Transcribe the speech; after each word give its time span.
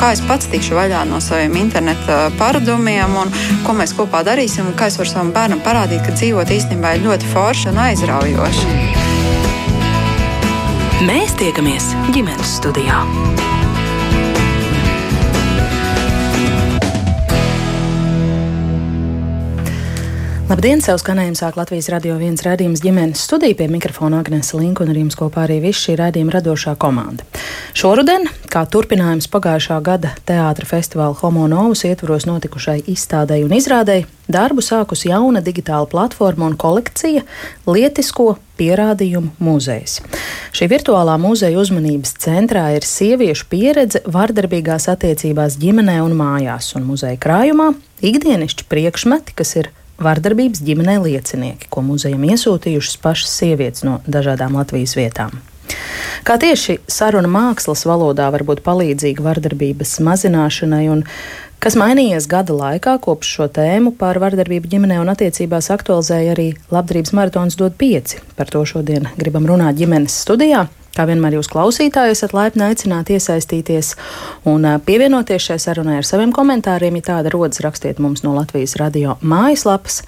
kā 0.00 0.14
es 0.14 0.22
pats 0.24 0.48
tikšu 0.48 0.76
vaļā 0.78 1.02
no 1.10 1.18
saviem 1.20 1.58
interneta 1.60 2.30
paradumiem 2.38 3.16
un 3.20 3.32
ko 3.66 3.74
mēs 3.76 3.92
kopā 3.98 4.22
darīsim 4.24 4.70
un 4.70 4.76
kā 4.78 4.88
es 4.88 4.96
varu 5.00 5.12
savam 5.12 5.32
bērnam 5.36 5.60
parādīt, 5.64 6.00
ka 6.06 6.16
dzīvot 6.16 6.54
īstenībā 6.56 6.96
ir 6.96 7.04
ļoti 7.04 7.32
forši 7.34 7.68
un 7.72 7.82
aizraujoši. 7.84 8.74
Mēs 11.04 11.36
tiekamies 11.40 11.92
ģimenes 12.16 12.58
studijā. 12.60 13.04
Labdien! 20.50 20.80
Savu 20.82 20.98
skanējumu 20.98 21.38
sāk 21.38 21.54
Latvijas 21.54 21.86
radio 21.92 22.16
viens 22.18 22.40
rādījums 22.42 22.80
ģimenes 22.82 23.20
studija 23.22 23.54
pie 23.54 23.68
mikrofona 23.70 24.18
Agnēs 24.18 24.48
Linka 24.56 24.82
un 24.82 24.90
ar 24.90 24.96
jums 24.98 25.14
kopā 25.14 25.44
arī 25.44 25.60
viss 25.62 25.84
šī 25.86 25.94
rādījuma 26.00 26.34
radošā 26.34 26.72
komanda. 26.82 27.22
Šoruden, 27.78 28.26
kā 28.50 28.64
turpinājums 28.66 29.30
pagājušā 29.30 29.78
gada 29.86 30.10
teātra 30.26 30.66
festivāla 30.66 31.14
Homo 31.20 31.46
Novus 31.46 31.84
ietvaros 31.86 32.26
notikušai 32.26 32.80
izstādei 32.90 33.44
un 33.46 33.54
izrādei, 33.54 34.08
darbu 34.26 34.58
sākus 34.66 35.06
jauna 35.06 35.38
digitāla 35.38 35.86
platforma 35.86 36.50
un 36.50 36.58
kolekcija 36.58 37.22
Lietisko 37.70 38.32
pierādījumu 38.58 39.36
muzejs. 39.38 40.00
Šī 40.50 40.72
virtuālā 40.74 41.14
muzeja 41.22 41.62
uzmanības 41.62 42.18
centrā 42.26 42.72
ir 42.74 42.82
sieviešu 42.82 43.46
pieredze 43.54 44.02
vardarbīgās 44.02 44.90
attiecībās 44.90 45.62
ģimenē 45.62 46.00
un 46.02 46.18
mājās, 46.18 46.74
un 46.74 46.90
muzeja 46.90 47.22
krājumā 47.22 47.76
ikdienišķi 48.02 48.66
priekšmeti, 48.66 49.38
kas 49.38 49.60
ir 49.62 49.76
vardarbības 50.00 50.62
ģimenē 50.64 50.96
liecinieki, 51.04 51.68
ko 51.72 51.84
muzejam 51.86 52.24
iesūtījušas 52.32 52.98
pašas 53.04 53.36
sievietes 53.42 53.86
no 53.86 54.00
dažādām 54.08 54.58
Latvijas 54.58 54.96
vietām. 54.98 55.36
Kā 56.26 56.36
tieši 56.40 56.80
saruna 56.90 57.30
mākslas 57.30 57.86
valodā 57.88 58.26
var 58.32 58.44
būt 58.48 58.64
palīdzīga 58.66 59.24
vardarbības 59.24 59.94
mazināšanai 60.04 60.82
un 60.92 61.04
kas 61.62 61.76
mainījies 61.80 62.26
gada 62.30 62.56
laikā, 62.56 62.96
kopš 63.04 63.36
šo 63.36 63.48
tēmu 63.60 63.94
par 64.00 64.20
vardarbību 64.20 64.68
ģimenē 64.72 64.98
un 65.02 65.12
attiecībās 65.12 65.70
aktualizēja 65.76 66.34
arī 66.34 66.50
Labdarības 66.72 67.14
maratons 67.16 67.56
dod 67.60 67.78
pieci. 67.80 68.20
Par 68.36 68.52
to 68.52 68.64
šodien 68.68 69.08
gribam 69.20 69.48
runāt 69.48 69.80
ģimenes 69.80 70.20
studijā. 70.24 70.66
Kā 70.96 71.06
vienmēr 71.06 71.36
jūs 71.38 71.48
klausītāji 71.50 72.16
esat 72.16 72.32
laipni 72.34 72.64
aicināti 72.66 73.14
iesaistīties 73.14 73.92
un 74.50 74.66
pievienoties 74.86 75.50
šai 75.50 75.58
sarunai 75.62 76.00
ar 76.00 76.06
saviem 76.06 76.32
komentāriem. 76.34 76.98
Ja 76.98 77.12
tāda 77.12 77.30
rodas, 77.30 77.62
rakstiet 77.62 78.00
mums 78.02 78.24
no 78.26 78.34
Latvijas 78.34 78.74
radio 78.80 79.14
mājaslapas. 79.22 80.02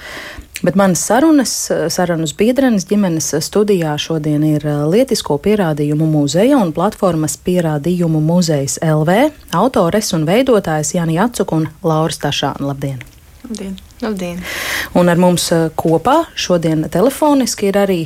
Bet 0.62 0.76
manas 0.78 1.00
sarunas, 1.02 1.52
sarunas 1.90 2.34
biedrenes 2.38 2.84
ģimenes 2.86 3.32
studijā 3.42 3.96
šodien 3.98 4.44
ir 4.46 4.66
Lietisko 4.90 5.38
pierādījumu 5.42 6.06
muzeja 6.06 6.60
un 6.62 6.70
platformas 6.74 7.34
pierādījumu 7.46 8.20
muzejas 8.22 8.78
LV 8.82 9.16
autores 9.58 10.12
un 10.14 10.26
veidotājs 10.28 10.94
Jāni 10.94 11.18
Jacuk 11.18 11.54
un 11.56 11.66
Lauris 11.82 12.22
Tašāna. 12.22 12.62
Labdien! 12.70 13.02
Labdien! 13.42 13.78
Labdien! 14.02 14.42
Un 14.94 15.10
ar 15.10 15.18
mums 15.18 15.48
kopā 15.78 16.20
šodien 16.38 16.86
telefoniski 16.90 17.72
ir 17.72 17.82
arī 17.82 18.00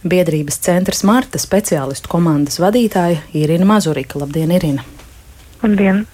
Biedrības 0.00 0.56
centra 0.64 0.96
Marta 1.04 1.38
speciālistu 1.40 2.08
komandas 2.08 2.56
vadītāja 2.62 3.20
Irina 3.36 3.66
Mazurika. 3.68 4.18
Labdien, 4.22 4.52
Irina! 4.56 4.84
Labdien! 5.60 6.06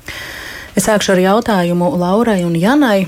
Es 0.76 0.88
sākšu 0.88 1.14
ar 1.14 1.22
jautājumu 1.22 1.92
Laurai 2.00 2.40
un 2.44 2.56
Janai. 2.58 3.06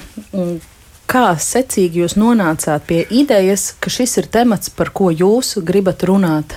Kā 1.08 1.24
secīgi 1.40 2.04
jūs 2.04 2.14
nonācāt 2.20 2.86
pie 2.86 3.00
idejas, 3.10 3.72
ka 3.80 3.90
šis 3.90 4.18
ir 4.22 4.30
temats, 4.30 4.70
par 4.70 4.92
ko 4.94 5.10
jūs 5.10 5.56
gribat 5.66 6.04
runāt 6.06 6.54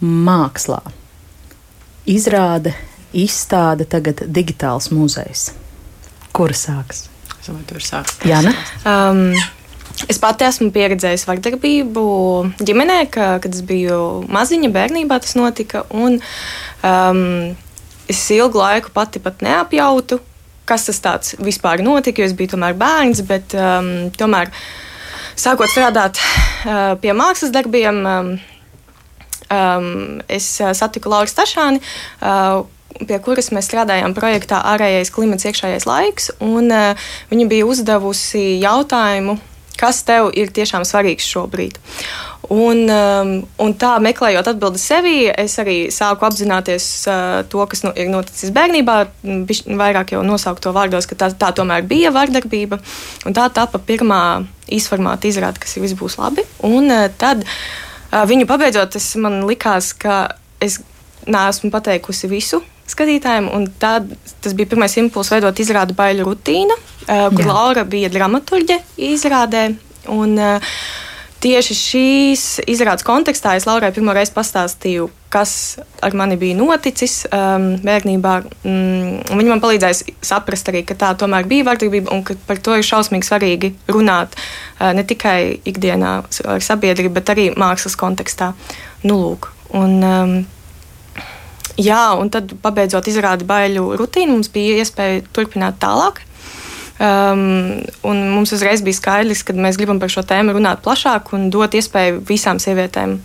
mākslā? 0.00 0.80
Izrāde, 2.08 2.72
izstāde, 3.12 3.84
tagad 3.84 4.24
digitāls 4.24 4.88
muzejs. 4.94 5.50
Kur 6.32 6.56
sāks? 6.56 7.10
Es 7.36 7.50
domāju, 7.50 7.66
tur 7.74 7.84
sāks. 7.84 8.16
Jāna? 8.24 8.54
Um, 8.88 9.34
Es 10.08 10.20
pati 10.20 10.46
esmu 10.46 10.70
pieredzējusi 10.72 11.26
vardarbību 11.28 12.04
ģimenē, 12.64 13.00
ka, 13.12 13.34
kad 13.42 13.52
es 13.52 13.64
biju 13.66 14.22
maziņa, 14.32 14.70
bērnībā 14.72 15.18
tas 15.20 15.36
notika. 15.36 15.82
Un, 15.92 16.16
um, 16.86 17.20
es 18.10 18.22
ilgu 18.32 18.60
laiku 18.62 18.94
pati 18.94 19.20
pat 19.22 19.44
neapjautu, 19.44 20.20
kas 20.68 20.88
tas 21.02 21.34
vispār 21.42 21.82
notika, 21.84 22.22
jo 22.22 22.30
es 22.30 22.36
biju 22.38 22.54
tomēr 22.54 22.78
bērns. 22.80 23.20
Bet 23.28 23.52
um, 23.58 24.08
tomēr, 24.16 24.52
sākot 25.36 25.68
strādāt 25.72 26.22
uh, 26.22 26.96
pie 27.02 27.12
mākslas 27.16 27.52
darbiem, 27.52 28.00
um, 28.00 28.32
um, 29.52 29.92
es 30.32 30.54
uh, 30.62 30.72
satiku 30.76 31.12
Lauru 31.12 31.28
Stašāni. 31.28 31.82
Uh, 32.22 32.64
pie 33.04 33.20
kuras 33.22 33.52
mēs 33.54 33.68
strādājām 33.68 34.16
projektā 34.16 34.64
Ārējais 34.72 35.12
klimats, 35.14 35.46
iekšējais 35.50 35.86
laiks. 35.90 36.32
Un, 36.40 36.72
uh, 36.72 37.12
viņa 37.30 37.52
bija 37.52 37.68
uzdevusi 37.68 38.56
jautājumu 38.64 39.36
kas 39.80 40.02
tev 40.06 40.30
ir 40.36 40.52
tiešām 40.54 40.84
svarīgs 40.86 41.28
šobrīd. 41.30 41.78
Un, 42.50 42.82
um, 42.90 43.28
un 43.62 43.74
tā 43.78 43.92
meklējot 44.02 44.48
atbildi 44.50 44.80
sevī, 44.82 45.14
es 45.30 45.54
arī 45.62 45.76
sāku 45.94 46.26
apzināties 46.26 46.86
uh, 47.06 47.42
to, 47.50 47.60
kas 47.70 47.84
nu, 47.86 47.92
ir 47.94 48.10
noticis 48.10 48.50
bērnībā. 48.56 48.96
Vairāk 49.78 50.16
jau 50.16 50.24
nosaukt 50.26 50.64
to 50.64 50.72
vārdos, 50.74 51.06
ka 51.06 51.18
tā, 51.20 51.30
tā 51.38 51.52
tomēr 51.54 51.86
bija 51.86 52.10
vardarbība. 52.14 52.80
Tā 53.36 53.46
tapa 53.54 53.78
pirmā 53.78 54.22
īsformāta 54.72 55.30
izrāde, 55.30 55.62
kas 55.62 55.76
ir 55.76 55.86
viss 55.86 55.98
būs 55.98 56.18
labi. 56.18 56.46
Un 56.66 56.90
uh, 56.90 57.06
tad 57.20 57.46
uh, 57.46 58.24
viņu 58.26 58.50
pabeidzot, 58.50 58.96
tas 58.96 59.12
man 59.22 59.44
likās, 59.46 59.92
ka 59.94 60.24
es 60.60 60.80
neesmu 61.30 61.70
pateikusi 61.70 62.32
visu 62.32 62.64
skatītājiem. 62.92 63.50
Tad, 63.82 64.08
tas 64.42 64.56
bija 64.56 64.72
pirmais 64.72 64.96
impulss 65.00 65.32
veidot 65.32 65.62
izrādi 65.62 65.96
Baiļu 65.98 66.26
rutīna, 66.26 66.76
uh, 66.76 67.28
kur 67.34 67.46
Jā. 67.46 67.52
Laura 67.52 67.86
bija 67.88 68.10
dramaturģe 68.12 68.80
izrādē. 69.10 69.68
Un, 70.10 70.36
uh, 70.40 70.74
Tieši 71.40 71.72
šīs 71.72 72.42
izrādes 72.68 73.04
kontekstā 73.06 73.54
es 73.56 73.64
Laurai 73.64 73.88
pirmo 73.96 74.12
reizi 74.12 74.34
pastāstīju, 74.34 75.06
kas 75.32 75.78
ar 76.04 76.12
mani 76.18 76.36
bija 76.36 76.58
noticis 76.58 77.22
um, 77.32 77.70
bērnībā. 77.80 78.34
Mm, 78.60 79.38
viņa 79.38 79.48
man 79.54 79.62
palīdzēja 79.62 80.18
saprast 80.26 80.68
arī, 80.68 80.82
ka 80.84 80.98
tā 81.00 81.14
tomēr 81.16 81.48
bija 81.48 81.64
vardarbība 81.70 82.12
un 82.12 82.20
ka 82.28 82.36
par 82.44 82.60
to 82.60 82.76
ir 82.76 82.84
šausmīgi 82.84 83.30
svarīgi 83.30 83.72
runāt 83.88 84.36
uh, 84.36 84.90
ne 84.92 85.06
tikai 85.08 85.62
ikdienā 85.72 86.12
ar 86.44 86.66
sabiedrību, 86.66 87.14
bet 87.16 87.32
arī 87.32 87.48
mākslas 87.56 87.96
kontekstā. 87.96 88.52
Nu, 89.08 89.16
lūk, 89.22 89.48
un, 89.80 89.96
um, 90.04 90.36
Jā, 91.78 92.14
un 92.18 92.30
tad, 92.32 92.52
pabeidzot 92.62 93.06
izrādi 93.10 93.46
baiļu 93.48 93.94
rutīnu, 94.00 94.34
mums 94.38 94.50
bija 94.52 94.80
iespēja 94.82 95.22
turpināt 95.34 95.78
tālāk. 95.82 96.22
Um, 97.00 97.80
mums 98.04 98.52
uzreiz 98.52 98.82
bija 98.84 98.98
skaidrs, 98.98 99.44
ka 99.46 99.54
mēs 99.56 99.78
gribam 99.80 100.00
par 100.02 100.12
šo 100.12 100.20
tēmu 100.26 100.52
runāt 100.58 100.82
plašāk 100.84 101.32
un 101.36 101.48
dot 101.52 101.72
iespēju 101.78 102.20
visām 102.28 102.60
sievietēm 102.60 103.16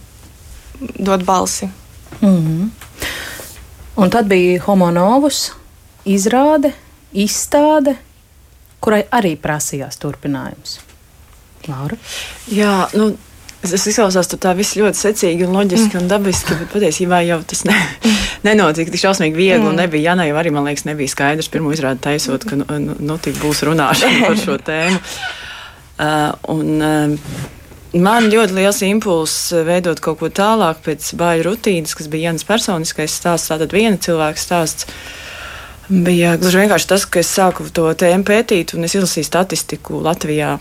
dot 1.04 1.26
balsi. 1.28 1.68
Mm 2.22 2.38
-hmm. 2.38 2.70
Un 3.96 4.10
tad 4.10 4.28
bija 4.28 4.62
homonovus 4.62 5.52
izrāde, 6.06 6.72
izstāde, 7.14 7.96
kurai 8.80 9.04
arī 9.12 9.36
prasījās 9.40 9.98
turpinājums. 9.98 10.80
Laura? 11.68 11.98
Jā, 12.52 12.88
nu, 12.94 13.18
Tas 13.72 13.88
izklausās 13.90 14.30
tā 14.32 14.54
viss 14.58 14.78
ļoti 14.78 15.00
secīgi 15.00 15.48
un 15.48 15.56
loģiski 15.58 15.96
mm. 15.96 16.04
un 16.04 16.12
dabiski, 16.12 16.58
bet 16.60 16.72
patiesībā 16.74 17.22
jau 17.26 17.40
tas 17.48 17.66
ne, 17.68 17.76
nenotika 18.46 18.94
tik 18.94 19.02
šausmīgi 19.02 19.40
viegli. 19.40 19.66
Mm. 19.66 19.80
Nebija 19.82 20.12
Janai 20.12 20.30
arī, 20.36 20.54
man 20.56 20.68
liekas, 20.70 20.86
nebija 20.90 21.12
skaidrs 21.12 21.52
pirmo 21.54 21.74
izrādi 21.76 22.04
taisot, 22.06 22.46
ka 22.48 22.60
nu, 22.62 22.68
nu, 22.84 23.00
nu 23.00 23.18
tik 23.22 23.40
būs 23.42 23.66
runāšana 23.68 24.28
par 24.28 24.40
šo 24.42 24.58
tēmu. 24.70 25.02
Uh, 25.96 26.32
un, 26.52 26.72
uh, 26.84 27.52
Man 27.96 28.26
ļoti 28.28 28.58
liels 28.58 28.82
impulss 28.84 29.54
veidot 29.64 30.02
kaut 30.04 30.18
ko 30.20 30.28
tālāk 30.28 30.82
pēc 30.84 31.14
bāļu 31.16 31.46
rutīnas, 31.46 31.94
kas 31.96 32.10
bija 32.12 32.28
Jānis 32.28 32.44
personiskais 32.44 33.14
stāsts, 33.16 33.48
tātad 33.48 33.72
viena 33.72 33.96
cilvēka 33.96 34.42
stāsts. 34.42 34.90
Bija 35.88 36.34
gluži 36.42 36.60
vienkārši 36.66 36.90
tas, 36.90 37.06
ka 37.08 37.22
es 37.22 37.32
sāku 37.32 37.70
to 37.72 37.86
tēmu 37.96 38.28
pētīt 38.28 38.74
un 38.76 38.84
es 38.84 38.98
izlasīju 38.98 39.30
statistiku 39.30 40.02
Latvijā 40.04 40.58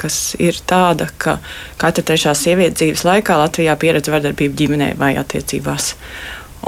kas 0.00 0.34
ir 0.42 0.58
tāda, 0.66 1.08
ka 1.18 1.38
katra 1.78 2.04
trešā 2.10 2.34
sieviete 2.38 2.80
dzīves 2.80 3.04
laikā 3.06 3.38
Latvijā 3.38 3.76
pieredz 3.78 4.10
vardarbību 4.10 4.58
ģimenē 4.58 4.92
vai 4.98 5.14
attiecībās. 5.20 5.94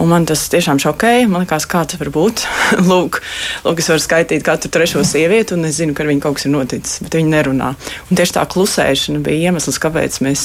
Un 0.01 0.09
man 0.09 0.25
tas 0.29 0.45
tiešām 0.53 0.79
šokēja. 0.81 1.29
Man 1.29 1.43
liekas, 1.45 1.67
kā 1.69 1.83
tas 1.89 1.99
var 2.01 2.13
būt. 2.15 2.45
lūk, 2.91 3.21
lūk, 3.67 3.83
es 3.83 3.91
varu 3.91 4.03
skaitīt 4.03 4.45
katru 4.47 4.71
trešo 4.73 5.03
sievieti, 5.07 5.57
un 5.57 5.67
es 5.69 5.81
zinu, 5.81 5.97
ka 5.97 6.05
ar 6.05 6.13
viņu 6.13 6.23
kaut 6.25 6.39
kas 6.39 6.47
ir 6.47 6.55
noticis, 6.55 7.01
bet 7.05 7.17
viņi 7.19 7.33
nerunā. 7.35 7.73
Un 8.09 8.21
tieši 8.21 8.37
tā 8.39 8.47
klusēšana 8.55 9.23
bija 9.27 9.51
iemesls, 9.51 9.81
kāpēc 9.83 10.21
mēs 10.25 10.45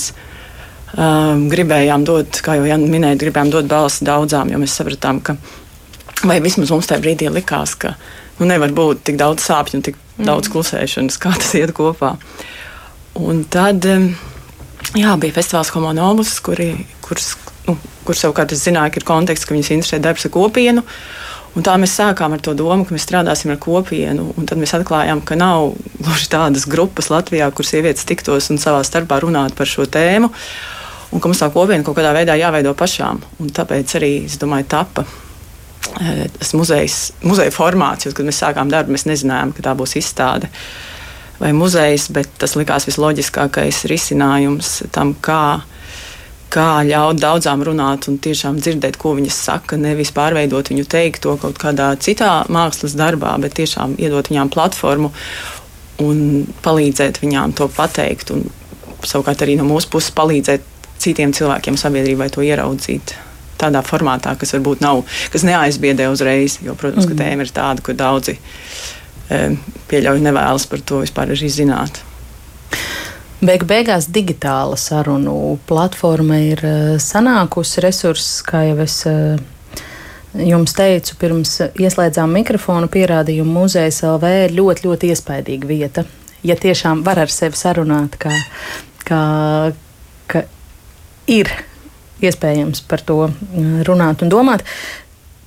um, 0.98 1.46
gribējām 1.52 2.08
dot, 2.08 2.42
kā 2.46 2.58
jau 2.60 2.66
Jānis 2.68 2.92
minēja, 2.92 3.22
gribējām 3.22 3.54
dot 3.54 3.70
balsi 3.72 4.08
daudzām, 4.08 4.52
jo 4.52 4.62
mēs 4.62 4.76
sapratām, 4.80 5.22
ka, 5.26 5.38
vai 6.26 6.42
vismaz 6.44 6.74
mums 6.74 6.90
tajā 6.90 7.04
brīdī 7.06 7.30
likās, 7.32 7.78
ka 7.80 7.94
nu, 8.40 8.50
nevar 8.50 8.74
būt 8.76 9.06
tik 9.12 9.22
daudz 9.22 9.46
sāpju 9.46 9.80
un 9.80 9.86
tik. 9.86 10.02
Daudz 10.18 10.50
klusēšanas, 10.52 11.20
kā 11.22 11.34
tas 11.36 11.54
iet 11.60 11.74
kopā. 11.76 12.16
Un 13.20 13.44
tad 13.52 13.86
jā, 13.88 15.16
bija 15.20 15.36
festivāls 15.36 15.72
Homonovus, 15.76 16.38
kuri, 16.44 16.72
kurš, 17.06 17.36
nu, 17.68 17.78
kur 18.08 18.18
savukārt 18.18 18.56
es 18.56 18.66
zināju, 18.66 18.94
ka 18.94 19.02
ir 19.02 19.08
konteksts, 19.08 19.48
ka 19.48 19.56
viņas 19.56 19.72
interesē 19.76 20.02
darbs 20.04 20.28
ar 20.28 20.36
kopienu. 20.36 20.86
Un 21.56 21.64
tā 21.64 21.78
mēs 21.80 21.94
sākām 21.96 22.36
ar 22.36 22.42
to 22.44 22.52
domu, 22.58 22.84
ka 22.84 22.92
mēs 22.92 23.06
strādāsim 23.08 23.54
ar 23.54 23.60
kopienu. 23.64 24.34
Tad 24.44 24.60
mēs 24.60 24.76
atklājām, 24.76 25.22
ka 25.24 25.38
nav 25.40 25.72
gluži 26.02 26.28
tādas 26.34 26.68
grupas 26.68 27.08
Latvijā, 27.14 27.48
kur 27.56 27.68
sievietes 27.68 28.08
tiktos 28.08 28.52
un 28.52 28.60
savā 28.60 28.82
starpā 28.84 29.22
runātu 29.24 29.56
par 29.56 29.72
šo 29.72 29.88
tēmu. 29.88 30.32
Un 31.16 31.22
ka 31.24 31.32
mums 31.32 31.40
tā 31.40 31.48
kopiena 31.54 31.86
kaut 31.88 31.96
kādā 31.96 32.12
veidā 32.18 32.36
jāveido 32.36 32.76
pašām. 32.76 33.24
Un 33.40 33.56
tāpēc 33.56 33.96
arī, 34.02 34.12
es 34.28 34.36
domāju, 34.42 34.68
tapa 34.76 35.06
tas 35.94 36.54
muzejs, 36.58 37.00
muzeja 37.26 37.54
formāts. 37.54 38.08
Jo, 38.08 38.16
kad 38.16 38.28
mēs 38.28 38.42
sākām 38.44 38.72
darbu, 38.72 38.96
mēs 38.96 39.08
nezinājām, 39.10 39.54
ka 39.56 39.70
tā 39.70 39.76
būs 39.78 39.98
izstāde 40.00 40.52
vai 41.40 41.52
muzejs, 41.56 42.10
bet 42.16 42.30
tas 42.40 42.56
likās 42.56 42.88
visloģiskākais 42.88 43.84
risinājums 43.92 44.78
tam, 44.96 45.16
kā 45.20 45.64
kā 46.56 46.86
ļaut 46.88 47.20
daudzām 47.20 47.64
runāt 47.68 48.08
un 48.08 48.20
tiešām 48.22 48.60
dzirdēt, 48.62 49.00
ko 49.02 49.16
viņas 49.18 49.40
saka, 49.50 49.80
nevis 49.82 50.14
pārveidot 50.16 50.72
viņu 50.72 50.86
teikto 50.88 51.36
kaut 51.42 51.60
kādā 51.60 51.90
citā 52.00 52.46
mākslas 52.52 52.96
darbā, 52.96 53.34
bet 53.44 53.58
tiešām 53.60 53.98
iedot 54.00 54.30
viņām 54.32 54.52
platformu 54.54 55.12
un 56.06 56.46
palīdzēt 56.64 57.20
viņām 57.24 57.56
to 57.60 57.68
pateikt. 57.76 58.32
Un 58.36 58.48
savukārt 59.04 59.44
arī 59.44 59.58
no 59.60 59.68
mūsu 59.68 59.92
puses 59.92 60.16
palīdzēt 60.16 60.72
citiem 61.02 61.36
cilvēkiem 61.36 61.80
sabiedrībai 61.80 62.30
to 62.34 62.46
ieraudzīt. 62.46 63.16
Tādā 63.62 63.80
formātā, 63.88 64.34
kas 64.40 64.52
varbūt 64.58 64.82
nav, 64.84 65.06
kas 65.32 65.46
neaizbiedē 65.48 66.10
uzreiz, 66.12 66.60
jo, 66.66 66.76
protams, 66.80 67.08
mm. 67.08 67.22
tēma 67.22 67.46
ir 67.46 67.54
tāda, 67.56 67.86
kur 67.86 67.96
daudzi 67.96 68.36
e, 68.36 69.40
pieļauj 69.88 70.20
nevēlas 70.26 70.68
par 70.68 70.84
to 70.84 71.00
vispār 71.06 71.32
arī 71.32 71.48
zināt. 71.54 72.02
Beigu 73.46 73.68
beigās 73.68 74.08
digitāla 74.10 74.78
sarunu 74.80 75.58
platforma 75.68 76.38
ir 76.40 76.62
uh, 76.66 76.94
sanākusi 77.02 77.84
resurss, 77.84 78.40
kā 78.48 78.64
jau 78.70 78.78
es 78.82 78.96
uh, 79.10 79.36
jums 80.40 80.74
teicu, 80.76 81.18
pirms 81.20 81.58
ieslēdzām 81.76 82.32
mikrofonu 82.40 82.90
pierādījumu 82.92 83.60
muzeja 83.60 83.92
LV 84.14 84.32
ir 84.46 84.56
ļoti, 84.56 84.88
ļoti 84.88 85.12
iespaidīga 85.14 85.70
vieta. 85.70 86.06
Ja 86.46 86.56
tiešām 86.56 87.04
var 87.06 87.20
ar 87.26 87.32
sevi 87.34 87.58
sarunāt, 87.60 88.18
ka, 88.22 88.34
ka, 89.04 89.22
ka 90.32 90.46
ir 91.28 91.52
iespējams 92.24 92.86
par 92.88 93.04
to 93.04 93.20
mm, 93.28 93.84
runāt 93.88 94.24
un 94.24 94.32
domāt. 94.32 94.64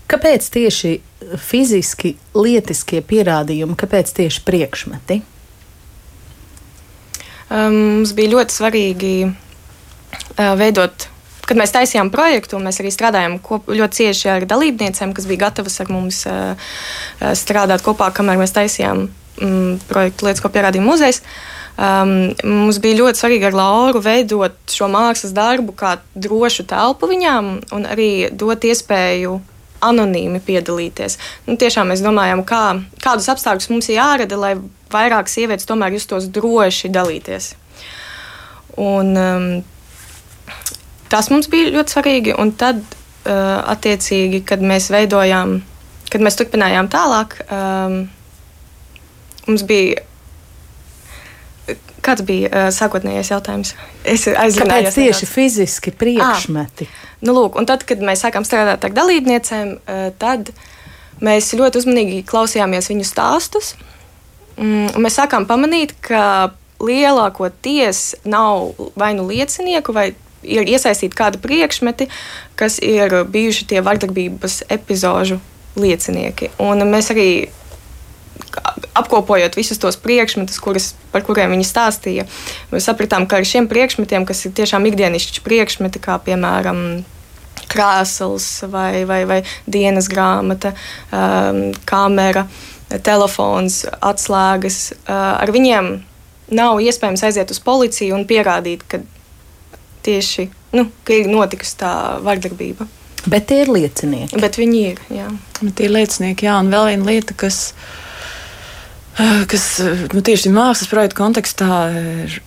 Kāpēc 0.09 0.47
tieši 0.53 0.99
fiziski 1.41 2.15
lietiskie 2.37 3.03
pierādījumi, 3.05 3.77
kāpēc 3.77 4.13
tieši 4.21 4.45
priekšmeti? 4.47 5.21
um, 7.51 7.77
mums 7.99 8.15
bija 8.17 8.33
ļoti 8.37 8.55
svarīgi 8.55 9.13
uh, 9.29 10.55
veidot. 10.59 11.09
Kad 11.49 11.57
mēs 11.57 11.73
taisījām 11.73 12.11
projektu, 12.13 12.61
mēs 12.61 12.81
arī 12.83 12.91
strādājām 12.93 13.39
kop, 13.45 13.71
ļoti 13.73 14.03
cieši 14.03 14.33
ar 14.35 14.45
dalībniecēm, 14.49 15.15
kas 15.17 15.29
bija 15.31 15.47
gatavas 15.47 15.81
ar 15.81 15.93
mums 15.93 16.25
uh, 16.29 16.53
uh 17.23 17.37
strādāt 17.39 17.85
kopā, 17.87 18.11
kamēr 18.15 18.41
mēs 18.41 18.53
taisījām 18.57 19.07
um, 19.09 19.79
projektu 19.89 20.29
lietas, 20.29 20.45
ko 20.45 20.53
pierādīja 20.53 20.85
muzejs. 20.85 21.23
Um, 21.79 22.33
mums 22.43 22.81
bija 22.83 22.99
ļoti 22.99 23.21
svarīgi 23.21 23.47
ar 23.47 23.55
Lauru 23.55 24.01
veidot 24.03 24.57
šo 24.75 24.89
mākslas 24.91 25.31
darbu 25.31 25.77
kā 25.79 25.93
drošu 26.19 26.65
telpu 26.67 27.07
viņām 27.07 27.53
un 27.77 27.87
arī 27.87 28.33
dot 28.35 28.67
iespēju 28.67 29.37
anonīmi 29.87 30.41
piedalīties. 30.43 31.15
Nu, 31.47 31.55
tiešām 31.61 31.93
mēs 31.93 32.03
domājam, 32.03 32.43
kā, 32.43 32.81
kādus 33.05 33.31
apstākļus 33.31 33.71
mums 33.71 33.89
ir 33.93 34.01
jārada, 34.01 34.41
lai 34.41 34.53
vairāk 34.91 35.31
sievietes 35.31 35.69
tomēr 35.69 35.95
justos 35.95 36.27
droši 36.35 36.91
dalīties. 36.91 37.53
Un, 38.79 39.15
um, 39.15 39.47
tas 41.11 41.31
mums 41.31 41.47
bija 41.51 41.73
ļoti 41.75 41.95
svarīgi. 41.95 42.35
Un 42.39 42.53
tad, 42.59 42.83
uh, 42.83 43.63
attiecīgi, 43.75 44.43
kad 44.47 44.63
mēs 44.63 44.91
veidojām, 44.95 45.61
kad 46.11 46.27
mēs 46.27 46.39
turpinājām 46.43 46.91
tālāk, 46.93 47.41
um, 47.47 48.05
mums 49.47 49.67
bija. 49.69 50.05
Kāds 52.09 52.25
bija 52.29 52.49
uh, 52.49 52.69
sākotnējais 52.75 53.33
jautājums? 53.35 53.75
Es 54.03 54.25
aizdomājos, 54.29 54.59
kāpēc 54.59 54.97
tieši 54.97 55.25
nedaudz. 55.25 55.35
fiziski 55.35 55.93
priekšmeti. 55.93 56.89
À, 56.89 57.11
nu, 57.29 57.37
lūk, 57.37 57.59
tad, 57.69 57.85
kad 57.89 58.03
mēs 58.05 58.25
sākām 58.25 58.47
strādāt 58.49 58.87
ar 58.89 58.95
dalībniecēm, 58.97 59.75
uh, 59.77 60.07
tad 60.21 60.53
mēs 61.25 61.51
ļoti 61.59 61.83
uzmanīgi 61.83 62.25
klausījāmies 62.29 62.91
viņu 62.93 63.07
stāstus. 63.09 63.75
Mm, 64.59 64.97
mēs 65.05 65.19
sākām 65.21 65.47
pamanīt, 65.51 65.95
ka 66.03 66.55
lielākoties 66.83 68.25
nav 68.27 68.73
vai 68.99 69.13
nu 69.19 69.27
liecinieku, 69.29 69.93
vai 69.95 70.13
ir 70.47 70.67
iesaistīti 70.71 71.17
kādi 71.19 71.41
priekšmeti, 71.43 72.09
kas 72.59 72.79
ir 72.83 73.25
bijuši 73.31 73.67
tie 73.73 73.83
vardarbības 73.85 74.63
epizodu 74.71 75.41
liecinieki. 75.79 76.53
Un 76.63 76.83
mēs 76.91 77.11
arī 77.15 77.29
apkopojot 78.99 79.59
visus 79.59 79.81
tos 79.83 79.99
priekšmetus, 80.01 80.59
kuras, 80.63 80.93
par 81.13 81.25
kuriem 81.27 81.53
viņi 81.55 81.67
stāstīja, 81.67 82.27
mēs 82.73 82.89
sapratām, 82.89 83.29
ka 83.29 83.41
ar 83.41 83.47
šiem 83.49 83.69
priekšmetiem, 83.71 84.27
kas 84.29 84.45
ir 84.47 84.57
tiešām 84.59 84.89
ikdienišķi 84.91 85.45
priekšmeti, 85.47 86.03
kā 86.03 86.19
piemēram 86.25 86.83
krāsls 87.69 88.49
vai, 88.73 89.05
vai, 89.09 89.23
vai 89.29 89.43
dienas 89.69 90.09
grāmata, 90.09 90.73
um, 91.13 91.69
kamera, 91.89 92.47
uh, 92.47 92.79
telefons, 92.97 93.83
atslēgas. 94.01 94.81
Ar 95.09 95.53
viņiem 95.53 95.91
nav 96.57 96.81
iespējams 96.81 97.25
aiziet 97.29 97.53
uz 97.53 97.61
policiju 97.65 98.17
un 98.17 98.25
pierādīt, 98.29 98.85
ka 98.89 99.03
tieši 100.07 100.49
nu, 100.77 100.89
ka 101.05 101.17
ir 101.17 101.29
notikusi 101.33 101.77
tā 101.83 101.93
vardarbība. 102.25 102.89
Bet 103.29 103.49
tie 103.51 103.63
ir 103.65 103.73
liecinieki. 103.75 104.39
Bet 104.41 104.57
viņi 104.57 104.83
ir. 104.93 105.01
Jā. 105.13 105.27
Nu, 105.61 105.73
tie 105.75 105.89
ir 105.89 105.97
liecinieki, 105.97 106.47
jā. 106.49 106.55
Un 106.63 106.71
vēl 106.73 106.93
viena 106.95 107.09
lieta, 107.11 107.37
kas, 107.37 107.75
kas 109.51 109.69
nu, 110.15 110.23
tieši 110.25 110.53
mākslas 110.55 110.91
projekta 110.91 111.19
kontekstā 111.19 111.79
ir 111.99 112.41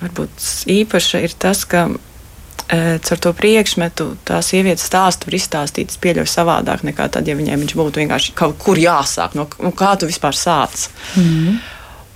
varbūt 0.00 0.46
īpaša, 0.70 1.20
ir 1.26 1.34
tas, 1.38 1.64
ka 1.68 1.88
caur 2.70 3.18
to 3.18 3.32
priekšmetu 3.34 4.12
tā 4.26 4.38
sievietes 4.46 4.86
stāstu 4.86 5.26
var 5.26 5.36
izstāstīt, 5.40 5.96
pieļauju 6.02 6.30
savādāk 6.30 6.84
nekā 6.86 7.08
tad, 7.10 7.26
ja 7.26 7.34
viņai 7.38 7.58
viņš 7.64 7.74
būtu 7.78 8.02
vienkārši 8.04 8.34
kaut 8.38 8.58
kur 8.62 8.78
jāsāk, 8.78 9.34
no, 9.38 9.48
no 9.58 9.74
kā 9.74 9.96
tu 9.98 10.10
vispār 10.10 10.38
sāc. 10.38 10.88
Mm 11.16 11.22
-hmm. 11.22 11.60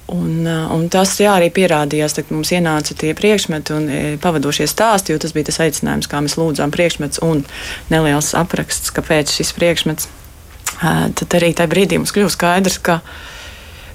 Un, 0.06 0.46
un 0.46 0.88
tas 0.92 1.14
jā, 1.20 1.32
arī 1.32 1.48
pierādījās, 1.48 2.14
kad 2.14 2.30
mums 2.30 2.50
ienāca 2.52 2.94
tie 2.94 3.14
priekšmeti 3.14 3.72
un 3.72 3.86
pavadošie 4.20 4.66
stāsti, 4.68 5.12
jo 5.12 5.18
tas 5.18 5.32
bija 5.32 5.44
tas 5.48 5.60
aicinājums, 5.64 6.08
kā 6.10 6.20
mēs 6.20 6.36
lūdzām 6.36 6.70
priekšmets 6.70 7.22
un 7.24 7.44
neliels 7.88 8.34
apraksts, 8.34 8.92
kāpēc 8.92 9.32
šis 9.32 9.52
priekšmets. 9.56 10.08
Tad 10.80 11.38
arī 11.38 11.52
tajā 11.54 11.70
brīdī 11.70 12.00
mums 12.00 12.12
kļuva 12.14 12.32
skaidrs, 12.34 12.80
ka 12.84 13.00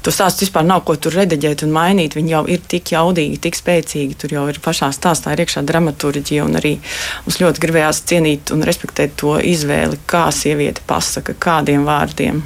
to 0.03 0.13
stāstu 0.15 0.45
vispār 0.45 0.63
nav 0.67 0.85
ko 0.87 0.95
tur 0.95 1.17
rediģēt 1.19 1.65
un 1.65 1.73
mainīt. 1.75 2.15
Viņi 2.17 2.33
jau 2.33 2.43
ir 2.51 2.61
tik 2.71 2.93
jaudīgi, 2.95 3.39
tik 3.43 3.57
spēcīgi. 3.59 4.17
Tur 4.19 4.35
jau 4.37 4.45
ir 4.51 4.61
pašā 4.63 4.91
stāstā 4.95 5.33
ir 5.35 5.43
iekšā 5.43 5.65
dramaturģija. 5.67 6.47
Arī 6.59 6.77
mums 7.25 7.41
ļoti 7.41 7.65
gribējās 7.65 8.05
cienīt 8.09 8.53
un 8.55 8.63
respektēt 8.67 9.17
to 9.19 9.35
izvēli, 9.43 9.99
kā 10.09 10.29
sieviete 10.35 10.85
pasaka, 10.87 11.35
kādiem 11.35 11.85
vārdiem. 11.89 12.41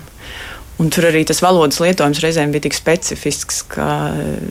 Un 0.82 0.90
tur 0.90 1.06
arī 1.06 1.22
tas 1.30 1.38
valodas 1.44 1.78
lietojums 1.84 2.20
reizēm 2.24 2.52
bija 2.52 2.66
tik 2.66 2.74
specifisks, 2.74 3.60
ka 3.76 3.86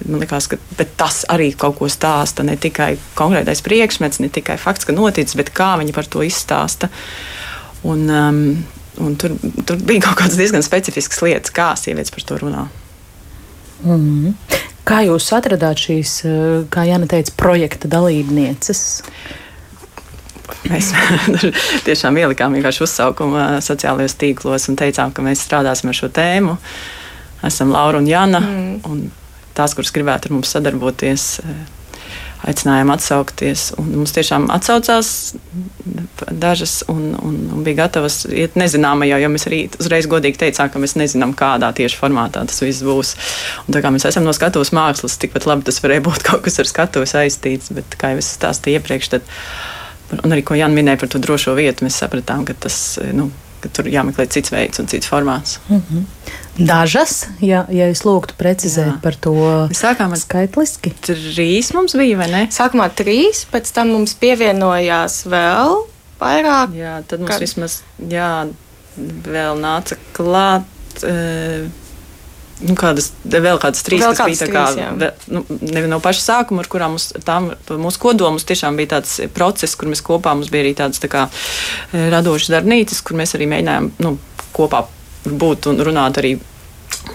man 0.07 0.23
liekas, 0.23 0.47
ka 0.53 0.87
tas 0.97 1.25
arī 1.33 1.51
kaut 1.59 1.81
ko 1.81 1.89
stāsta. 1.91 2.47
Ne 2.47 2.55
tikai 2.61 2.95
konkrētais 3.19 3.65
priekšmets, 3.67 4.23
ne 4.23 4.31
tikai 4.33 4.55
fakts, 4.61 4.87
ka 4.87 4.95
noticis, 4.95 5.35
bet 5.39 5.51
kā 5.57 5.75
viņi 5.81 5.97
par 5.97 6.07
to 6.07 6.23
izstāsta. 6.23 6.93
Un, 7.83 8.07
um, 8.07 8.39
un 9.01 9.17
tur, 9.17 9.35
tur 9.67 9.81
bija 9.81 10.09
kaut 10.09 10.19
kādas 10.21 10.37
diezgan 10.41 10.65
specifiskas 10.65 11.23
lietas, 11.25 11.55
kā 11.55 11.73
sievietes 11.79 12.13
par 12.15 12.27
to 12.29 12.41
runā. 12.43 12.67
Mm. 13.87 14.35
Kā 14.87 15.05
jūs 15.07 15.29
atradāt 15.35 15.81
šīs, 15.83 16.17
eh, 16.27 16.65
kā 16.73 16.87
Jāna 16.89 17.07
teica, 17.11 17.35
projekta 17.39 17.91
dalībnieces? 17.91 19.03
Mēs 20.69 20.91
tiešām 21.87 22.19
ielikām 22.19 22.55
vienkārši 22.57 22.85
uzsaukumu 22.87 23.39
eh, 23.39 23.57
sociālajos 23.63 24.19
tīklos 24.19 24.69
un 24.71 24.79
teicām, 24.79 25.15
ka 25.15 25.25
mēs 25.25 25.45
strādāsim 25.47 25.93
ar 25.93 25.99
šo 25.99 26.11
tēmu. 26.13 26.57
Esam 27.47 27.73
Laura 27.75 28.03
un 28.03 28.11
Jana, 28.11 28.43
mm. 28.43 28.91
un 28.91 29.07
tās, 29.55 29.75
kuras 29.79 29.95
gribētu 29.95 30.31
ar 30.31 30.37
mums 30.37 30.51
sadarboties, 30.55 31.29
eh, 31.43 31.63
aicinājām 32.49 32.91
atsaukties. 32.95 33.69
Mums 33.79 34.15
tiešām 34.17 34.49
atsaucās 34.53 35.11
dažas 36.31 36.81
un, 36.91 37.13
un, 37.23 37.37
un 37.55 37.67
bija 37.67 37.85
gatavas 37.85 38.23
iet 38.31 38.57
nezināmajā, 38.59 39.21
jo 39.23 39.31
mēs 39.33 39.47
arī 39.51 39.61
uzreiz 39.79 40.09
godīgi 40.11 40.41
teicām, 40.43 40.71
ka 40.73 40.83
mēs 40.83 40.97
nezinām, 40.99 41.35
kādā 41.39 41.71
tieši 41.77 41.99
formātā 42.01 42.45
tas 42.49 42.63
viss 42.65 42.85
būs. 42.87 43.15
Un 43.67 43.77
tā 43.77 43.83
kā 43.85 43.93
mēs 43.95 44.07
esam 44.11 44.27
no 44.27 44.35
skatuves 44.37 44.75
mākslas, 44.77 45.19
tikpat 45.23 45.47
labi 45.51 45.69
tas 45.69 45.79
varēja 45.85 46.07
būt 46.09 46.25
kaut 46.31 46.45
kas 46.47 46.59
ar 46.63 46.71
skatuvi 46.71 47.11
saistīts, 47.11 47.73
bet 47.77 47.99
kā 48.01 48.15
jau 48.15 48.23
es 48.23 48.35
stāstīju 48.39 48.81
iepriekš, 48.81 49.15
tad, 49.15 49.33
un 50.23 50.35
arī 50.35 50.45
ko 50.47 50.59
Jānis 50.59 50.81
minēja 50.81 51.03
par 51.03 51.15
to 51.15 51.23
drošo 51.23 51.57
vietu, 51.59 51.87
mēs 51.87 52.03
sapratām, 52.03 52.47
ka 52.49 52.59
tas. 52.67 52.83
Nu, 53.15 53.31
ka 53.63 53.71
tur 53.71 53.87
jāmeklē 53.87 54.27
cits 54.27 54.51
veids 54.51 54.81
un 54.83 54.89
cits 54.91 55.07
formāts. 55.07 55.61
Mm 55.69 55.83
-hmm. 55.83 56.07
Dažas, 56.59 57.27
ja, 57.41 57.63
ja 57.73 57.87
es 57.89 58.03
lūgtu 58.05 58.37
precizēt 58.37 58.91
Jā. 58.91 58.99
par 59.01 59.17
to 59.17 59.33
sākām 59.73 60.13
skaitliski. 60.21 60.93
Trīs 61.01 61.73
mums 61.73 61.97
bija, 61.97 62.19
vai 62.21 62.29
ne? 62.29 62.43
Sākumā 62.53 62.91
trīs, 62.93 63.47
pēc 63.49 63.71
tam 63.73 63.95
mums 63.95 64.13
pievienojās 64.21 65.23
vēl 65.33 65.79
vairāk. 66.21 66.77
Jā, 66.77 66.99
tad 67.09 67.25
mums 67.25 67.33
ka... 67.33 67.41
vismaz 67.41 67.79
jā, 68.13 68.33
vēl 68.99 69.63
nāca 69.65 69.97
klāt. 70.13 70.69
Uh, 71.01 71.71
nu, 72.61 72.77
kādas, 72.77 73.15
vēl 73.25 73.57
kādas 73.63 73.89
trīs, 73.89 74.05
vēl 74.05 74.17
kādas 74.21 74.45
bija 74.45 74.45
trīs, 74.45 74.53
kā, 74.53 74.95
vēl, 75.01 75.13
nu, 75.33 75.89
no 75.89 76.05
paša 76.05 76.27
sākuma, 76.29 76.67
ar 76.67 76.73
kurām 76.73 76.99
mums, 76.99 77.15
tām, 77.25 77.55
mūsu 77.81 78.03
kodomus 78.03 78.45
tiešām 78.49 78.77
bija 78.77 78.99
tāds 78.99 79.23
process, 79.33 79.73
kur 79.79 79.89
mēs 79.89 80.05
kopā, 80.05 80.37
mums 80.37 80.53
bija 80.53 80.69
arī 80.69 80.77
tādas 80.85 81.01
tā 81.01 81.09
kā 81.09 81.31
e, 81.33 82.11
radošas 82.13 82.53
darbnīcas, 82.59 83.01
kur 83.09 83.17
mēs 83.19 83.33
arī 83.39 83.49
mēģinājām 83.57 83.95
nu, 84.05 84.19
kopā 84.53 84.85
būt 85.27 85.69
un 85.71 85.83
runāt 85.87 86.19
arī 86.23 86.37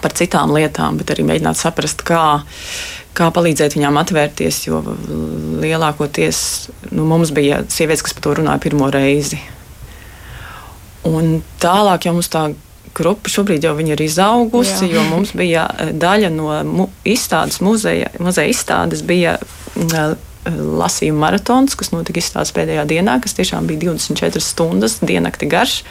par 0.02 0.14
citām 0.16 0.52
lietām, 0.54 0.98
bet 1.00 1.12
arī 1.14 1.24
mēģināt 1.28 1.58
saprast, 1.58 2.04
kā, 2.06 2.40
kā 3.16 3.28
palīdzēt 3.34 3.76
viņām 3.78 4.00
atvērties, 4.02 4.62
jo 4.68 4.82
lielākoties 5.62 6.40
nu, 6.92 7.06
mums 7.08 7.32
bija 7.34 7.62
sievietes, 7.72 8.04
kas 8.06 8.16
par 8.16 8.26
to 8.26 8.38
runāja 8.40 8.64
pirmo 8.68 8.90
reizi. 8.92 9.40
Un 11.08 11.38
tālāk 11.62 12.08
jau 12.08 12.16
mums 12.16 12.30
tā 12.32 12.48
grupa 12.98 13.30
šobrīd 13.30 13.64
jau 13.64 13.76
ir 13.78 14.00
izaugusi, 14.02 14.88
Jā. 14.88 14.96
jo 14.96 15.04
mums 15.08 15.32
bija 15.36 15.68
e, 15.78 15.90
daļa 15.94 16.30
no 16.34 16.50
mu, 16.66 16.88
izstādes 17.06 17.60
muzeja, 17.64 18.10
muzeja 18.18 18.50
izstādes 18.50 19.04
bija 19.06 19.36
e, 19.38 20.04
lasījuma 20.46 21.26
maratons, 21.26 21.74
kas 21.78 21.90
notika 21.92 22.20
izstādes 22.22 22.52
pēdējā 22.56 22.84
dienā, 22.88 23.18
kas 23.22 23.36
tiešām 23.38 23.66
bija 23.68 23.88
24 23.88 24.42
stundas, 24.44 24.98
diennakti 25.04 25.48
garš, 25.50 25.82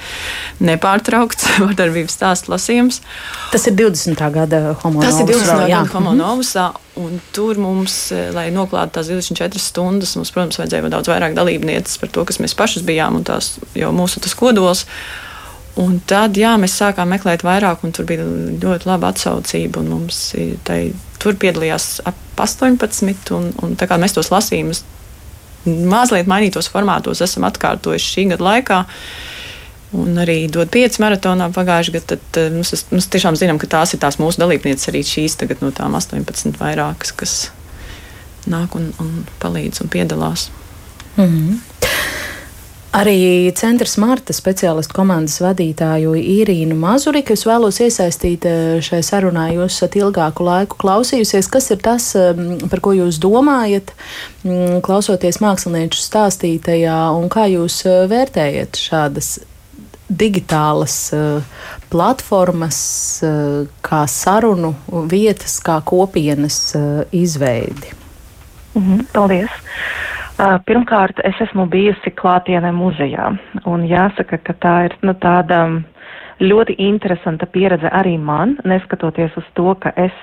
nepārtraukts 0.64 1.50
vardarbības 1.66 2.18
stāstu 2.18 2.54
lasījums. 2.54 3.02
Tas 3.54 3.68
ir 3.70 3.78
20. 3.78 4.24
gada 4.34 4.62
homo 4.84 5.04
Tas 5.04 5.20
ir 5.22 5.30
20. 5.30 5.68
gada 5.68 5.84
homo 5.94 6.14
mhm. 6.14 6.22
novusā, 6.24 6.70
un 6.98 7.20
tur 7.36 7.60
mums, 7.62 8.00
e, 8.16 8.28
lai 8.36 8.48
noklātu 8.56 8.98
tās 8.98 9.12
24 9.12 9.62
stundas, 9.62 10.16
mums, 10.18 10.34
protams, 10.34 10.60
vajadzēja 10.62 10.92
daudz 10.94 11.12
vairāk 11.12 11.38
dalībnieces 11.38 12.02
par 12.02 12.14
to, 12.14 12.26
kas 12.28 12.42
mēs 12.44 12.58
pašas 12.58 12.86
bijām, 12.88 13.20
un 13.20 13.28
tās 13.28 13.56
jau 13.78 13.94
mūsu 13.96 14.24
tas 14.24 14.36
kodols. 14.38 14.88
Un 15.78 16.00
tad 16.10 16.38
jā, 16.38 16.56
mēs 16.58 16.74
sākām 16.80 17.12
meklēt 17.14 17.44
vairāk, 17.46 17.84
un 17.86 17.94
tur 17.94 18.08
bija 18.10 18.26
ļoti 18.26 18.90
laba 18.90 19.12
atsaucība. 19.14 19.84
Mums 19.86 20.22
tai, 20.66 20.80
tur 21.22 21.38
piedalījās 21.38 22.00
ap 22.10 22.18
18, 22.42 23.34
un, 23.38 23.52
un 23.62 23.76
tā 23.78 23.86
kā 23.90 24.00
mēs 24.02 24.18
tos 24.18 24.32
lasījumus 24.34 24.84
mazliet 25.68 26.30
mainītos 26.30 26.70
formātos 26.72 27.22
esam 27.24 27.46
atkārtojuši 27.48 28.14
šī 28.14 28.26
gada 28.34 28.48
laikā. 28.50 28.80
Un 29.98 30.18
arī 30.20 30.40
dod 30.52 30.68
pieci 30.72 31.00
maratonā 31.00 31.48
pagājušajā 31.56 31.96
gadā. 31.96 32.18
Tad 32.36 32.56
mums, 32.56 32.74
mums 32.92 33.08
tiešām 33.14 33.38
zinām, 33.40 33.60
ka 33.62 33.70
tās 33.78 33.94
ir 33.96 34.02
tās 34.04 34.20
mūsu 34.20 34.42
dalībnieces 34.42 34.90
arī 34.92 35.04
šīs 35.08 35.38
tagad 35.40 35.62
no 35.64 35.72
tām 35.76 35.96
18 35.96 36.60
vairākas, 36.60 37.14
kas 37.16 37.36
nāk 38.52 38.76
un, 38.80 38.90
un 39.04 39.14
palīdz 39.42 39.86
un 39.86 39.94
piedalās. 39.94 40.50
Mm 41.16 41.24
-hmm. 41.24 41.88
Arī 42.98 43.52
centra 43.54 43.86
smarta 43.86 44.34
speciālistu 44.34 44.96
komandas 44.98 45.36
vadītāju 45.44 46.16
Irīnu 46.18 46.74
Mazuriku 46.80 47.36
es 47.36 47.44
vēlos 47.46 47.78
iesaistīt 47.84 48.48
eh, 48.50 48.80
šai 48.82 49.04
sarunā. 49.06 49.52
Jūs 49.54 49.76
esat 49.76 49.98
ilgāku 50.00 50.48
laiku 50.48 50.80
klausījusies. 50.82 51.50
Kas 51.54 51.70
ir 51.76 51.82
tas, 51.86 52.08
ehm, 52.18 52.56
par 52.72 52.82
ko 52.82 52.96
jūs 52.98 53.20
domājat, 53.22 53.94
mm, 54.42 54.80
klausoties 54.88 55.38
mākslinieču 55.44 56.02
stāstītajā, 56.02 56.98
un 57.20 57.30
kā 57.30 57.46
jūs 57.52 57.84
eh, 57.86 58.00
vērtējat 58.10 58.82
šādas 58.82 59.30
digitālas 60.10 60.98
eh, 61.14 61.62
platformas, 61.94 62.82
kā 63.86 64.02
sarunu 64.10 64.74
vietas, 65.12 65.60
kā 65.62 65.78
kopienas 65.86 66.74
izveidi? 67.16 67.94
Mhm, 68.74 69.06
paldies! 69.14 69.62
Pirmkārt, 70.38 71.18
es 71.26 71.38
esmu 71.42 71.66
bijusi 71.66 72.12
klātienē 72.14 72.70
muzejā, 72.78 73.32
un 73.66 73.86
jāsaka, 73.90 74.38
ka 74.38 74.54
tā 74.62 74.74
ir 74.86 74.94
nu, 75.02 75.16
tāda 75.18 75.64
ļoti 76.38 76.76
interesanta 76.86 77.48
pieredze 77.50 77.90
arī 77.90 78.14
man, 78.22 78.54
neskatoties 78.70 79.34
uz 79.42 79.48
to, 79.58 79.74
ka 79.82 79.90
es 79.98 80.14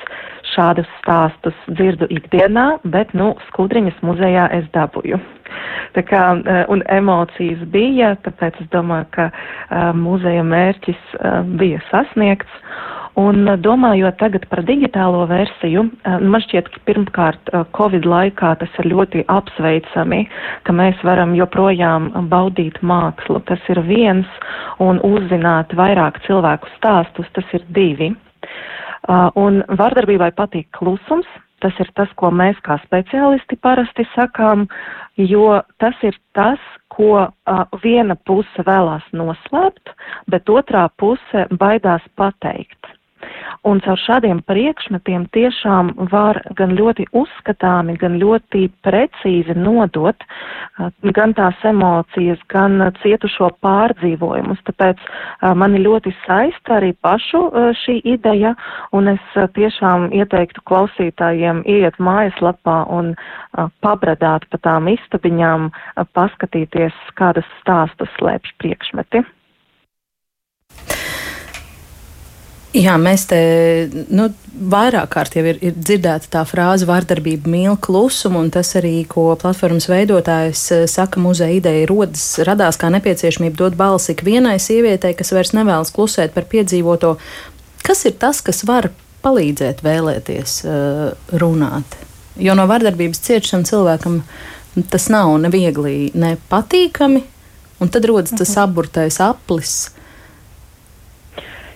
šādus 0.55 0.87
stāstus 1.01 1.59
dzirdu 1.67 2.07
ikdienā, 2.15 2.67
bet, 2.95 3.11
nu, 3.19 3.33
skudriņas 3.49 3.99
muzejā 4.07 4.47
es 4.55 4.69
dabūju. 4.77 5.19
Tā 5.99 6.03
kā, 6.07 6.23
un 6.71 6.87
emocijas 6.91 7.67
bija, 7.75 8.15
tāpēc 8.23 8.63
es 8.63 8.71
domāju, 8.71 9.11
ka 9.19 9.29
muzeja 9.99 10.47
mērķis 10.47 11.15
bija 11.59 11.83
sasniegts. 11.91 12.63
Un 13.21 13.47
eh, 13.47 13.59
domājot 13.63 14.17
tagad 14.19 14.47
par 14.51 14.65
digitālo 14.67 15.23
versiju, 15.31 15.85
eh, 15.87 16.19
man 16.19 16.43
šķiet, 16.43 16.71
ka 16.75 16.83
pirmkārt 16.89 17.53
eh, 17.53 17.63
Covid 17.77 18.09
laikā 18.11 18.55
tas 18.59 18.81
ir 18.83 18.91
ļoti 18.91 19.23
apsveicami, 19.31 20.25
ka 20.67 20.75
mēs 20.75 21.03
varam 21.07 21.37
joprojām 21.39 22.11
baudīt 22.33 22.81
mākslu. 22.83 23.39
Tas 23.47 23.63
ir 23.71 23.85
viens, 23.87 24.27
un 24.83 24.99
uzzināt 25.07 25.77
vairāk 25.79 26.19
cilvēku 26.27 26.71
stāstus, 26.79 27.31
tas 27.39 27.55
ir 27.55 27.67
divi. 27.75 28.15
Un 29.37 29.59
vardarbībai 29.69 30.31
patīk 30.33 30.71
klusums, 30.73 31.29
tas 31.61 31.77
ir 31.81 31.91
tas, 31.93 32.09
ko 32.17 32.31
mēs 32.33 32.57
kā 32.65 32.79
speciālisti 32.87 33.59
parasti 33.61 34.07
sakām, 34.15 34.65
jo 35.21 35.61
tas 35.77 36.01
ir 36.09 36.17
tas, 36.33 36.61
ko 36.89 37.11
uh, 37.21 37.63
viena 37.85 38.17
puse 38.29 38.65
vēlās 38.65 39.05
noslēpt, 39.13 39.93
bet 40.33 40.49
otrā 40.49 40.87
puse 40.97 41.45
baidās 41.61 42.05
pateikt. 42.17 42.94
Un 43.65 43.81
caur 43.85 44.01
šādiem 44.01 44.43
priekšmetiem 44.45 45.27
tiešām 45.33 45.93
var 46.13 46.41
gan 46.59 46.75
ļoti 46.77 47.07
uzskatāmi, 47.17 47.97
gan 48.01 48.19
ļoti 48.21 48.67
precīzi 48.85 49.57
nodot 49.57 50.27
uh, 50.27 50.91
gan 51.17 51.33
tās 51.37 51.61
emocijas, 51.65 52.43
gan 52.53 52.77
cietušo 53.01 53.51
pārdzīvojumus. 53.65 54.61
Tāpēc 54.69 55.01
uh, 55.05 55.55
mani 55.57 55.81
ļoti 55.85 56.13
saista 56.25 56.79
arī 56.79 56.93
pašu 57.05 57.41
uh, 57.47 57.71
šī 57.85 58.01
ideja, 58.17 58.55
un 58.93 59.09
es 59.15 59.39
tiešām 59.57 60.11
ieteiktu 60.13 60.65
klausītājiem 60.69 61.63
iet 61.71 61.97
mājaslapā 61.99 62.83
un 62.93 63.15
pabradāt 63.85 64.45
pa 64.51 64.59
tām 64.67 64.89
istabiņām, 64.93 65.71
paskatīties, 66.17 66.97
kādas 67.19 67.49
stāstus 67.63 68.11
slēpš 68.19 68.55
priekšmeti. 68.63 69.23
Jā, 72.75 72.97
mēs 72.99 73.29
te 73.31 73.39
nu, 74.11 74.27
vairāk 74.71 75.13
kārt 75.15 75.37
jau 75.39 75.45
ir, 75.47 75.61
ir 75.63 75.77
dzirdēta 75.79 76.27
tā 76.33 76.41
frāze 76.49 76.89
vārdarbība 76.89 77.51
mīl 77.51 77.77
klusumu, 77.79 78.41
un 78.43 78.51
tas 78.55 78.73
arī, 78.81 79.05
ko 79.07 79.29
platformas 79.39 79.87
veidotājs 79.91 80.63
eh, 80.75 80.83
saka, 80.91 81.23
muzeja 81.23 81.55
ideja 81.55 81.87
rodas, 81.87 82.25
radās 82.43 82.79
kā 82.81 82.91
nepieciešamība 82.91 83.61
dot 83.61 83.79
balsi 83.79 84.17
ikvienai 84.17 84.57
sievietei, 84.59 85.15
kas 85.15 85.31
vairs 85.37 85.55
nevēlas 85.55 85.95
klusēt 85.95 86.35
par 86.35 86.49
piedzīvoto. 86.51 87.15
Kas 87.87 88.05
ir 88.11 88.19
tas, 88.19 88.43
kas 88.43 88.65
var 88.67 88.91
palīdzēt 89.23 89.85
vēlēties 89.85 90.59
uh, 90.67 91.39
runāt? 91.39 91.95
Jo 92.41 92.57
no 92.59 92.67
vardarbības 92.69 93.23
ciešana 93.23 93.69
cilvēkam 93.69 94.23
tas 94.91 95.07
nav 95.13 95.31
ne 95.39 95.51
viegli, 95.53 96.11
ne 96.19 96.35
patīkami, 96.51 97.23
un 97.79 97.93
tad 97.93 98.09
rodas 98.11 98.35
tas 98.35 98.51
mhm. 98.51 98.65
aburtais 98.67 99.21
aplis 99.23 99.77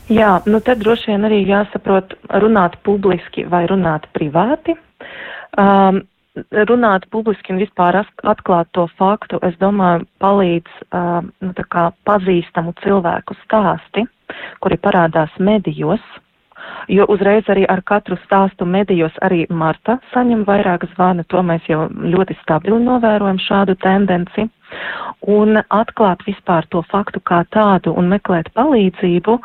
Jā, 0.08 0.38
nu 0.48 0.60
tad 0.64 0.80
droši 0.80 1.10
vien 1.12 1.26
arī 1.28 1.42
jāsaprot 1.44 2.14
runāt 2.40 2.78
publiski 2.86 3.44
vai 3.44 3.66
runāt 3.68 4.06
privāti. 4.16 4.72
Um, 5.60 6.00
runāt 6.70 7.04
publiski 7.12 7.52
un 7.52 7.60
vispār 7.60 7.98
atklāt 8.00 8.70
to 8.72 8.86
faktu, 8.96 9.40
es 9.44 9.56
domāju, 9.60 10.06
palīdz 10.22 10.80
um, 10.92 11.28
nu, 11.44 11.52
pazīstamu 12.08 12.72
cilvēku 12.82 13.36
stāsti, 13.44 14.06
kuri 14.64 14.80
parādās 14.80 15.34
medijos. 15.38 16.00
Jo 16.88 17.04
uzreiz 17.12 17.48
arī 17.52 17.66
ar 17.68 17.82
katru 17.84 18.16
stāstu 18.24 18.64
medijos 18.64 19.12
arī 19.26 19.42
Marta 19.52 19.98
saņem 20.14 20.46
vairāk 20.48 20.86
zvanu, 20.94 21.24
to 21.28 21.42
mēs 21.44 21.66
jau 21.68 21.84
ļoti 21.88 22.36
stabili 22.40 22.78
novērojam 22.84 23.40
šādu 23.44 23.76
tendenci. 23.84 24.46
Un 25.28 25.60
atklāt 25.60 26.24
vispār 26.24 26.64
to 26.72 26.82
faktu 26.88 27.20
kā 27.20 27.42
tādu 27.52 27.92
un 27.92 28.08
meklēt 28.08 28.48
palīdzību 28.56 29.36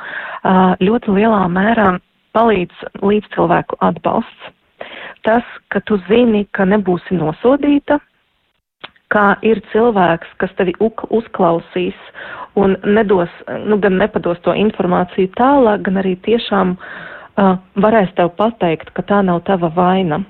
ļoti 0.88 1.18
lielā 1.20 1.44
mērā 1.52 1.90
palīdz 2.36 2.88
līdzcilvēku 3.04 3.80
atbalsts. 3.92 4.52
Tas, 5.24 5.44
ka 5.72 5.80
tu 5.88 6.00
zini, 6.08 6.46
ka 6.52 6.66
nebūsi 6.68 7.16
nosodīta, 7.16 8.00
kā 9.12 9.30
ir 9.46 9.62
cilvēks, 9.72 10.32
kas 10.40 10.52
tevi 10.58 10.74
uzklausīs 10.80 12.00
un 12.60 12.76
nedos, 12.84 13.32
nu, 13.68 13.78
gan 13.84 14.00
nepados 14.00 14.40
to 14.48 14.56
informāciju 14.56 15.32
tālāk, 15.38 15.84
gan 15.88 16.02
arī 16.02 16.16
tiešām 16.28 16.76
uh, 16.76 17.13
varēs 17.36 18.14
tev 18.18 18.34
pateikt, 18.38 18.94
ka 18.94 19.04
tā 19.10 19.22
nav 19.26 19.44
tava 19.48 19.72
vaina. 19.74 20.24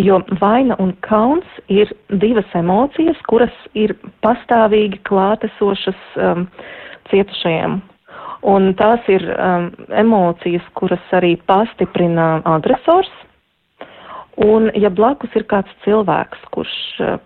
Jo 0.00 0.20
vaina 0.40 0.76
un 0.80 0.94
kauns 1.04 1.46
ir 1.68 1.90
divas 2.08 2.48
emocijas, 2.56 3.18
kuras 3.28 3.54
ir 3.74 3.92
pastāvīgi 4.24 5.02
klātesošas 5.04 6.00
um, 6.16 6.46
cietušajiem. 7.10 7.80
Un 8.50 8.70
tās 8.74 9.04
ir 9.12 9.26
um, 9.34 9.68
emocijas, 9.92 10.64
kuras 10.74 11.12
arī 11.12 11.34
pastiprina 11.46 12.40
agresors. 12.48 13.10
Un, 14.40 14.70
ja 14.72 14.88
blakus 14.88 15.34
ir 15.36 15.44
kāds 15.44 15.72
cilvēks, 15.84 16.46
kurš, 16.54 16.74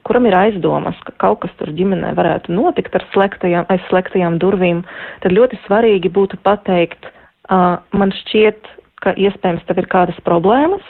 kuram 0.03 0.25
ir 0.27 0.35
aizdomas, 0.35 0.99
ka 1.07 1.13
kaut 1.23 1.45
kas 1.45 1.53
tur 1.61 1.71
ģimenē 1.71 2.11
varētu 2.19 2.51
notikt 2.51 2.97
ar 2.99 3.05
slēgtajām, 3.13 3.69
aiz 3.71 3.85
slēgtajām 3.87 4.41
durvīm, 4.43 4.81
tad 5.23 5.37
ļoti 5.37 5.61
svarīgi 5.69 6.11
būtu 6.11 6.41
pateikt, 6.43 7.07
uh, 7.07 7.79
man 7.95 8.11
šķiet, 8.25 8.67
ka 9.05 9.15
iespējams 9.21 9.65
tev 9.69 9.83
ir 9.83 9.91
kādas 9.93 10.19
problēmas, 10.27 10.85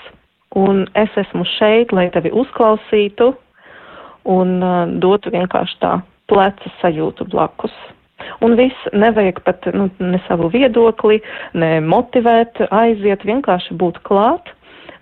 un 0.54 0.84
es 0.98 1.10
esmu 1.18 1.46
šeit, 1.56 1.92
lai 1.92 2.08
tevi 2.14 2.32
uzklausītu 2.32 3.32
un 4.30 4.56
uh, 4.62 4.84
dotu 5.02 5.32
vienkārši 5.34 5.80
tā 5.82 5.98
pleca 6.30 6.72
sajūtu 6.80 7.26
blakus. 7.32 7.74
Un 8.40 8.54
viss 8.56 8.86
nevajag 8.94 9.40
pat 9.44 9.66
nu, 9.74 9.88
ne 9.98 10.20
savu 10.28 10.48
viedokli, 10.52 11.18
ne 11.58 11.80
motivēt, 11.84 12.62
aiziet, 12.70 13.26
vienkārši 13.26 13.76
būt 13.80 14.00
klāt, 14.06 14.48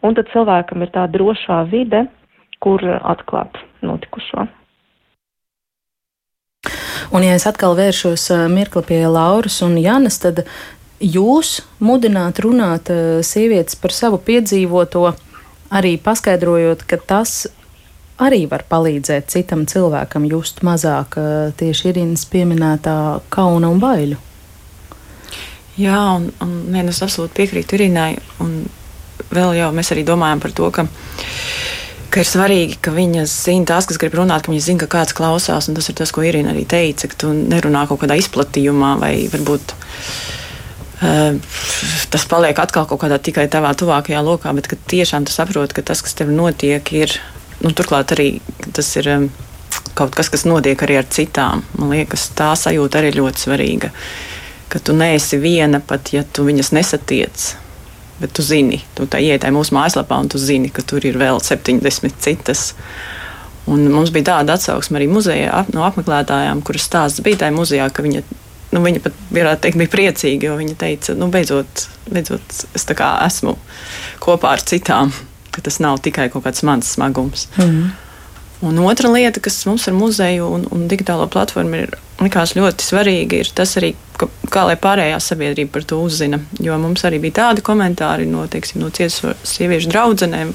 un 0.02 0.16
tad 0.16 0.30
cilvēkam 0.32 0.82
ir 0.82 0.90
tā 0.94 1.04
drošā 1.12 1.62
vide, 1.70 2.06
kur 2.62 2.82
atklāt 2.82 3.60
notikušo. 3.84 4.48
Un, 7.12 7.24
ja 7.26 7.36
es 7.36 7.44
atkal 7.44 7.76
vēršos 7.76 8.30
mirkli 8.48 8.82
pie 8.88 9.02
Lauras 9.04 9.58
un 9.66 9.76
Janas, 9.76 10.16
tad 10.22 10.46
jūs 11.02 11.60
mudināt 11.82 12.40
runāt 12.44 12.90
sievietes 13.26 13.76
par 13.76 13.94
savu 13.94 14.20
piedzīvoto, 14.22 15.10
arī 15.74 15.96
paskaidrojot, 15.98 16.86
ka 16.86 16.98
tas 17.00 17.46
arī 18.22 18.44
var 18.50 18.64
palīdzēt 18.70 19.30
citam 19.32 19.64
cilvēkam 19.66 20.28
just 20.30 20.62
mazāk 20.66 21.16
tieši 21.58 21.90
Irīnas 21.90 22.26
pieminētā 22.30 22.96
kauna 23.32 23.72
un 23.72 23.82
baiļu. 23.82 24.20
Jā, 25.80 25.98
un, 26.18 26.28
un 26.44 26.50
nē, 26.72 26.84
es 26.92 27.00
absolūti 27.04 27.38
piekrītu 27.40 27.78
Irīnai. 27.78 28.10
Vēl 29.32 29.54
jau 29.56 29.70
mēs 29.72 29.92
arī 29.94 30.04
domājam 30.04 30.42
par 30.42 30.52
to, 30.52 30.68
ka, 30.74 30.84
ka 32.12 32.20
ir 32.20 32.28
svarīgi, 32.28 32.76
ka 32.84 32.92
viņas 32.92 33.32
zina 33.46 33.70
tās, 33.70 33.88
kas 33.88 34.00
grib 34.00 34.18
runāt, 34.18 34.44
ka 34.44 34.52
viņas 34.52 34.68
zina, 34.68 34.82
ka 34.84 34.90
kāds 34.98 35.16
klausās. 35.16 35.70
Tas 35.72 35.88
ir 35.88 35.96
tas, 35.96 36.12
ko 36.12 36.26
Irīna 36.28 36.52
arī 36.52 36.66
teica, 36.68 37.08
ka 37.08 37.22
tu 37.24 37.32
nerunā 37.32 37.86
kaut 37.88 38.04
kādā 38.04 38.20
izplatījumā 38.20 38.94
vai 39.00 39.14
varbūt. 39.32 39.74
Uh, 41.02 41.38
tas 42.14 42.24
paliek 42.30 42.58
atkal 42.62 42.86
kaut 42.86 43.00
kādā 43.02 43.18
tikai 43.18 43.48
tavā 43.50 43.72
tuvākajā 43.74 44.20
lokā, 44.22 44.52
bet 44.54 44.70
tiešām 44.92 45.26
tu 45.26 45.34
saproti, 45.34 45.74
ka 45.74 45.82
tas, 45.90 46.02
kas 46.04 46.14
tev 46.14 46.30
notiek, 46.30 46.92
ir 46.94 47.16
nu, 47.62 47.72
turklāt 47.74 48.14
arī 48.14 48.28
tas 48.76 48.90
ir 49.00 49.08
um, 49.10 49.26
kaut 49.98 50.14
kas, 50.14 50.30
kas 50.32 50.46
notiek 50.48 50.78
arī 50.84 51.00
ar 51.00 51.08
citām. 51.10 51.64
Man 51.78 51.92
liekas, 51.94 52.28
tā 52.38 52.52
sajūta 52.58 53.00
arī 53.00 53.12
ļoti 53.16 53.46
svarīga. 53.46 53.90
Ka 54.72 54.80
tu 54.80 54.94
neesi 54.96 55.40
viena, 55.42 55.82
pat 55.84 56.12
ja 56.14 56.22
tu 56.24 56.46
viņas 56.46 56.72
nesatiec. 56.76 57.48
Bet 58.22 58.36
tu 58.36 58.44
zini, 58.46 58.78
tu 58.96 59.08
tā 59.10 59.18
ietēji 59.18 59.54
mūsu 59.54 59.74
mājaslapā, 59.74 60.20
un 60.22 60.30
tu 60.30 60.38
zini, 60.38 60.70
ka 60.72 60.84
tur 60.86 61.04
ir 61.04 61.18
vēl 61.18 61.42
70 61.42 62.22
citas. 62.22 62.70
Un 63.70 63.84
mums 63.90 64.10
bija 64.14 64.32
tāda 64.32 64.56
atsauksme 64.56 64.98
arī 64.98 65.08
muzejā 65.10 65.66
no 65.74 65.84
apmeklētājām, 65.86 66.62
kuras 66.66 66.86
stāsts 66.88 67.22
bija 67.22 67.44
tajā 67.44 67.54
muzejā, 67.54 67.88
ka 67.94 68.02
viņa, 68.06 68.22
nu, 68.72 68.84
viņa 68.84 69.02
pat 69.04 69.18
varētu 69.32 69.66
teikt, 69.66 69.80
bija 69.80 69.92
priecīga, 69.92 70.50
jo 70.50 70.60
viņa 70.60 70.78
teica, 70.80 71.16
nu, 71.18 71.28
beidzot, 71.32 71.86
beidzot 72.08 72.64
es 72.72 72.88
esmu 72.88 73.58
kopā 74.22 74.56
ar 74.56 74.64
citām 74.64 75.12
ka 75.52 75.60
tas 75.60 75.78
nav 75.84 76.00
tikai 76.02 76.30
kaut 76.32 76.46
kāds 76.46 76.64
mans 76.66 76.94
smagums. 76.96 77.46
Mm. 77.60 77.92
Un 78.62 78.78
otra 78.86 79.10
lieta, 79.10 79.42
kas 79.42 79.58
mums 79.66 79.88
ar 79.90 79.96
muzeju 79.96 80.46
un, 80.56 80.64
un 80.70 80.86
digitālo 80.90 81.26
platformu 81.30 81.80
ir 81.82 81.96
likās 82.22 82.54
ļoti 82.54 82.86
svarīga, 82.86 83.40
ir 83.42 83.50
tas 83.58 83.74
arī, 83.80 83.90
ka, 84.18 84.28
kā 84.54 84.62
lai 84.68 84.76
pārējā 84.78 85.18
sabiedrība 85.20 85.74
par 85.76 85.86
to 85.90 85.98
uzzina. 86.04 86.38
Jo 86.62 86.78
mums 86.80 87.02
arī 87.08 87.18
bija 87.24 87.40
tādi 87.40 87.64
komentāri 87.66 88.28
no, 88.30 88.46
teiksim, 88.50 88.84
no 88.84 88.92
cietušo 88.94 89.34
sieviešu 89.54 89.90
draudzenēm. 89.90 90.54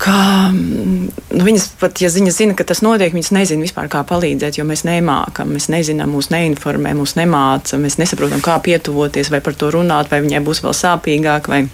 Kā, 0.00 0.48
nu, 0.54 1.10
viņas 1.44 1.66
pat, 1.80 1.98
ja 2.00 2.08
viņas 2.12 2.38
zina, 2.40 2.54
ka 2.56 2.64
tas 2.64 2.80
notiek, 2.80 3.12
viņas 3.12 3.34
nezina 3.36 3.66
vispār, 3.66 3.90
kā 3.92 4.00
palīdzēt, 4.08 4.56
jo 4.56 4.64
mēs 4.64 4.86
nemākam, 4.88 5.50
mēs 5.52 5.68
nezinām, 5.72 6.14
mūs 6.16 6.30
neinformē, 6.32 6.94
mūs 6.96 7.18
nemāca, 7.18 7.76
mēs 7.80 7.98
nesaprotam, 8.00 8.40
kā 8.44 8.56
pietuvoties, 8.64 9.28
vai 9.32 9.42
par 9.44 9.58
to 9.60 9.68
runāt, 9.74 10.08
vai 10.12 10.22
viņai 10.24 10.40
būs 10.46 10.62
vēl 10.64 10.72
sāpīgāk. 10.78 11.52
Vai 11.52 11.66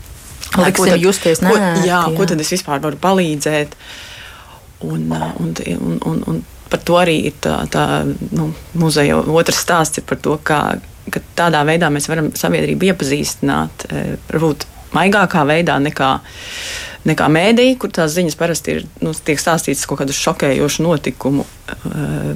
Liksim 0.57 0.91
tad, 0.91 1.01
justies 1.03 1.43
ko, 1.43 1.55
jā, 1.55 1.71
jā, 1.87 2.03
ko 2.17 2.27
tad 2.27 2.43
es 2.43 2.51
vispār 2.55 2.83
varu 2.83 2.99
palīdzēt? 3.03 3.79
Un, 4.87 5.07
un, 5.41 5.55
un, 5.77 5.97
un, 6.11 6.21
un 6.27 6.43
par 6.71 6.83
to 6.85 6.99
arī 6.99 7.17
ir 7.31 7.39
tā, 7.43 7.61
tā 7.73 7.87
nu, 8.07 8.51
muzeja 8.77 9.23
otrs 9.23 9.63
stāsts 9.63 10.03
par 10.07 10.19
to, 10.23 10.35
kā 10.43 10.61
ka 11.15 11.23
tādā 11.39 11.63
veidā 11.67 11.91
mēs 11.95 12.09
varam 12.11 12.33
sabiedrību 12.35 12.91
iepazīstināt, 12.91 13.87
varbūt 14.31 14.67
maigākā 14.97 15.45
veidā 15.49 15.79
nekā, 15.85 16.11
nekā 17.07 17.31
mēdī, 17.33 17.71
kur 17.81 17.93
tās 17.95 18.17
ziņas 18.17 18.39
parasti 18.41 18.77
ir 18.77 18.85
nu, 19.05 19.15
tiek 19.15 19.41
stāstītas 19.41 19.87
kaut 19.89 20.03
kādu 20.03 20.17
šokējošu 20.17 20.87
notikumu. 20.87 21.47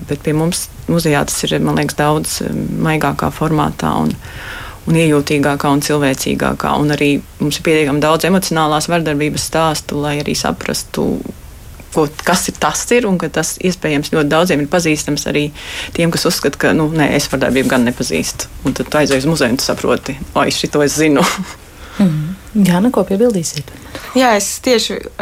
Bet 0.09 0.25
pie 0.25 0.37
mums 0.37 0.69
muzejā 0.91 1.25
tas 1.29 1.43
ir, 1.47 1.59
man 1.65 1.81
liekas, 1.81 1.99
daudz 1.99 2.41
maigākā 2.87 3.33
formātā. 3.35 3.95
Un, 4.05 4.17
un 4.89 4.99
iejūtīgākā 4.99 5.71
un 5.75 5.83
cilvēcīgākā. 5.85 6.73
Un 6.81 6.95
arī 6.95 7.11
mums 7.41 7.61
ir 7.61 7.67
pietiekami 7.67 8.03
daudz 8.03 8.27
emocionālās 8.29 8.89
vardarbības 8.91 9.47
stāstu, 9.51 10.01
lai 10.03 10.19
arī 10.23 10.37
saprastu. 10.39 11.13
Ko, 11.91 12.05
kas 12.23 12.45
ir 12.47 12.59
tas, 12.63 12.85
ir, 12.95 13.07
un 13.09 13.17
tas 13.19 13.57
iespējams 13.67 14.13
ļoti 14.15 14.31
daudziem 14.31 14.61
ir 14.63 14.69
pazīstams 14.71 15.27
arī 15.27 15.49
tiem, 15.97 16.13
kas 16.15 16.29
uzskata, 16.31 16.61
ka 16.63 16.71
nu, 16.77 16.87
nē, 16.95 17.09
es 17.17 17.27
vardarbību 17.33 17.73
gan 17.73 17.83
nepazīstu. 17.89 18.47
Un 18.63 18.79
tad 18.79 18.93
tu 18.93 19.01
aizej 19.01 19.25
uz 19.25 19.27
muzeju 19.27 19.57
un 19.57 19.59
tu 19.59 19.67
saproti, 19.67 20.15
o, 20.31 20.45
es 20.47 20.61
šito 20.63 20.85
es 20.87 20.95
zinu. 21.01 21.27
Jā, 22.55 22.81
neko 22.83 23.05
piebildīsiet? 23.07 23.69
Jā, 24.19 24.33
es 24.39 24.57
tieši 24.65 24.97
uh, 24.99 25.19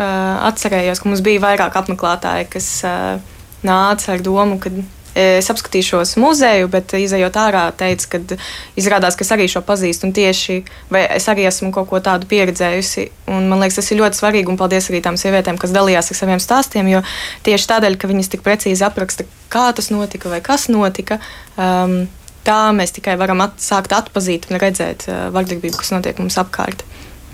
atcerējos, 0.49 1.03
ka 1.03 1.11
mums 1.11 1.25
bija 1.25 1.43
vairāk 1.45 1.77
apmeklētāji, 1.77 2.47
kas 2.55 2.69
uh, 2.89 3.35
nāca 3.67 4.15
ar 4.15 4.25
domu, 4.25 4.57
ka 4.63 4.73
es 5.19 5.49
apskatīšos 5.51 6.15
muzeju, 6.21 6.69
bet 6.71 6.93
izējot 6.95 7.37
ārā, 7.41 7.65
teicu, 7.77 8.09
ka 8.13 8.39
izrādās, 8.79 9.17
ka 9.19 9.25
es 9.27 9.33
arī 9.35 9.49
šo 9.51 9.65
pazīstu 9.67 10.07
un 10.07 10.13
tieši 10.15 10.61
es 11.01 11.27
arī 11.31 11.49
esmu 11.49 11.73
kaut 11.75 11.89
ko 11.91 12.01
tādu 12.05 12.29
pieredzējusi. 12.31 13.09
Un, 13.33 13.49
man 13.51 13.65
liekas, 13.65 13.81
tas 13.81 13.91
ir 13.91 13.99
ļoti 14.03 14.21
svarīgi 14.21 14.53
un 14.53 14.61
paldies 14.61 14.91
arī 14.93 15.01
tām 15.05 15.19
sievietēm, 15.19 15.59
kas 15.59 15.75
dalījās 15.75 16.13
ar 16.13 16.21
saviem 16.21 16.43
stāstiem, 16.43 16.93
jo 16.93 17.03
tieši 17.49 17.71
tādēļ, 17.73 17.99
ka 17.99 18.13
viņas 18.13 18.31
tik 18.35 18.47
precīzi 18.47 18.87
apraksta, 18.87 19.27
kā 19.53 19.67
tas 19.75 19.91
notika 19.91 20.31
vai 20.33 20.41
kas 20.45 20.69
notika. 20.73 21.21
Um, 21.57 22.07
Tā 22.49 22.71
mēs 22.73 22.95
tikai 22.97 23.19
varam 23.21 23.43
at, 23.45 23.59
sākt 23.61 23.93
atpazīt 23.93 24.47
un 24.49 24.57
redzēt 24.63 25.03
uh, 25.11 25.27
vardarbību, 25.35 25.77
kas 25.83 25.91
notiek 25.93 26.17
mums 26.23 26.39
apkārt. 26.41 26.81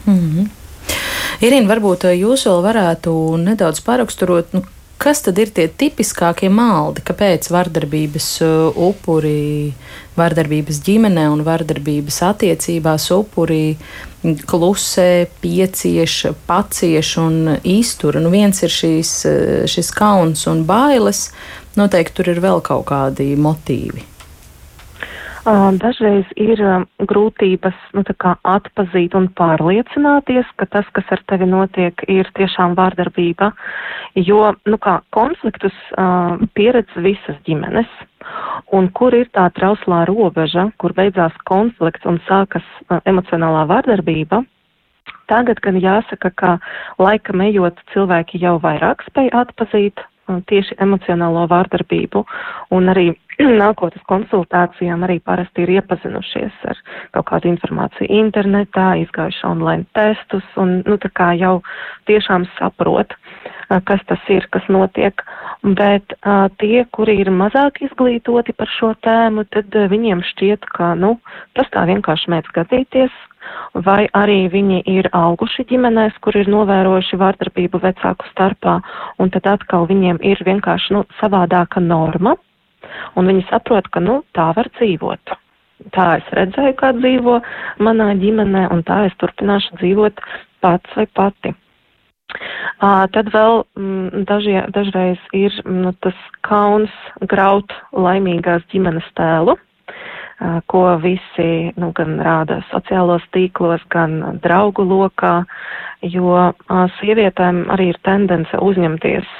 Mm 0.06 0.20
-hmm. 0.20 0.48
Irīna, 1.40 1.68
varbūt 1.68 2.04
jūs 2.14 2.46
vēl 2.46 2.62
varētu 2.62 3.36
nedaudz 3.36 3.80
paraksturot, 3.80 4.52
nu, 4.52 4.62
Kas 5.04 5.20
tad 5.20 5.36
ir 5.42 5.50
tie 5.52 5.66
tipiskākie 5.68 6.48
maldi, 6.48 7.02
kāpēc 7.04 7.50
vardarbības 7.52 8.28
uh, 8.46 8.76
upuri, 8.86 9.74
vardarbības 10.16 10.78
ģimenē 10.86 11.26
un 11.32 11.42
vardarbības 11.44 12.20
attiecībās 12.30 13.10
upuri 13.12 13.74
klusē, 14.48 15.26
piecieš, 15.42 16.16
pacieš 16.46 17.12
un 17.20 17.36
iztur? 17.60 18.20
Nu, 18.22 18.32
viens 18.32 18.62
ir 18.64 18.72
šīs, 18.72 19.12
uh, 19.28 19.52
šis 19.68 19.92
kauns 19.92 20.46
un 20.48 20.64
bailes, 20.64 21.26
noteikti 21.76 22.20
tur 22.22 22.32
ir 22.32 22.40
vēl 22.44 22.62
kaut 22.64 22.86
kādi 22.94 23.34
motīvi. 23.36 24.13
Dažreiz 25.44 26.24
ir 26.40 26.60
grūtības 27.04 27.76
nu, 27.92 28.02
atpazīt 28.48 29.12
un 29.18 29.26
pārliecināties, 29.36 30.48
ka 30.56 30.64
tas, 30.72 30.88
kas 30.96 31.10
ar 31.12 31.20
tevi 31.28 31.44
notiek, 31.44 32.00
ir 32.08 32.30
tiešām 32.38 32.72
vārdarbība, 32.78 33.50
jo 34.16 34.54
nu, 34.64 34.78
kā, 34.80 35.02
konfliktus 35.12 35.76
uh, 35.98 36.40
pieredz 36.56 36.96
visas 36.96 37.36
ģimenes. 37.44 37.90
Un 38.72 38.88
kur 38.96 39.12
ir 39.12 39.28
tā 39.36 39.50
trauslā 39.52 40.06
robeža, 40.08 40.70
kur 40.80 40.96
beidzās 40.96 41.36
konflikts 41.44 42.08
un 42.08 42.22
sākas 42.24 42.64
uh, 42.88 43.02
emocionālā 43.04 43.68
vārdarbība, 43.68 44.46
Tagad 45.28 45.60
gan 45.64 45.76
jāsaka, 45.80 46.30
ka 46.36 46.50
laika 47.00 47.32
ejot 47.46 47.78
cilvēki 47.92 48.40
jau 48.42 48.58
vairāk 48.60 49.04
spēj 49.08 49.30
atpazīt 49.32 50.00
tieši 50.48 50.76
emocionālo 50.80 51.44
vārdarbību 51.50 52.24
un 52.76 52.88
arī 52.92 53.06
nākotnes 53.62 54.04
konsultācijām 54.10 55.04
arī 55.06 55.18
parasti 55.24 55.64
ir 55.64 55.74
iepazinušies 55.78 56.60
ar 56.70 56.80
kaut 57.16 57.28
kādu 57.30 57.50
informāciju 57.50 58.10
internetā, 58.20 58.94
izgājuši 59.02 59.44
online 59.48 59.86
testus 59.96 60.46
un, 60.60 60.80
nu, 60.86 60.98
tā 61.02 61.10
kā 61.14 61.32
jau 61.38 61.58
tiešām 62.10 62.46
saprot, 62.58 63.14
kas 63.88 64.02
tas 64.08 64.30
ir, 64.32 64.46
kas 64.54 64.66
notiek. 64.68 65.24
Bet 65.64 66.12
uh, 66.20 66.50
tie, 66.60 66.84
kuri 66.92 67.16
ir 67.22 67.30
mazāk 67.32 67.80
izglītoti 67.86 68.52
par 68.52 68.68
šo 68.68 68.92
tēmu, 69.04 69.46
tad 69.54 69.72
viņiem 69.72 70.20
šķiet, 70.34 70.66
ka, 70.76 70.92
nu, 70.98 71.16
tas 71.56 71.70
tā 71.72 71.86
vienkārši 71.88 72.34
mēdz 72.34 72.52
gadīties, 72.58 73.14
vai 73.86 74.04
arī 74.16 74.44
viņi 74.52 74.82
ir 74.88 75.08
auguši 75.16 75.66
ģimenēs, 75.70 76.16
kur 76.24 76.36
ir 76.36 76.50
novērojuši 76.52 77.20
vārdarbību 77.20 77.80
vecāku 77.82 78.28
starpā, 78.32 78.78
un 79.20 79.32
tad 79.34 79.48
atkal 79.56 79.88
viņiem 79.90 80.20
ir 80.24 80.44
vienkārši 80.46 80.96
nu, 80.96 81.04
savādāka 81.20 81.80
norma, 81.80 82.36
un 83.18 83.30
viņi 83.30 83.46
saprot, 83.50 83.88
ka 83.92 84.02
nu, 84.02 84.22
tā 84.36 84.50
var 84.56 84.70
dzīvot. 84.78 85.34
Tā 85.94 86.06
es 86.20 86.30
redzēju, 86.38 86.76
kā 86.80 86.92
dzīvo 86.96 87.40
manā 87.84 88.12
ģimenē, 88.20 88.68
un 88.72 88.84
tā 88.86 89.04
es 89.08 89.16
turpināšu 89.20 89.80
dzīvot 89.82 90.22
pats 90.64 90.96
vai 90.96 91.06
pati. 91.18 91.54
Tad 92.80 93.28
vēl 93.34 93.60
mm, 93.78 94.24
dažie, 94.28 94.58
dažreiz 94.74 95.20
ir 95.36 95.54
nu, 95.68 95.92
tas 96.02 96.16
kauns 96.46 96.92
graut 97.30 97.74
laimīgās 97.92 98.64
ģimenes 98.72 99.06
tēlu, 99.18 99.58
ko 100.66 100.82
visi 101.02 101.72
nu, 101.80 101.90
gan 101.96 102.18
rāda 102.22 102.58
sociālos 102.70 103.24
tīklos, 103.34 103.82
gan 103.92 104.40
draugu 104.42 104.84
lokā, 104.86 105.44
jo 106.02 106.36
sievietēm 106.98 107.64
arī 107.72 107.90
ir 107.92 108.00
tendence 108.06 108.58
uzņemties 108.60 109.30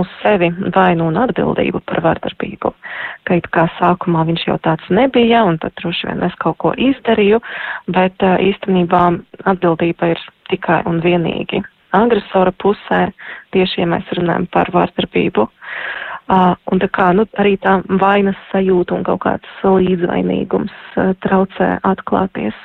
uz 0.00 0.14
sevi 0.22 0.50
vainu 0.74 1.10
un 1.12 1.20
atbildību 1.24 1.82
par 1.86 2.02
vardarbību. 2.06 2.72
Ka 3.28 3.38
it 3.38 3.48
kā 3.54 3.68
sākumā 3.78 4.24
viņš 4.30 4.46
jau 4.48 4.58
tāds 4.64 4.88
nebija, 4.90 5.44
un 5.44 5.60
tad 5.62 5.76
droši 5.80 6.10
vien 6.10 6.24
es 6.26 6.34
kaut 6.42 6.58
ko 6.64 6.74
izdarīju, 6.74 7.42
bet 7.94 8.24
īstenībā 8.24 9.04
atbildība 9.44 10.14
ir 10.14 10.28
tikai 10.50 10.82
un 10.88 11.02
vienīgi 11.04 11.62
agresora 11.96 12.52
pusē, 12.52 13.06
tieši, 13.56 13.80
ja 13.80 13.88
mēs 13.88 14.10
runājam 14.18 14.44
par 14.52 14.68
vārdarbību. 14.74 15.46
Uh, 15.48 16.07
un 16.28 16.80
tā 16.82 16.88
kā 16.92 17.10
nu, 17.16 17.24
arī 17.40 17.56
tā 17.62 17.78
vainas 18.00 18.36
sajūta 18.52 18.96
un 18.98 19.04
kaut 19.06 19.22
kāds 19.24 19.62
līdzvainīgums 19.64 20.74
traucē 21.24 21.78
atklāties. 21.88 22.56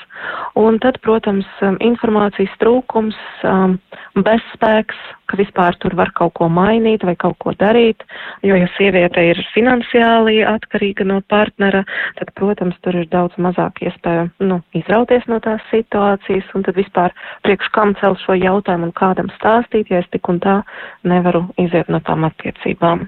Un 0.60 0.78
tad, 0.80 1.00
protams, 1.04 1.48
informācijas 1.84 2.52
trūkums, 2.62 3.18
um, 3.48 3.78
bezspēks, 4.16 5.00
ka 5.28 5.40
vispār 5.40 5.76
tur 5.82 5.96
var 5.98 6.12
kaut 6.16 6.36
ko 6.38 6.50
mainīt 6.52 7.04
vai 7.08 7.16
kaut 7.20 7.40
ko 7.44 7.56
darīt, 7.58 8.04
jo, 8.46 8.56
ja 8.60 8.68
sieviete 8.76 9.24
ir 9.32 9.42
finansiāli 9.56 10.44
atkarīga 10.48 11.08
no 11.10 11.22
partnera, 11.34 11.84
tad, 12.20 12.32
protams, 12.38 12.78
tur 12.86 13.00
ir 13.02 13.10
daudz 13.12 13.36
mazāk 13.42 13.82
iespēja, 13.88 14.28
nu, 14.46 14.62
izrauties 14.78 15.26
no 15.32 15.40
tās 15.44 15.66
situācijas, 15.72 16.54
un 16.54 16.68
tad 16.68 16.78
vispār 16.78 17.16
priekš 17.48 17.74
kam 17.74 17.98
cel 18.02 18.20
šo 18.24 18.38
jautājumu 18.38 18.92
un 18.92 18.96
kādam 19.00 19.34
stāstīt, 19.40 19.92
ja 19.92 20.04
es 20.04 20.14
tik 20.14 20.30
un 20.30 20.40
tā 20.44 20.62
nevaru 21.08 21.48
iziet 21.58 21.90
no 21.90 22.04
tām 22.06 22.30
attiecībām. 22.30 23.08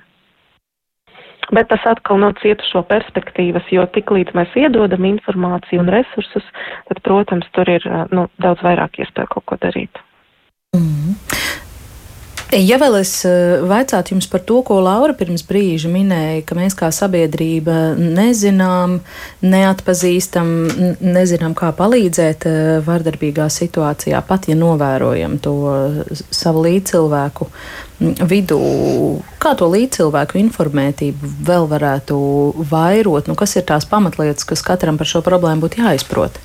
Bet 1.53 1.69
tas 1.69 1.83
atkal 1.85 2.21
nav 2.23 2.37
cietušo 2.41 2.81
perspektīvas, 2.89 3.69
jo 3.73 3.85
tiklīdz 3.97 4.33
mēs 4.37 4.55
iedodam 4.57 5.05
informāciju 5.11 5.83
un 5.83 5.93
resursus, 5.93 6.47
tad, 6.89 7.03
protams, 7.05 7.49
tur 7.53 7.69
ir 7.69 7.85
nu, 8.15 8.27
daudz 8.41 8.65
vairāk 8.65 9.01
iespēju 9.03 9.33
kaut 9.35 9.49
ko 9.51 9.61
darīt. 9.61 10.01
Mm. 10.75 11.34
Ja 12.53 12.77
vēl 12.77 12.99
es 12.99 13.11
vaicātu 13.65 14.13
jums 14.13 14.27
par 14.29 14.43
to, 14.45 14.59
ko 14.67 14.77
Laura 14.85 15.15
pirms 15.17 15.41
brīža 15.47 15.89
minēja, 15.89 16.43
ka 16.45 16.55
mēs 16.57 16.75
kā 16.77 16.91
sabiedrība 16.93 17.95
nezinām, 17.97 18.99
neatpazīstam, 19.41 20.51
nezinām, 21.01 21.55
kā 21.57 21.71
palīdzēt 21.75 22.45
vardarbīgā 22.85 23.49
situācijā, 23.49 24.21
pat 24.29 24.45
ja 24.51 24.55
novērojam 24.59 25.39
to 25.41 25.55
savu 26.29 26.67
līdzcilvēku 26.67 27.49
vidū, 28.29 28.61
kā 29.41 29.55
to 29.57 29.71
līdzcilvēku 29.73 30.37
informētību 30.45 31.35
vēl 31.49 31.65
varētu 31.71 32.17
vairot? 32.69 33.25
Nu, 33.31 33.39
kas 33.39 33.57
ir 33.57 33.65
tās 33.65 33.89
pamatlietas, 33.89 34.45
kas 34.45 34.61
katram 34.65 35.01
par 35.01 35.09
šo 35.09 35.25
problēmu 35.25 35.65
būtu 35.65 35.81
jāizprot? 35.81 36.44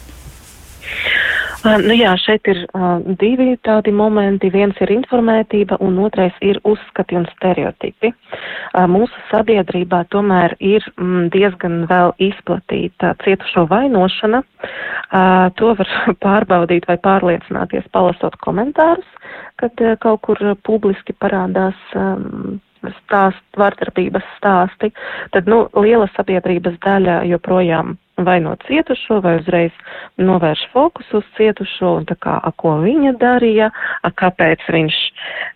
Uh, 1.61 1.75
nu 1.85 1.93
jā, 1.93 2.15
šeit 2.17 2.49
ir 2.49 2.63
uh, 2.73 3.03
divi 3.21 3.53
tādi 3.67 3.93
momenti. 3.93 4.49
Viens 4.49 4.79
ir 4.81 4.93
informētība, 4.95 5.77
un 5.85 5.99
otrais 6.01 6.33
ir 6.41 6.57
uzskati 6.65 7.19
un 7.19 7.27
stereotipi. 7.35 8.15
Uh, 8.15 8.87
mūsu 8.89 9.21
sabiedrībā 9.29 10.07
tomēr 10.09 10.55
ir 10.57 10.87
mm, 10.95 11.29
diezgan 11.35 11.85
vēl 11.91 12.15
izplatīta 12.31 13.13
cietušo 13.21 13.67
vainošana. 13.69 14.41
Uh, 14.41 15.51
to 15.61 15.75
var 15.77 15.93
pārbaudīt 16.25 16.89
vai 16.89 16.97
pārliecināties, 17.05 17.93
palasot 17.93 18.41
komentārus, 18.41 19.13
kad 19.61 19.85
uh, 19.85 19.99
kaut 20.01 20.25
kur 20.25 20.41
publiski 20.65 21.13
parādās. 21.13 21.77
Um, 21.93 22.57
stāst, 23.05 23.43
vardarbības 23.61 24.25
stāsti, 24.39 24.89
tad, 25.35 25.49
nu, 25.53 25.67
liela 25.85 26.07
sabiedrības 26.15 26.79
daļa 26.81 27.19
joprojām 27.29 27.99
vai 28.27 28.39
no 28.45 28.55
cietušo, 28.67 29.21
vai 29.25 29.37
uzreiz 29.41 29.73
novērš 30.21 30.67
fokusu 30.75 31.21
uz 31.21 31.29
cietušo 31.37 31.95
un 32.01 32.09
tā 32.11 32.17
kā, 32.21 32.39
a, 32.39 32.53
ko 32.57 32.77
viņa 32.85 33.17
darīja, 33.21 33.71
a, 34.03 34.13
kāpēc 34.23 34.65
viņš, 34.73 35.03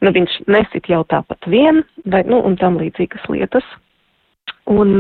nu, 0.05 0.15
viņš 0.17 0.41
nesit 0.51 0.91
jau 0.91 1.03
tāpat 1.11 1.51
vien, 1.51 1.83
vai, 2.05 2.25
nu, 2.29 2.43
un 2.45 2.59
tam 2.61 2.79
līdzīgas 2.83 3.27
lietas. 3.33 3.67
Un, 4.65 4.97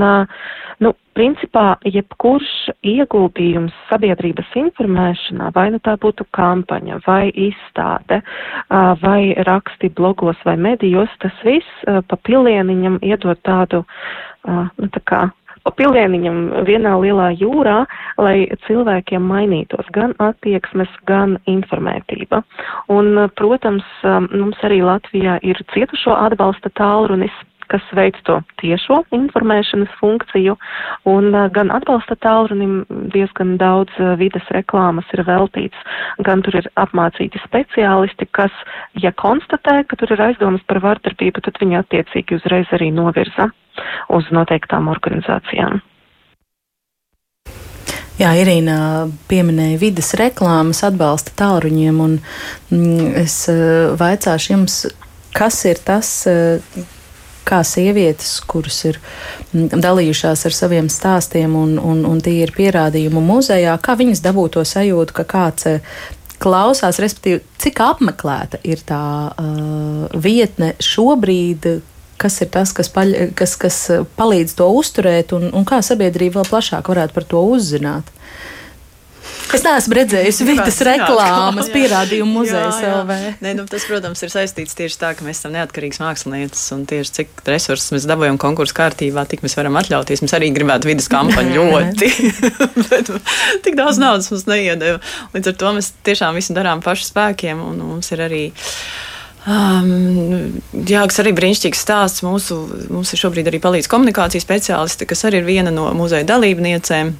nu, 0.85 0.91
principā, 1.17 1.79
jebkurš 1.89 2.51
ieguldījums 2.85 3.73
sabiedrības 3.89 4.51
informēšanā, 4.61 5.49
vai 5.57 5.71
nu 5.73 5.81
tā 5.85 5.95
būtu 6.01 6.27
kampaņa, 6.37 6.99
vai 7.07 7.31
izstāde, 7.33 8.21
vai 9.01 9.33
raksti 9.49 9.89
blogos 9.97 10.41
vai 10.45 10.59
medijos, 10.61 11.13
tas 11.25 11.41
viss 11.47 11.87
pa 11.87 12.21
pilieniņam 12.29 13.01
iedod 13.09 13.41
tādu, 13.49 13.85
nu, 14.45 14.91
tā 14.93 15.05
kā 15.09 15.23
pilieniņam 15.73 16.67
vienā 16.69 16.93
lielā 17.01 17.31
jūrā, 17.41 17.79
lai 18.21 18.37
cilvēkiem 18.67 19.25
mainītos 19.25 19.89
gan 19.97 20.13
attieksmes, 20.23 20.93
gan 21.09 21.39
informētība. 21.51 22.43
Un, 22.93 23.27
protams, 23.39 23.87
mums 24.35 24.61
arī 24.67 24.83
Latvijā 24.85 25.39
ir 25.43 25.61
cietušo 25.73 26.17
atbalsta 26.29 26.73
tālrunis 26.77 27.35
kas 27.73 27.85
veic 27.97 28.19
to 28.29 28.37
tiešo 28.61 29.01
informēšanas 29.17 29.93
funkciju, 29.97 30.53
un 31.09 31.31
gan 31.57 31.73
atbalsta 31.73 32.17
tālrunim 32.21 32.83
diezgan 33.15 33.57
daudz 33.61 33.97
vides 34.21 34.47
reklāmas 34.57 35.09
ir 35.17 35.25
veltīts, 35.25 35.97
gan 36.29 36.45
tur 36.45 36.61
ir 36.61 36.71
apmācīti 36.81 37.41
speciālisti, 37.47 38.29
kas, 38.37 38.53
ja 39.01 39.15
konstatē, 39.17 39.81
ka 39.89 39.97
tur 39.97 40.13
ir 40.15 40.27
aizdomas 40.29 40.65
par 40.69 40.83
vardarbību, 40.85 41.45
tad 41.45 41.61
viņi 41.63 41.81
attiecīgi 41.81 42.41
uzreiz 42.41 42.71
arī 42.77 42.93
novirza 42.95 43.51
uz 44.15 44.31
noteiktām 44.35 44.89
organizācijām. 44.93 45.83
Jā, 48.15 48.31
Irīna 48.39 48.77
pieminēja 49.27 49.79
vidas 49.81 50.13
reklāmas, 50.19 50.85
atbalsta 50.87 51.33
tālruņiem, 51.35 51.97
un 52.05 52.19
mm, 52.71 53.09
es 53.25 53.41
vaicāšu 53.99 54.53
jums, 54.53 54.77
kas 55.35 55.65
ir 55.67 55.81
tas, 55.83 56.13
kā 57.45 57.61
sievietes, 57.67 58.39
kuras 58.49 58.81
ir 58.89 58.99
mm, 59.53 59.81
dalījušās 59.85 60.47
ar 60.49 60.57
saviem 60.57 60.91
stāstiem, 60.93 61.57
un, 61.59 61.77
un, 61.79 62.05
un 62.09 62.21
tie 62.25 62.41
ir 62.43 62.55
pierādījumi 62.57 63.23
muzejā, 63.25 63.77
kā 63.85 63.97
viņas 64.01 64.25
dabūtu 64.25 64.61
to 64.61 64.69
sajūtu, 64.69 65.17
ka 65.19 65.27
kāds 65.29 65.69
eh, 65.71 65.97
klausās, 66.41 67.01
respektīvi, 67.03 67.43
cik 67.63 67.81
apmeklēta 67.81 68.59
ir 68.67 68.83
tā 68.85 69.05
uh, 69.31 70.17
vietne 70.21 70.75
šobrīd, 70.83 71.69
kas 72.25 72.41
ir 72.41 72.51
tas, 72.55 72.73
kas, 72.77 72.89
paļ, 72.93 73.15
kas, 73.37 73.59
kas 73.61 73.79
palīdz 74.19 74.57
to 74.59 74.69
uzturēt, 74.81 75.37
un, 75.37 75.51
un 75.53 75.69
kā 75.69 75.83
sabiedrība 75.85 76.41
vēl 76.41 76.51
plašāk 76.51 76.89
varētu 76.95 77.17
par 77.17 77.29
to 77.29 77.45
uzzināt. 77.55 78.09
Es 79.55 79.63
neesmu 79.63 79.95
redzējusi 79.95 80.47
vidas 80.49 80.81
reklāmas, 80.85 81.69
pierādījumu 81.75 82.41
muzeja 82.41 82.73
LV. 82.73 83.19
Nē, 83.45 83.53
nu, 83.59 83.67
tas, 83.71 83.85
protams, 83.87 84.23
ir 84.25 84.33
saistīts 84.33 84.77
tieši 84.79 84.99
tā, 85.01 85.13
ka 85.15 85.27
mēs 85.27 85.41
esam 85.43 85.55
neatkarīgs 85.55 86.01
mākslinieces 86.03 86.65
un 86.75 86.83
tieši 86.91 87.15
cik 87.21 87.45
resursus 87.47 87.95
mēs 87.95 88.09
dabūjam 88.11 88.41
konkursu 88.41 88.77
kārtībā, 88.77 89.27
tik 89.31 89.45
mēs 89.45 89.57
varam 89.59 89.79
atļauties. 89.81 90.25
Mēs 90.25 90.37
arī 90.37 90.51
gribētu 90.57 90.91
vidas 90.91 91.11
kampaņu 91.13 91.55
ļoti, 91.61 92.11
bet 92.91 93.15
tik 93.67 93.79
daudz 93.79 94.01
naudas 94.03 94.33
mums 94.33 94.47
neiedeva. 94.51 95.01
Līdz 95.37 95.53
ar 95.53 95.59
to 95.63 95.75
mēs 95.79 95.93
tiešām 96.09 96.41
visu 96.41 96.57
darām 96.57 96.83
pašu 96.85 97.13
spēkiem 97.13 97.63
un 97.63 97.83
mums 97.95 98.11
ir 98.17 98.27
arī. 98.27 98.45
Um, 99.45 100.57
jā, 100.89 101.03
kas 101.05 101.21
arī 101.21 101.35
brīnišķīgs 101.37 101.83
stāsts. 101.85 102.25
Mūsu, 102.25 102.57
mums 102.89 103.13
ir 103.13 103.21
šobrīd 103.21 103.51
arī 103.51 103.61
palīdz 103.61 103.91
komunikācijas 103.93 104.47
speciālisti, 104.47 105.09
kas 105.11 105.27
arī 105.29 105.43
ir 105.43 105.49
viena 105.49 105.75
no 105.75 105.91
muzeja 105.97 106.25
dalībniecēm. 106.33 107.13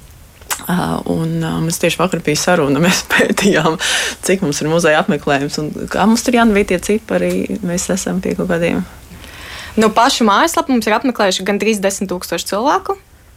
Uh, 0.65 0.97
un 1.11 1.43
uh, 1.43 1.57
mums 1.61 1.77
tieši 1.77 1.99
vakar 1.99 2.23
bija 2.25 2.39
saruna, 2.41 2.81
mēs 2.81 3.03
pētījām, 3.13 3.77
cik 4.25 4.45
mums 4.45 4.61
ir 4.63 4.71
muzeja 4.71 5.03
apmeklējums 5.03 5.59
un 5.61 5.71
kā 5.91 6.05
mums 6.09 6.25
tur 6.25 6.39
jānavīt 6.39 6.71
tie 6.71 6.79
cipari. 6.81 7.59
Mēs 7.65 7.89
esam 7.93 8.23
pie 8.23 8.33
kaut 8.39 8.49
kādiem. 8.49 8.81
Nu, 9.75 9.91
pašu 9.93 10.25
mājaslapu 10.25 10.73
mums 10.73 10.87
ir 10.87 10.95
apmeklējuši 10.95 11.45
gan 11.45 11.59
30 11.61 12.09
tūkstoši 12.09 12.49
cilvēku. 12.53 12.95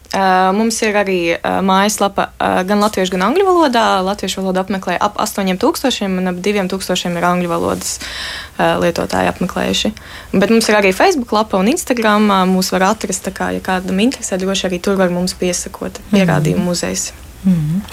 Uh, 0.08 0.54
mums 0.56 0.78
ir 0.80 0.96
arī 0.96 1.18
uh, 1.34 1.58
mājaslapa 1.60 2.30
uh, 2.30 2.60
gan 2.64 2.80
latviešu, 2.80 3.12
gan 3.12 3.26
angļu 3.26 3.44
valodā. 3.44 3.84
Latviešu 4.06 4.40
valodu 4.40 4.62
apmeklē 4.62 4.94
ap 5.04 5.18
8000, 5.20 6.06
un 6.08 6.30
ap 6.30 6.38
2000 6.40 7.18
ir 7.18 7.26
angļu 7.28 7.50
valodas 7.50 7.98
lietotāji 8.58 9.28
apmeklējuši. 9.30 9.90
Bet 10.32 10.50
mums 10.50 10.66
ir 10.66 10.78
arī 10.78 10.90
Facebook 10.96 11.30
lapa 11.36 11.60
un 11.60 11.68
Instagram. 11.70 12.24
Mūs 12.50 12.72
var 12.74 12.88
atrast, 12.88 13.28
kā, 13.36 13.52
ja 13.54 13.60
kādam 13.62 14.00
interesē, 14.02 14.38
droši 14.40 14.66
arī 14.66 14.80
tur 14.82 14.96
var 14.98 15.12
mums 15.14 15.36
piesakot 15.38 16.00
pierādījumu 16.10 16.64
mm. 16.64 16.70
muzejs. 16.72 17.04
Mm. 17.44 17.84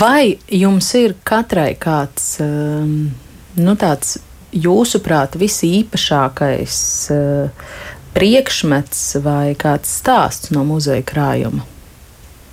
Vai 0.00 0.38
jums 0.48 0.88
ir 0.96 1.18
katrai 1.26 1.74
kāds 1.76 2.38
um, 2.40 3.10
nu, 3.58 3.74
tāds 3.76 4.16
jūsuprāt 4.54 5.36
visīpašākais? 5.42 6.78
Uh, 7.12 7.74
priekšmets 8.14 9.02
vai 9.24 9.54
kāds 9.58 9.90
stāsts 10.00 10.52
no 10.54 10.64
muzeja 10.66 11.04
krājuma? 11.06 11.66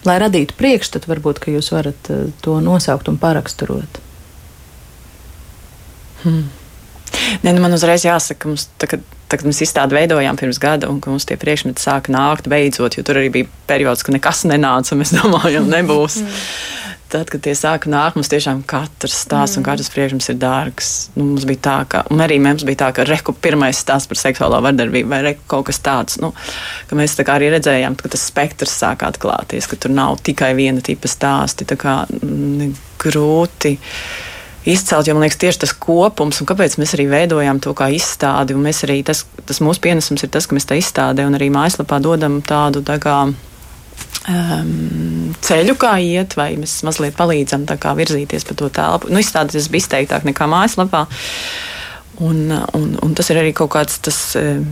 Lai 0.07 0.17
radītu 0.21 0.57
priekšstatu, 0.57 1.09
varbūt 1.11 1.43
jūs 1.51 1.69
varat 1.73 2.09
eh, 2.09 2.31
to 2.41 2.57
nosaukt 2.63 3.11
un 3.11 3.19
paraksturot. 3.21 4.01
Hmm. 6.23 6.49
Nē, 7.41 7.53
nu 7.53 7.61
man 7.61 7.73
uzreiz 7.75 8.05
jāsaka, 8.05 8.49
mums, 8.49 8.67
tā, 8.81 8.87
kad, 8.89 9.03
tā, 9.29 9.37
kad 9.37 9.45
mēs 9.47 9.61
izstādi 9.65 9.97
veidojām 9.97 10.37
pirms 10.39 10.59
gada, 10.61 10.89
un 10.89 11.01
ka 11.03 11.11
mums 11.13 11.25
tie 11.27 11.37
priekšmeti 11.39 11.81
sāka 11.83 12.13
nākt 12.13 12.49
beidzot, 12.51 12.97
jo 12.97 13.05
tur 13.05 13.19
arī 13.21 13.31
bija 13.33 13.49
periods, 13.69 14.05
kad 14.05 14.15
nekas 14.15 14.45
nenāca, 14.49 14.95
un 14.95 15.03
mēs 15.03 15.13
domājām, 15.17 15.69
nebūs. 15.71 16.21
Mm. 17.11 17.17
Tad, 17.17 17.27
kad 17.27 17.41
tie 17.43 17.53
sāka 17.57 17.89
nākt, 17.91 18.15
mums 18.15 18.29
tiešām 18.31 18.61
katrs 18.67 19.17
stāsts 19.25 19.57
mm. 19.57 19.59
un 19.59 19.65
katrs 19.67 19.91
priekšmets 19.91 20.31
ir 20.31 20.37
dārgs. 20.39 20.91
Nu, 21.17 21.25
mums 21.33 21.45
bija 21.47 21.59
tā, 21.65 21.75
ka, 21.91 22.03
un 22.11 22.23
arī 22.23 22.39
mums 22.39 22.63
bija 22.67 22.85
tā, 22.85 22.91
ka 22.95 23.05
reku 23.07 23.35
pirmais 23.35 23.79
stāsts 23.81 24.07
par 24.07 24.19
seksuālo 24.19 24.61
vardarbību 24.63 25.11
vai 25.11 25.21
reku 25.25 25.43
kaut 25.51 25.67
kas 25.67 25.81
tāds, 25.83 26.21
nu, 26.23 26.31
ka 26.87 26.95
mēs 26.95 27.17
tā 27.17 27.25
kā 27.27 27.35
arī 27.35 27.51
redzējām, 27.51 27.97
ka 27.99 28.11
tas 28.13 28.23
spektrs 28.31 28.77
sāk 28.83 29.03
atklāties, 29.07 29.67
ka 29.67 29.75
tur 29.75 29.91
nav 29.91 30.21
tikai 30.23 30.53
viena 30.55 30.83
tipa 30.83 31.11
stāsti. 31.11 31.67
Tā 31.67 31.79
kā 31.79 31.99
m, 32.21 32.71
grūti 33.01 33.75
izcelt, 34.71 35.09
jo 35.09 35.17
man 35.17 35.25
liekas, 35.25 35.41
tieši 35.41 35.65
tas 35.65 35.75
kopums, 35.75 36.39
un 36.39 36.47
kāpēc 36.47 36.79
mēs 36.79 36.95
arī 36.95 37.09
veidojam 37.11 37.59
to 37.59 37.75
kā 37.75 37.89
izstādi. 37.91 38.55
Mēs 38.55 38.85
arī 38.87 39.01
tas, 39.03 39.25
tas 39.49 39.59
mūsu 39.59 39.83
pienesums 39.83 40.23
ir 40.23 40.31
tas, 40.31 40.47
ka 40.47 40.55
mēs 40.55 40.69
tā 40.69 40.79
izstādē 40.79 41.25
un 41.27 41.35
arī 41.35 41.51
mājaslapā 41.51 41.99
dodam 42.03 42.39
tādu 42.45 42.85
tā 42.85 43.01
kā 43.01 43.23
um, 44.29 45.33
ceļu, 45.43 45.75
kā 45.81 45.95
iet, 46.03 46.35
vai 46.39 46.53
mēs 46.59 46.79
mazliet 46.87 47.17
palīdzam 47.17 47.65
virzīties 47.97 48.47
pa 48.47 48.57
to 48.57 48.69
telpu. 48.73 49.11
Nu, 49.11 49.21
izstādes 49.23 49.69
bija 49.71 49.85
izteiktāk 49.85 50.27
nekā 50.27 50.47
mājaslapā. 50.51 51.07
Un, 52.21 52.51
un, 52.77 52.87
un 53.01 53.13
tas 53.17 53.31
ir 53.33 53.39
arī 53.41 53.53
kaut 53.57 53.71
kāds 53.73 53.97
tas, 54.05 54.19
um, 54.37 54.65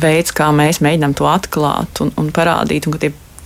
veids, 0.00 0.34
kā 0.36 0.50
mēs 0.54 0.82
mēģinām 0.84 1.16
to 1.18 1.28
atklāt 1.30 2.02
un, 2.04 2.12
un 2.20 2.30
parādīt. 2.34 2.88
Un, 2.88 2.98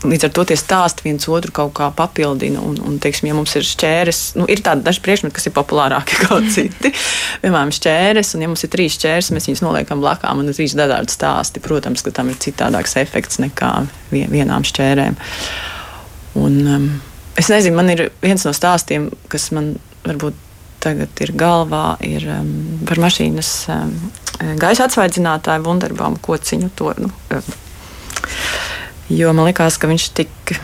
Līdz 0.05 0.27
ar 0.27 0.33
to 0.37 0.43
tie 0.49 0.57
stāsti 0.59 1.07
viens 1.07 1.25
otru 1.33 1.53
kaut 1.55 1.73
kā 1.79 1.88
papildina. 1.97 2.61
Un, 2.61 2.77
un 2.85 2.99
teiksim, 3.01 3.31
ja 3.31 3.37
mums 3.37 3.55
ir 3.57 3.64
šķēres, 3.64 4.21
nu, 4.37 4.45
ir 4.53 4.61
tādi 4.64 4.85
daži 4.85 5.01
priekšmeti, 5.05 5.35
kas 5.38 5.49
ir 5.49 5.55
populārāki 5.57 6.17
nekā 6.19 6.40
citi. 6.53 6.93
Piemēram, 7.40 7.73
šķēres, 7.75 8.35
un 8.37 8.45
ja 8.45 8.51
mums 8.51 8.67
ir 8.67 8.73
trīs 8.75 8.99
šķēres, 8.99 9.33
mēs 9.35 9.49
viņus 9.49 9.64
noliekam 9.64 10.05
blakām 10.05 10.43
un 10.43 10.53
ir 10.53 10.59
trīs 10.59 10.77
dažādi 10.77 11.14
stāsti. 11.14 11.62
Protams, 11.64 12.05
ka 12.05 12.12
tam 12.14 12.33
ir 12.33 12.40
citādāks 12.45 12.99
efekts 13.01 13.40
nekā 13.40 13.73
vienām 14.12 14.67
šķērēm. 14.69 15.17
Un, 16.45 16.61
um, 16.69 16.88
es 17.40 17.49
nezinu, 17.53 17.79
man 17.79 17.93
ir 17.95 18.09
viens 18.23 18.45
no 18.45 18.53
stāstiem, 18.57 19.09
kas 19.33 19.49
man 19.57 19.77
varbūt 20.05 20.37
tagad 20.85 21.21
ir 21.25 21.33
galvā, 21.38 21.95
ir 22.05 22.27
um, 22.29 22.51
par 22.85 23.01
mašīnas 23.01 23.53
um, 23.73 23.95
gaisa 24.61 24.85
atsvaidzinātāju 24.85 25.64
Wunderbaum 25.64 26.19
kociņu. 26.21 26.69
To, 26.77 26.93
nu, 27.01 27.09
um, 27.33 27.55
Jo 29.12 29.33
man 29.37 29.51
liekas, 29.51 29.77
ka 29.81 29.90
viņš 29.90 30.07
tik 30.17 30.55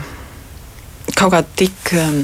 kaut 1.16 1.35
kā 1.35 1.42
tik. 1.57 1.96
Um, 1.96 2.22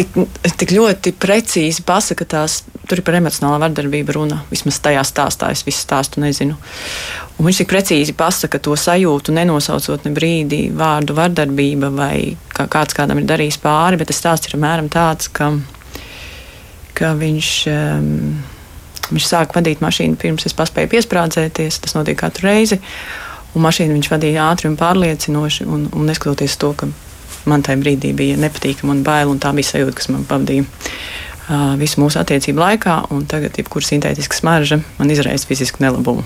Tik, 0.00 0.14
tik 0.56 0.70
ļoti 0.72 1.10
precīzi 1.20 1.82
pasaka, 1.84 2.24
tās 2.24 2.62
tur 2.88 3.02
ir 3.02 3.04
par 3.04 3.18
emocionālo 3.18 3.58
vardarbību 3.60 4.14
runa. 4.16 4.38
Vismaz 4.48 4.78
tajā 4.80 5.02
stāstā 5.04 5.50
es 5.52 5.60
visu 5.66 5.82
stāstu 5.82 6.22
nezinu. 6.22 6.54
Un 7.36 7.44
viņš 7.44 7.60
tik 7.60 7.68
precīzi 7.68 8.14
pasaka 8.16 8.62
to 8.64 8.72
sajūtu, 8.80 9.34
nenosaucot 9.36 10.06
ne 10.08 10.14
brīdi 10.16 10.62
vārdu 10.72 11.18
vardarbība 11.18 11.90
vai 11.92 12.14
kā 12.56 12.64
kāds 12.72 12.96
kādam 12.96 13.20
ir 13.20 13.28
darījis 13.28 13.60
pāri, 13.60 14.00
bet 14.00 14.08
tas 14.08 14.22
stāsts 14.22 14.48
ir 14.48 14.56
apmēram 14.56 14.88
tāds, 14.88 15.28
ka, 15.28 15.50
ka 16.96 17.12
viņš. 17.20 17.50
Um, 17.74 18.40
Viņš 19.10 19.24
sāka 19.26 19.56
vadīt 19.56 19.80
mašīnu 19.82 20.14
pirms 20.22 20.44
es 20.46 20.54
paspēju 20.54 20.86
piesprādzēties. 20.92 21.80
Tas 21.82 21.96
notiek 21.96 22.14
katru 22.20 22.46
reizi. 22.46 22.76
Un 23.50 23.64
mašīnu 23.64 23.96
viņš 23.96 24.08
vadīja 24.12 24.46
ātri 24.52 24.68
un 24.70 24.76
pārliecinoši, 24.78 25.66
un, 25.66 25.88
un 25.90 26.06
neskatoties 26.06 26.54
to, 26.60 26.70
ka 26.78 26.86
man 27.50 27.64
tajā 27.66 27.80
brīdī 27.80 28.12
bija 28.16 28.38
nepatīkami 28.38 28.94
un 28.94 29.02
bail, 29.06 29.32
un 29.32 29.40
tā 29.42 29.50
bija 29.56 29.72
sajūta, 29.72 29.96
kas 29.98 30.10
man 30.12 30.26
pavadīja 30.28 30.66
uh, 30.66 31.74
visu 31.80 32.02
mūsu 32.02 32.20
attiecību 32.20 32.62
laikā, 32.62 32.96
un 33.14 33.24
tagad 33.30 33.58
jebkura 33.58 33.86
sintētiska 33.86 34.38
smarža 34.38 34.80
man 35.00 35.10
izraisa 35.10 35.50
fizisku 35.50 35.82
nelabumu. 35.82 36.22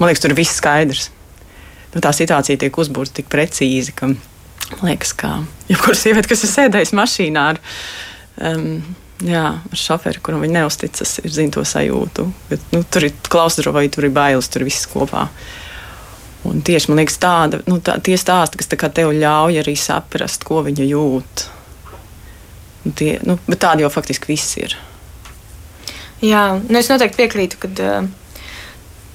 Man 0.00 0.10
liekas, 0.10 0.24
tur 0.24 0.34
viss 0.34 0.58
skaidrs. 0.58 1.10
Nu, 1.92 2.00
tā 2.02 2.10
situācija 2.16 2.58
tiek 2.58 2.78
uzbūvēta 2.82 3.20
tik 3.20 3.30
precīzi, 3.30 3.94
ka 3.94 4.10
man 4.10 4.84
liekas, 4.88 5.14
ka 5.14 5.36
jebkura 5.70 5.98
sieviete, 5.98 6.32
kas 6.32 6.42
ir 6.42 6.54
sēdējusi 6.56 6.98
mašīnā 6.98 7.48
ar, 7.52 7.60
um, 8.50 8.70
jā, 9.22 9.46
ar 9.60 9.78
šoferi, 9.78 10.24
kuram 10.24 10.42
viņa 10.42 10.62
neusticas, 10.62 11.18
ir 11.22 11.34
zina 11.36 11.54
to 11.54 11.66
sajūtu. 11.68 12.26
Bet, 12.48 12.64
nu, 12.74 12.82
tur 12.82 13.06
ir 13.06 13.14
klaustrofobi, 13.28 13.92
tur 13.92 14.08
ir 14.08 14.16
bailes, 14.16 14.48
tur 14.50 14.64
viss 14.66 14.88
kopā. 14.90 15.28
Uh, 15.28 15.61
Un 16.48 16.62
tieši 16.66 16.90
man 16.90 16.98
liekas, 16.98 17.18
tāda, 17.22 17.60
nu, 17.70 17.78
tā, 17.84 17.98
tie 18.02 18.16
stāsti, 18.18 18.58
kas 18.58 18.70
tev 18.94 19.12
ļauj 19.14 19.60
arī 19.62 19.76
saprast, 19.78 20.42
ko 20.46 20.64
viņa 20.66 20.86
jūt. 20.88 21.44
Un 22.82 22.96
tie, 22.98 23.12
nu, 23.26 23.36
bet 23.46 23.62
tādi 23.62 23.84
jau 23.84 23.92
faktiski 23.94 24.32
viss 24.32 24.56
ir. 24.58 24.74
Jā, 26.22 26.42
nu 26.66 26.78
es 26.78 26.90
noteikti 26.90 27.22
piekrītu, 27.22 27.60
ka 27.62 27.70
uh, 27.82 28.10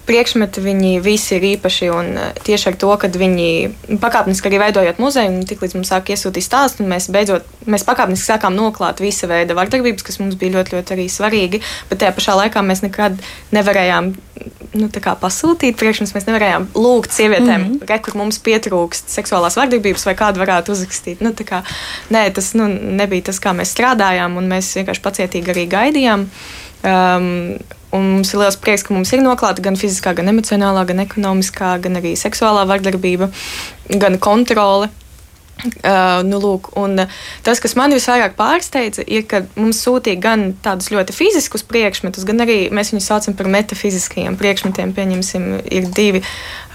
priekšmeti 0.08 0.63
viņi 0.63 0.93
visi 1.06 1.36
ir 1.38 1.48
īpaši. 1.54 1.89
Un 1.93 2.12
uh, 2.15 2.30
tieši 2.48 2.72
ar 2.72 2.80
to, 2.82 2.91
ka 3.00 3.12
viņi 3.12 3.98
pakāpeniski 4.02 4.50
arī 4.50 4.62
veidojot 4.65 5.02
muzeju, 5.04 5.34
un 5.34 5.48
tiklīdz 5.50 5.78
mums 5.78 5.91
sāk 5.93 6.13
iesūtīt 6.13 6.46
stāstu, 6.46 6.88
mēs 6.88 7.10
beidzot, 7.13 7.48
mēs 7.70 7.86
pakāpeniski 7.88 8.32
sākām 8.32 8.58
noklāt 8.58 9.04
visa 9.04 9.30
veida 9.30 9.58
vardarbības, 9.58 10.06
kas 10.08 10.22
mums 10.24 10.39
bija 10.39 10.58
ļoti, 10.58 10.78
ļoti 10.78 10.98
arī 10.98 11.10
svarīgi. 11.12 11.63
Bet 11.91 12.04
tajā 12.04 12.15
pašā 12.17 12.39
laikā 12.41 12.65
mēs 12.65 12.86
nekad 12.86 13.20
nevarējām 13.56 14.15
nu, 14.78 14.89
pasūtīt 15.22 15.78
priekšmets. 15.80 16.13
Mēs 16.15 16.28
nevarējām 16.28 16.67
lūgt 16.76 17.15
sievietēm, 17.15 17.62
mm 17.62 17.72
-hmm. 17.72 17.89
re, 17.89 18.00
kur 18.04 18.17
mums 18.20 18.39
pietrūkst 18.43 19.12
seksuālās 19.13 19.58
vardarbības, 19.60 20.06
vai 20.06 20.15
kādu 20.15 20.43
varētu 20.43 20.72
uzrakstīt. 20.76 21.22
Nu, 21.22 21.34
kā, 21.34 21.63
nē, 22.13 22.28
tas 22.34 22.54
nu, 22.54 22.67
nebija 23.02 23.30
tas, 23.32 23.39
kā 23.39 23.54
mēs 23.58 23.74
strādājām, 23.76 24.38
un 24.38 24.50
mēs 24.52 24.76
vienkārši 24.80 25.02
pacietīgi 25.04 25.54
arī 25.54 25.67
gaidījām. 25.72 26.28
Um, 26.86 27.58
Un 27.96 28.04
mums 28.18 28.34
ir 28.34 28.42
liels 28.42 28.58
prieks, 28.60 28.84
ka 28.84 28.92
mums 28.92 29.13
ir 29.16 29.22
noklāta 29.24 29.63
gan 29.63 29.78
fiziskā, 29.80 30.12
gan 30.18 30.28
emocionālā, 30.28 30.84
gan 30.90 31.00
ekonomiskā, 31.06 31.78
gan 31.84 32.00
arī 32.02 32.18
seksuālā 32.20 32.66
vardarbība, 32.68 33.30
gan 34.02 34.18
kontrole. 34.20 34.90
Uh, 35.58 36.20
nu, 36.22 36.38
lūk, 36.38 36.68
un, 36.78 37.00
uh, 37.02 37.13
tas, 37.42 37.58
kas 37.58 37.74
man 37.80 37.96
visvairāk 37.96 38.36
pārsteidza, 38.38 39.02
ir, 39.10 39.24
ka 39.26 39.40
mums 39.56 39.80
sūtīja 39.82 40.20
gan 40.22 40.44
tādus 40.62 40.92
ļoti 40.94 41.16
fiziskus 41.18 41.66
priekšmetus, 41.66 42.28
gan 42.30 42.44
arī 42.46 42.60
mēs 42.70 42.92
viņus 42.94 43.08
saucam 43.10 43.34
par 43.40 43.50
metafiziskajiem 43.56 44.38
priekšmetiem. 44.38 44.94
Pieņemsim, 44.94 45.48
ir 45.74 45.90
divi. 45.98 46.22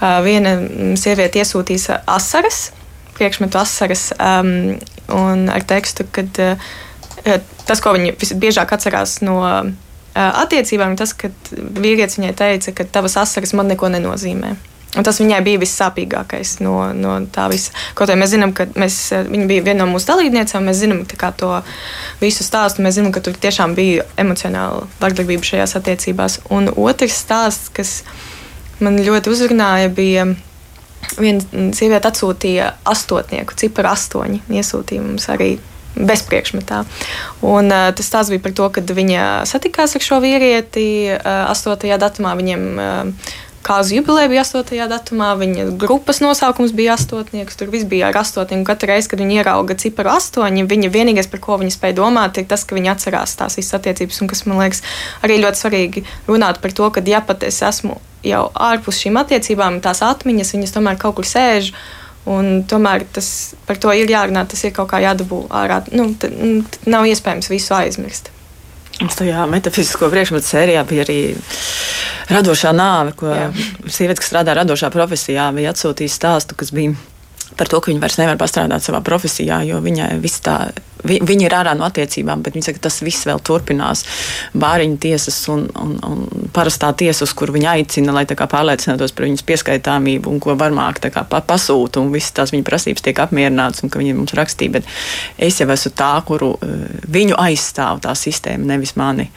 Uh, 0.01 0.17
viena 0.25 0.57
sieviete 0.99 1.39
iesūtīs 1.39 1.87
asaras, 1.93 2.73
priekšmetu 3.15 3.61
asaras, 3.61 4.09
um, 4.17 4.75
un 5.15 5.47
ar 5.53 5.63
tekstu, 5.69 6.03
ka 6.11 6.27
uh, 6.27 6.67
tas, 7.63 7.79
ko 7.79 7.95
viņi 7.95 8.17
visbiežāk 8.19 8.75
atcerās 8.75 9.21
no 9.23 9.39
uh, 9.45 9.71
attiecībām, 10.13 10.93
ir 10.93 11.01
tas, 11.01 11.15
ka 11.17 11.31
vīrietis 11.51 12.19
viņai 12.19 12.35
teica, 12.37 12.75
ka 12.77 12.85
tavas 12.99 13.17
asaras 13.21 13.55
man 13.57 13.71
neko 13.71 13.89
nenozīmē. 13.93 14.53
Un 14.93 15.05
tas 15.05 15.17
viņai 15.17 15.39
bija 15.41 15.57
vissāpīgākais 15.61 16.59
no, 16.61 16.75
no 16.93 17.15
tā 17.33 17.47
visa. 17.49 17.73
Kaut 17.97 18.11
arī 18.11 18.19
mēs 18.21 18.35
zinām, 18.35 18.51
ka 18.53 18.67
mēs, 18.77 18.97
viņa 19.25 19.47
bija 19.49 19.63
viena 19.65 19.81
no 19.81 19.95
mūsu 19.95 20.11
dalībniecēm, 20.11 20.67
mēs 20.69 20.83
zinām 20.83 21.01
to 21.39 21.49
visu 22.21 22.45
stāstu. 22.45 22.85
Mēs 22.85 22.99
zinām, 22.99 23.09
ka 23.15 23.23
tur 23.25 23.33
tiešām 23.33 23.73
bija 23.77 24.05
emocionāla 24.21 24.85
vardarbība 25.01 25.49
šajās 25.49 25.73
attiecībās. 25.81 26.39
Un 26.53 26.69
otrs 26.69 27.17
stāsts, 27.25 27.73
kas 27.73 28.03
man 28.83 29.01
ļoti 29.01 29.33
uzrunāja, 29.33 29.93
bija. 29.93 30.29
Viena 31.13 31.43
sieviete 31.75 32.07
atsūtīja 32.09 32.69
astotnieku, 32.89 33.57
ciparu 33.59 33.89
astoņi. 33.91 34.39
Iesūtīja 34.55 35.03
mums 35.03 35.27
arī 35.29 35.57
bezpriekšmetā. 35.95 36.83
Un, 37.45 37.71
uh, 37.71 37.89
tas 37.95 38.11
tās 38.13 38.33
bija 38.33 38.43
par 38.43 38.57
to, 38.57 38.69
ka 38.73 38.83
viņa 38.83 39.45
satikās 39.49 39.97
ar 39.97 40.05
šo 40.05 40.21
vīrieti 40.23 40.85
uh, 41.15 41.49
8. 41.53 41.97
datumā. 42.01 42.35
Viņiem 42.39 42.69
uh, 42.77 43.33
Kāzu 43.63 43.95
jubileja 43.95 44.27
bija 44.27 44.41
8. 44.43 44.75
datumā, 44.91 45.29
viņa 45.39 45.69
grupas 45.79 46.19
nosaukums 46.19 46.73
bija 46.75 46.97
astotnieks. 46.97 47.55
Tur 47.55 47.69
viss 47.71 47.87
bija 47.87 48.09
ar 48.09 48.17
astotnieku. 48.19 48.65
Katru 48.67 48.89
reizi, 48.91 49.07
kad 49.13 49.23
viņi 49.23 49.37
ierauga 49.39 49.77
ciparu 49.79 50.11
astoņi, 50.11 50.65
viņa 50.67 50.89
vienīgais, 50.91 51.29
par 51.31 51.39
ko 51.45 51.55
viņa 51.61 51.71
spēja 51.77 51.95
domāt, 52.01 52.41
ir 52.41 52.49
tas, 52.51 52.65
ka 52.67 52.75
viņi 52.75 52.91
atcerās 52.91 53.37
tās 53.39 53.55
visas 53.55 53.77
attiecības. 53.79 54.19
Un 54.19 54.31
kas 54.33 54.43
man 54.49 54.59
liekas 54.59 54.83
arī 55.23 55.39
ļoti 55.45 55.63
svarīgi 55.63 56.03
runāt 56.27 56.59
par 56.59 56.75
to, 56.75 56.91
ka 56.91 57.05
ja 57.07 57.23
pat 57.23 57.47
es 57.47 57.61
esmu 57.63 58.01
jau 58.27 58.49
ārpus 58.51 58.99
šīm 58.99 59.21
attiecībām, 59.23 59.79
tās 59.85 60.03
atmiņas, 60.03 60.55
viņas 60.57 60.75
tomēr 60.75 60.99
kaut 60.99 61.21
kur 61.21 61.29
sēž. 61.29 61.71
Un 62.29 62.63
tomēr 62.69 63.03
tas, 63.11 63.27
par 63.67 63.79
to 63.83 63.91
ir 63.91 64.11
jārunā, 64.11 64.45
tas 64.47 64.61
ir 64.63 64.71
kaut 64.75 64.87
kā 64.93 65.01
jādabū 65.03 65.41
ārā. 65.51 65.81
Nu, 65.91 66.07
t, 66.15 66.29
t, 66.31 66.83
nav 66.87 67.07
iespējams 67.09 67.51
visu 67.51 67.75
aizmirst. 67.75 68.31
Mums 69.01 69.17
tajā 69.19 69.43
metafizisko 69.49 70.07
priekšmetu 70.13 70.47
sērijā 70.47 70.83
bija 70.87 71.03
arī 71.03 71.17
radošā 72.29 72.71
nāve, 72.77 73.15
ko 73.19 73.33
sieviete, 73.89 74.21
kas 74.21 74.29
strādā 74.29 74.55
radošā 74.55 74.91
profesijā, 74.93 75.49
bija 75.55 75.73
atsūtījusi 75.73 76.15
stāstu, 76.15 76.55
kas 76.59 76.71
bija 76.75 76.93
par 77.57 77.69
to, 77.71 77.81
ka 77.81 77.91
viņa 77.91 78.03
vairs 78.03 78.19
nevar 78.21 78.39
pastrādāt 78.41 78.85
savā 78.85 79.03
profesijā, 79.05 79.61
jo 79.67 79.81
viņai 79.83 80.09
viss 80.23 80.43
tā 80.43 80.57
vi, 81.07 81.19
viņi 81.23 81.47
ir 81.47 81.55
ārā 81.55 81.73
no 81.77 81.85
attiecībām, 81.87 82.43
bet 82.43 82.55
viņi 82.55 82.67
saka, 82.67 82.79
ka 82.79 82.87
tas 82.87 83.01
viss 83.05 83.27
vēl 83.27 83.41
turpinās. 83.45 84.03
Bāriņu 84.59 84.99
tiesas 85.03 85.37
un, 85.51 85.65
un, 85.79 85.95
un 86.07 86.47
parastā 86.55 86.91
tiesa, 86.97 87.27
uz 87.27 87.35
kur 87.37 87.53
viņi 87.53 87.69
aicina, 87.73 88.15
lai 88.15 88.25
pārliecinātos 88.27 89.15
par 89.15 89.27
viņas 89.27 89.45
pieskaitāmību 89.47 90.31
un 90.31 90.41
ko 90.43 90.57
varmāk 90.59 91.01
pa, 91.03 91.41
pasūta 91.43 92.01
un 92.01 92.11
visas 92.13 92.33
tās 92.35 92.53
viņa 92.55 92.67
prasības 92.67 93.05
tiek 93.05 93.19
apmierinātas 93.23 93.83
un 93.83 93.91
ka 93.93 94.01
viņi 94.01 94.17
mums 94.17 94.35
rakstīja. 94.37 94.77
Bet 94.79 94.89
es 95.37 95.59
jau 95.61 95.69
esmu 95.73 95.93
tā, 95.97 96.13
kuru 96.27 96.53
uh, 96.55 96.83
viņu 97.11 97.37
aizstāv 97.39 98.03
tā 98.03 98.15
sistēma, 98.17 98.73
nevis 98.73 98.95
mani. 98.99 99.29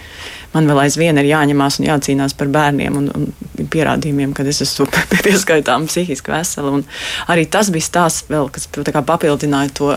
Man 0.57 0.71
vēl 0.71 0.87
aizvien 0.87 1.21
ir 1.21 1.29
jāņemās 1.29 1.77
un 1.81 1.89
jācīnās 1.91 2.33
par 2.39 2.49
bērniem 2.53 2.97
un, 2.97 3.09
un 3.13 3.67
pierādījumiem, 3.73 4.33
ka 4.37 4.47
es 4.49 4.63
esmu 4.65 4.89
pieskaitām 5.27 5.85
psihiski 5.91 6.33
vesela. 6.33 6.73
Un 6.79 6.87
arī 7.33 7.45
tas 7.51 7.69
bija 7.75 8.07
vēl, 8.31 8.49
kas 8.55 8.69
papildināja 8.73 9.75
to 9.77 9.91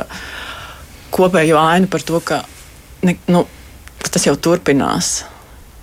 kopējo 1.16 1.62
ainu 1.62 1.88
par 1.92 2.04
to, 2.06 2.20
ka, 2.20 2.44
ne, 3.08 3.16
nu, 3.32 3.46
ka 4.04 4.12
tas 4.18 4.28
jau 4.28 4.36
turpinās. 4.36 5.24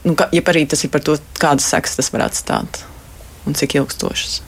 Nu, 0.04 0.14
ka, 0.18 0.28
ja 0.36 0.44
arī 0.52 0.66
tas 0.70 0.84
ir 0.84 0.92
par 0.92 1.02
to, 1.06 1.16
kādas 1.40 1.72
sekas 1.72 1.96
tas 1.98 2.12
var 2.12 2.28
atstāt 2.28 2.84
un 3.46 3.56
cik 3.56 3.78
ilgstošas. 3.80 4.38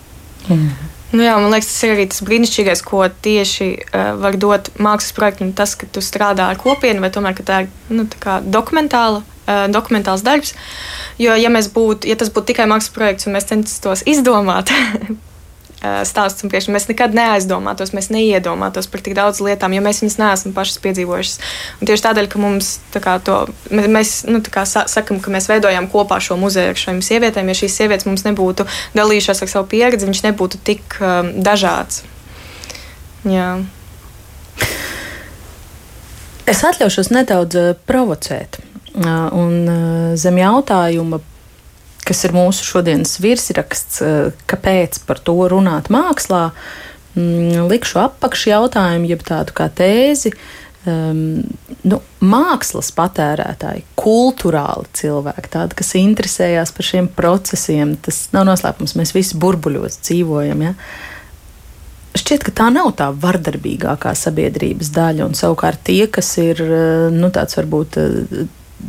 Mm. 0.48 0.70
Nu 1.08 1.24
jā, 1.24 1.38
man 1.40 1.48
liekas, 1.54 1.70
tas 1.72 1.86
ir 1.86 1.94
arī 1.94 2.04
tas 2.12 2.20
brīnišķīgais, 2.26 2.82
ko 2.84 3.00
tieši 3.24 3.68
uh, 3.80 4.10
var 4.20 4.36
dot 4.36 4.68
mākslas 4.76 5.14
projektam. 5.16 5.54
Tas, 5.56 5.72
ka 5.78 5.88
tu 5.88 6.02
strādā 6.04 6.50
ar 6.52 6.60
kopienu, 6.60 7.00
vai 7.00 7.08
tomēr 7.14 7.38
tā 7.40 7.62
ir 7.64 7.70
nu, 7.88 8.04
tā 8.12 8.38
dokumentāla, 8.44 9.22
dokumentāls 9.72 10.24
darbs. 10.26 10.54
Jo, 11.18 11.34
ja, 11.38 11.50
būt, 11.50 12.06
ja 12.08 12.18
tas 12.18 12.30
būtu 12.30 12.52
tikai 12.52 12.68
mākslas 12.70 12.94
projekts 12.94 13.26
un 13.26 13.34
mēs 13.34 13.48
censtos 13.48 14.04
izdomāt 14.06 14.72
stāsts 15.78 16.42
un 16.42 16.50
priekšā. 16.50 16.72
Mēs 16.74 16.88
nekad 16.90 17.14
neaizdomātos, 17.14 17.92
mēs 17.94 18.11
neiedomātos 18.11 18.88
par 18.90 19.02
tik 19.04 19.14
daudz 19.18 19.40
lietām, 19.44 19.74
jo 19.74 19.82
mēs 19.84 20.02
viņas 20.02 20.18
neesam 20.18 20.54
pašas 20.56 20.80
piedzīvojušas. 20.82 21.38
Un 21.78 21.90
tieši 21.90 22.04
tādēļ, 22.08 22.28
ka 22.32 22.42
mums 22.42 22.72
kā, 22.98 23.16
to, 23.22 23.38
mēs 23.70 24.24
nu, 24.28 24.42
kā, 24.42 24.66
sakam, 24.66 25.22
ka 25.22 25.32
mēs 25.34 25.48
veidojam 25.50 25.88
kopā 25.90 26.18
šo 26.22 26.38
muzeju 26.40 26.74
ar 26.74 26.82
šīm 26.82 27.00
sievietēm, 27.04 27.50
ja 27.50 27.58
šīs 27.62 27.78
sievietes 27.78 28.08
mums 28.11 28.26
nebūtu 28.26 28.66
dalījušās 28.98 29.44
ar 29.46 29.52
savu 29.54 29.70
pieredzi, 29.70 30.08
viņš 30.11 30.24
nebūtu 30.30 30.62
tik 30.66 30.98
um, 30.98 31.34
dažāds. 31.46 32.02
Jā. 33.28 33.50
Es 36.48 36.64
atļaušos 36.64 37.12
nedaudz 37.12 37.76
provocēt. 37.87 38.62
Un 38.96 40.14
zem 40.16 40.38
jautājuma 40.40 41.20
kas 42.09 42.24
ir 42.24 42.33
mūsu 42.37 42.64
šodienas 42.64 43.18
virsraksts, 43.20 44.01
kāpēc 44.48 45.03
par 45.09 45.20
to 45.24 45.37
runāt 45.53 45.90
mākslā, 45.92 46.48
mm, 47.16 47.66
likšu 47.68 48.01
apakšu 48.07 48.55
jautājumu, 48.55 49.11
jeb 49.11 49.27
tādu 49.29 49.57
kā 49.57 49.68
tēzi. 49.68 50.33
Um, 50.88 51.42
nu, 51.85 51.98
mākslas 52.22 52.88
patērētāji, 52.96 53.83
kultūrāli 53.98 54.88
cilvēki, 54.96 55.51
tādi, 55.53 55.77
kas 55.77 55.90
interesējās 55.98 56.72
par 56.72 56.87
šiem 56.87 57.11
procesiem, 57.12 57.96
tas 58.01 58.29
nav 58.33 58.46
noslēpums. 58.48 58.94
Mēs 58.96 59.12
visi 59.12 59.37
burbuļos 59.42 59.98
dzīvojam. 60.07 60.62
Ja? 60.64 60.72
Šķiet, 62.16 62.46
ka 62.46 62.55
tā 62.62 62.70
nav 62.72 62.94
tā 62.96 63.11
vardarbīgākā 63.12 64.14
sabiedrības 64.16 64.94
daļa, 64.94 65.27
un 65.27 65.37
savukārt 65.37 65.83
tie, 65.90 66.07
kas 66.14 66.31
ir 66.40 66.62
nu, 67.12 67.29
tāds 67.35 67.59
varbūt 67.59 68.01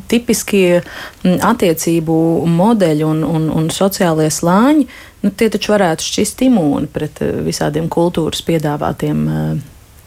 tipiskie 0.09 0.79
mm, 0.81 1.39
attiecību 1.45 2.15
modeļi 2.49 3.05
un, 3.05 3.23
un, 3.25 3.49
un 3.53 3.69
sociālie 3.73 4.29
slāņi, 4.33 4.87
nu, 5.23 5.31
tie 5.31 5.49
taču 5.53 5.73
varētu 5.73 6.05
šķist 6.05 6.45
imūni 6.47 6.89
pret 6.93 7.21
eh, 7.25 7.39
visādiem 7.45 7.89
kultūras 7.91 8.43
piedāvātiem 8.45 9.23
uh, 9.27 9.53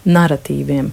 narratīviem. 0.09 0.91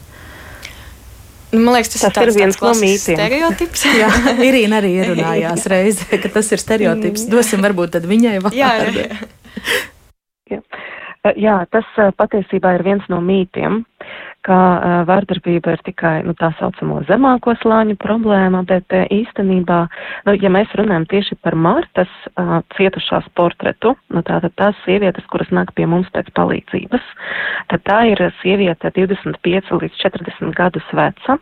Nu, 1.50 1.62
man 1.66 1.80
liekas, 1.80 1.96
tas, 1.96 2.06
tas 2.14 2.28
ir, 2.28 2.34
viens 2.38 2.60
no 2.62 2.74
mītiem. 2.78 3.18
Stereotips. 3.18 3.86
Jā, 3.98 4.10
Irīna 4.50 4.82
arī 4.82 4.94
ierunājās 5.02 5.66
reizē, 5.72 6.20
ka 6.22 6.30
tas 6.34 6.52
ir 6.54 6.62
stereotips. 6.62 7.26
Mm. 7.26 7.32
Dosim 7.34 7.66
varbūt 7.66 7.96
tad 7.98 8.06
viņai 8.10 8.36
vārdu. 8.44 8.60
Jā, 8.60 8.74
jā. 8.86 9.08
jā. 10.54 10.62
jā, 11.34 11.56
tas 11.74 11.90
patiesībā 12.22 12.78
ir 12.78 12.86
viens 12.86 13.10
no 13.10 13.22
mītiem 13.26 13.82
ka 14.46 14.58
uh, 14.58 14.94
vardarbība 15.08 15.74
ir 15.76 15.82
tikai 15.86 16.14
nu, 16.28 16.34
tā 16.38 16.52
saucamo 16.60 17.02
zemāko 17.10 17.56
slāņu 17.60 17.98
problēma, 18.00 18.64
bet 18.68 18.96
uh, 18.96 19.06
īstenībā, 19.14 19.80
nu, 20.28 20.36
ja 20.40 20.52
mēs 20.54 20.72
runājam 20.80 21.08
tieši 21.12 21.40
par 21.44 21.58
Martas 21.60 22.12
uh, 22.32 22.60
cietušās 22.78 23.28
portretu, 23.36 23.96
nu, 24.14 24.24
tātad 24.26 24.56
tās 24.60 24.80
sievietes, 24.86 25.28
kuras 25.32 25.52
nāk 25.56 25.74
pie 25.76 25.90
mums 25.90 26.10
pēc 26.16 26.32
palīdzības, 26.40 27.12
tad 27.74 27.86
tā 27.90 28.00
ir 28.14 28.24
sieviete 28.42 28.94
25 28.96 29.76
līdz 29.84 30.04
40 30.06 30.56
gadus 30.58 30.96
veca. 30.96 31.40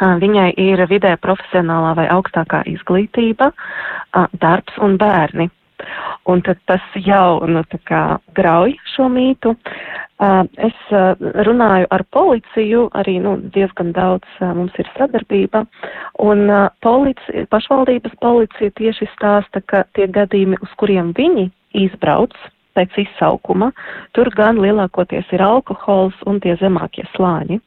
Viņai 0.00 0.52
ir 0.60 0.80
vidē 0.88 1.14
profesionālā 1.20 1.94
vai 1.98 2.06
augstākā 2.12 2.62
izglītība, 2.68 3.50
darbs 4.40 4.76
un 4.84 4.96
bērni. 5.00 5.48
Un 6.30 6.42
tad 6.46 6.60
tas 6.68 6.84
jau 7.06 7.40
nu, 7.48 7.62
grauj 8.36 8.76
šo 8.94 9.08
mītu. 9.12 9.54
Es 10.60 10.80
runāju 11.48 11.88
ar 11.96 12.04
policiju, 12.12 12.88
arī 13.00 13.16
nu, 13.24 13.38
diezgan 13.54 13.94
daudz 13.96 14.28
mums 14.40 14.76
ir 14.78 14.90
sadarbība, 14.98 15.64
un 16.20 16.44
polici, 16.84 17.46
pašvaldības 17.48 18.18
policija 18.20 18.76
tieši 18.76 19.08
stāsta, 19.14 19.64
ka 19.64 19.86
tie 19.96 20.10
gadījumi, 20.12 20.60
uz 20.60 20.76
kuriem 20.76 21.14
viņi 21.16 21.48
izbrauc, 21.86 22.36
pēc 22.80 23.02
izsaukuma. 23.04 23.70
Tur 24.16 24.32
gan 24.36 24.60
lielākoties 24.60 25.28
ir 25.36 25.44
alkohols 25.44 26.16
un 26.30 26.40
tie 26.40 26.56
zemākie 26.60 27.04
slāņi. 27.14 27.60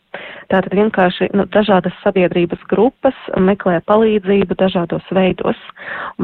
Tātad 0.52 0.74
vienkārši 0.78 1.32
nu, 1.34 1.46
dažādas 1.54 1.96
sabiedrības 2.04 2.62
grupas 2.70 3.18
meklē 3.42 3.80
palīdzību 3.90 4.58
dažādos 4.60 5.08
veidos, 5.16 5.58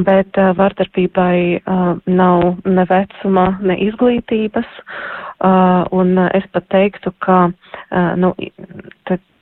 bet 0.05 0.37
uh, 0.37 0.51
vardarbībai 0.57 1.39
uh, 1.57 1.95
nav 2.05 2.59
ne 2.65 2.85
vecuma, 2.89 3.47
ne 3.61 3.79
izglītības, 3.87 4.69
uh, 4.77 5.87
un 5.95 6.13
uh, 6.17 6.29
es 6.37 6.45
pat 6.53 6.69
teiktu, 6.69 7.15
ka 7.25 7.39
uh, 7.49 8.13
nu, 8.21 8.35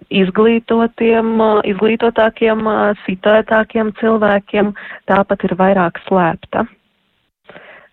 izglītotiem, 0.07 1.35
izglītotākiem, 1.67 2.63
situētākiem 3.03 3.91
cilvēkiem 3.99 4.71
tāpat 5.11 5.43
ir 5.49 5.57
vairāk 5.59 5.99
slēpta 6.07 6.63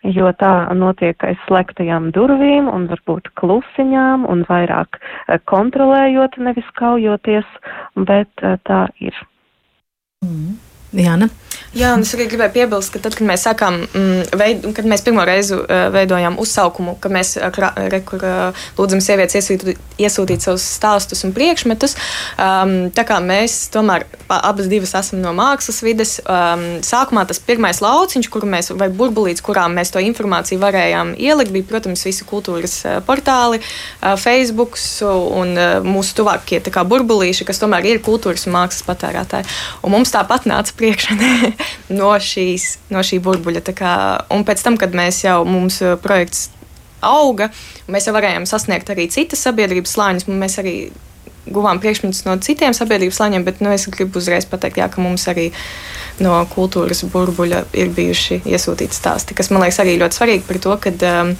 jo 0.05 0.31
tā 0.41 0.53
notiek 0.77 1.25
aiz 1.25 1.41
slēgtajām 1.49 2.11
durvīm 2.15 2.69
un 2.71 2.87
varbūt 2.91 3.31
klusiņām 3.41 4.27
un 4.29 4.45
vairāk 4.49 5.01
eh, 5.01 5.41
kontrolējot, 5.51 6.39
nevis 6.39 6.69
kaujoties, 6.79 7.49
bet 7.97 8.45
eh, 8.45 8.59
tā 8.69 8.87
ir. 9.01 9.17
Mm. 10.25 10.57
Jāna. 10.95 11.29
Jā, 11.75 11.89
un 11.97 12.05
es 12.07 12.13
arī 12.15 12.29
gribēju 12.31 12.55
piebilst, 12.55 12.93
ka 12.95 13.01
tad, 13.03 13.17
kad 13.19 13.27
mēs 13.27 13.43
sākām, 13.49 13.81
mm, 13.83 14.37
veid, 14.39 14.67
kad 14.77 14.87
mēs 14.87 15.03
pirmo 15.03 15.25
reizi 15.27 15.57
uh, 15.57 15.89
veidojām 15.91 16.37
uzsaukumu, 16.39 16.93
ka 17.03 17.11
mēs 17.11 17.33
re, 17.91 17.99
kur, 18.07 18.23
uh, 18.23 18.67
lūdzam 18.79 19.01
sievietes 19.03 19.41
iesūtīt, 19.41 19.81
iesūtīt 19.99 20.47
savus 20.47 20.63
stāstus 20.77 21.25
un 21.27 21.33
priekšmetus, 21.35 21.97
um, 22.39 22.75
tā 22.95 23.03
kā 23.09 23.19
mēs 23.19 23.57
tomēr 23.75 24.07
abas 24.31 24.69
divas 24.71 24.95
esam 25.01 25.19
no 25.25 25.33
mākslas 25.35 25.81
vides, 25.83 26.13
um, 26.23 26.63
sākumā 26.87 27.25
tas 27.27 27.43
pirmais 27.43 27.83
lauciņš, 27.83 28.31
kuru 28.31 28.53
mēs, 28.55 28.71
vai 28.79 28.89
burbulīts, 28.95 29.43
kurā 29.43 29.67
mēs 29.67 29.91
to 29.91 29.99
informāciju 29.99 30.63
varējām 30.63 31.17
ielikt, 31.19 31.51
bija, 31.59 31.67
protams, 31.75 32.07
visi 32.07 32.29
kultūras 32.31 32.79
portāli, 33.09 33.59
uh, 33.59 34.15
Facebook 34.15 34.79
un 35.11 35.59
uh, 35.59 35.75
mūsu 35.83 36.21
tuvākie 36.23 36.63
kā, 36.71 36.87
burbulīši, 36.87 37.51
kas 37.51 37.59
tomēr 37.59 37.91
ir 37.91 38.03
kultūras 38.07 38.47
un 38.47 38.55
mākslas 38.61 38.87
patērētāji. 38.87 39.51
Un 39.83 39.99
mums 39.99 40.15
tāpat 40.15 40.47
nāca 40.47 40.79
priekšā 40.79 41.19
no, 41.93 42.13
šīs, 42.21 42.69
no 42.95 43.03
šī 43.05 43.21
burbuļa. 43.25 43.65
Kā, 43.77 43.95
un 44.35 44.45
pēc 44.47 44.65
tam, 44.65 44.79
kad 44.81 44.95
mēs 44.97 45.23
jau 45.25 45.41
mums 45.49 45.81
uh, 45.85 45.97
projekts 46.01 46.49
auga, 47.05 47.51
mēs 47.91 48.09
jau 48.09 48.15
varējām 48.17 48.47
sasniegt 48.49 48.93
arī 48.93 49.09
citas 49.13 49.45
sabiedrības 49.45 49.97
slāņus. 49.97 50.29
Mēs 50.31 50.59
arī 50.63 50.77
guvām 51.45 51.81
priekšmetus 51.81 52.25
no 52.25 52.37
citiem 52.41 52.75
sabiedrības 52.77 53.19
slāņiem, 53.21 53.45
bet 53.45 53.61
nu, 53.65 53.73
es 53.75 53.85
gribu 53.93 54.21
uzreiz 54.21 54.47
pateikt, 54.49 54.81
jā, 54.81 54.89
ka 54.89 55.03
mums 55.05 55.27
arī 55.29 55.51
no 56.25 56.39
kultūras 56.55 57.05
burbuļa 57.11 57.65
ir 57.77 57.91
bijuši 57.93 58.41
iesūtīti 58.49 58.97
stāsti, 58.97 59.37
kas 59.37 59.51
man 59.53 59.65
liekas 59.65 59.83
arī 59.83 59.99
ļoti 60.01 60.21
svarīgi 60.21 60.47
par 60.49 60.61
to, 60.65 60.77
ka 60.81 60.95
um, 61.11 61.35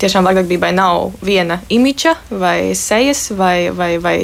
tiešām 0.00 0.24
vardarbībai 0.28 0.72
nav 0.76 1.10
viena 1.24 1.60
imiča 1.68 2.14
vai 2.30 2.72
sejas 2.78 3.28
vai, 3.36 3.68
vai, 3.76 3.96
vai 4.02 4.16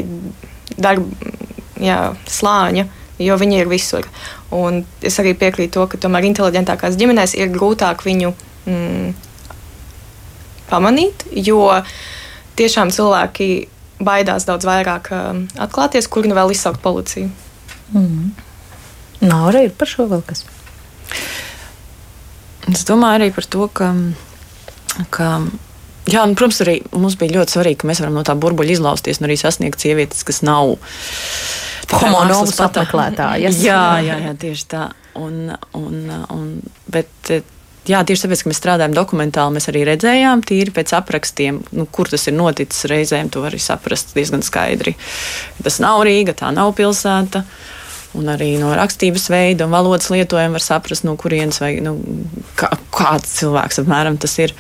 darba 0.79 1.35
jā, 1.83 1.99
slāņa 2.39 2.89
jo 3.19 3.39
viņi 3.39 3.63
ir 3.63 3.71
visur. 3.71 4.07
Un 4.55 4.83
es 5.05 5.19
arī 5.21 5.35
piekrītu 5.37 5.77
to, 5.77 5.87
ka 5.93 6.01
tomēr 6.01 6.25
inteliģentākās 6.31 6.97
ģimenēs 6.97 7.35
ir 7.37 7.51
grūtāk 7.53 8.05
viņu 8.07 8.33
mm, 8.65 9.11
pamanīt, 10.71 11.27
jo 11.37 11.61
tiešām 12.57 12.93
cilvēki 12.95 13.51
baidās 14.01 14.47
daudz 14.49 14.65
vairāk 14.69 15.11
um, 15.13 15.45
atklāties, 15.61 16.09
kur 16.09 16.27
nu 16.29 16.37
vēl 16.39 16.55
izsaukt 16.55 16.81
policiju. 16.85 17.29
Mm. 17.93 18.31
Nav 19.27 19.51
arī 19.51 19.67
par 19.75 19.91
šo 19.91 20.07
vēl 20.09 20.23
kas. 20.27 20.45
Es 22.69 22.85
domāju 22.89 23.21
arī 23.21 23.31
par 23.35 23.49
to, 23.49 23.69
ka, 23.73 23.93
ka 25.15 25.29
jā, 26.09 26.25
un, 26.25 26.35
protams, 26.39 26.63
arī 26.65 26.79
mums 26.97 27.19
bija 27.21 27.39
ļoti 27.39 27.57
svarīgi, 27.57 27.83
ka 27.83 27.91
mēs 27.91 28.03
varam 28.03 28.19
no 28.19 28.25
tā 28.27 28.37
burbuļa 28.39 28.77
izlausties 28.77 29.21
un 29.21 29.29
arī 29.29 29.39
sasniegt 29.41 29.85
sievietes, 29.85 30.25
kas 30.27 30.43
nav 30.47 30.75
Homonovus 31.89 32.59
apmeklētājas. 32.61 33.63
jā, 33.65 33.85
jā, 34.05 34.19
jā, 34.27 34.35
tieši 34.41 34.67
tā. 34.69 34.89
Un, 35.19 35.49
un, 35.75 35.95
un, 36.31 36.51
bet, 36.93 37.31
jā, 37.89 38.03
tieši 38.07 38.27
tāpēc, 38.27 38.43
ka 38.45 38.51
mēs 38.53 38.61
strādājam 38.61 38.95
dokumentāli, 38.97 39.57
mēs 39.57 39.71
arī 39.73 39.85
redzējām, 39.89 40.45
tīri 40.47 40.75
pēc 40.75 40.93
aprakstiem, 40.99 41.63
nu, 41.75 41.89
kur 41.91 42.11
tas 42.13 42.29
ir 42.29 42.37
noticis. 42.37 42.87
Reizēm 42.91 43.33
to 43.33 43.43
var 43.45 43.55
arī 43.55 43.63
saprast 43.63 44.15
diezgan 44.19 44.45
skaidri. 44.47 44.95
Tas 45.65 45.81
nav 45.83 46.05
Rīga, 46.07 46.37
tā 46.39 46.53
nav 46.55 46.75
pilsēta. 46.79 47.45
Un 48.17 48.31
arī 48.33 48.55
no 48.57 48.71
rakstības 48.73 49.27
veida 49.29 49.67
un 49.67 49.75
valodas 49.75 50.09
lietojuma 50.09 50.57
var 50.57 50.65
saprast, 50.65 51.05
no 51.05 51.13
kurienes 51.21 51.61
vai 51.61 51.75
nu, 51.85 51.93
kā, 52.57 52.71
kāds 52.95 53.35
cilvēks 53.43 53.83
apmēram 53.83 54.17
tas 54.21 54.39
ir. 54.41 54.55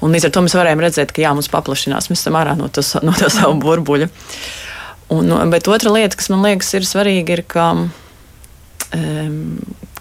Un 0.00 0.14
līdz 0.14 0.30
ar 0.30 0.34
to 0.34 0.44
mēs 0.46 0.56
varējām 0.56 0.84
redzēt, 0.86 1.12
ka 1.12 1.24
jā, 1.24 1.34
mums 1.36 1.50
paplašinās, 1.52 2.08
mēs 2.08 2.24
esam 2.24 2.38
ārā 2.40 2.56
no, 2.56 2.70
tas, 2.72 2.94
no 3.04 3.12
tā 3.18 3.28
savu 3.32 3.58
burbuļu. 3.60 4.08
Un, 5.14 5.34
bet 5.52 5.68
otra 5.68 5.92
lieta, 5.92 6.16
kas 6.16 6.32
man 6.32 6.46
liekas 6.46 6.72
ir 6.78 6.88
svarīga, 6.88 7.36
ir, 7.36 7.44
ka 7.44 7.66
um, 7.76 9.42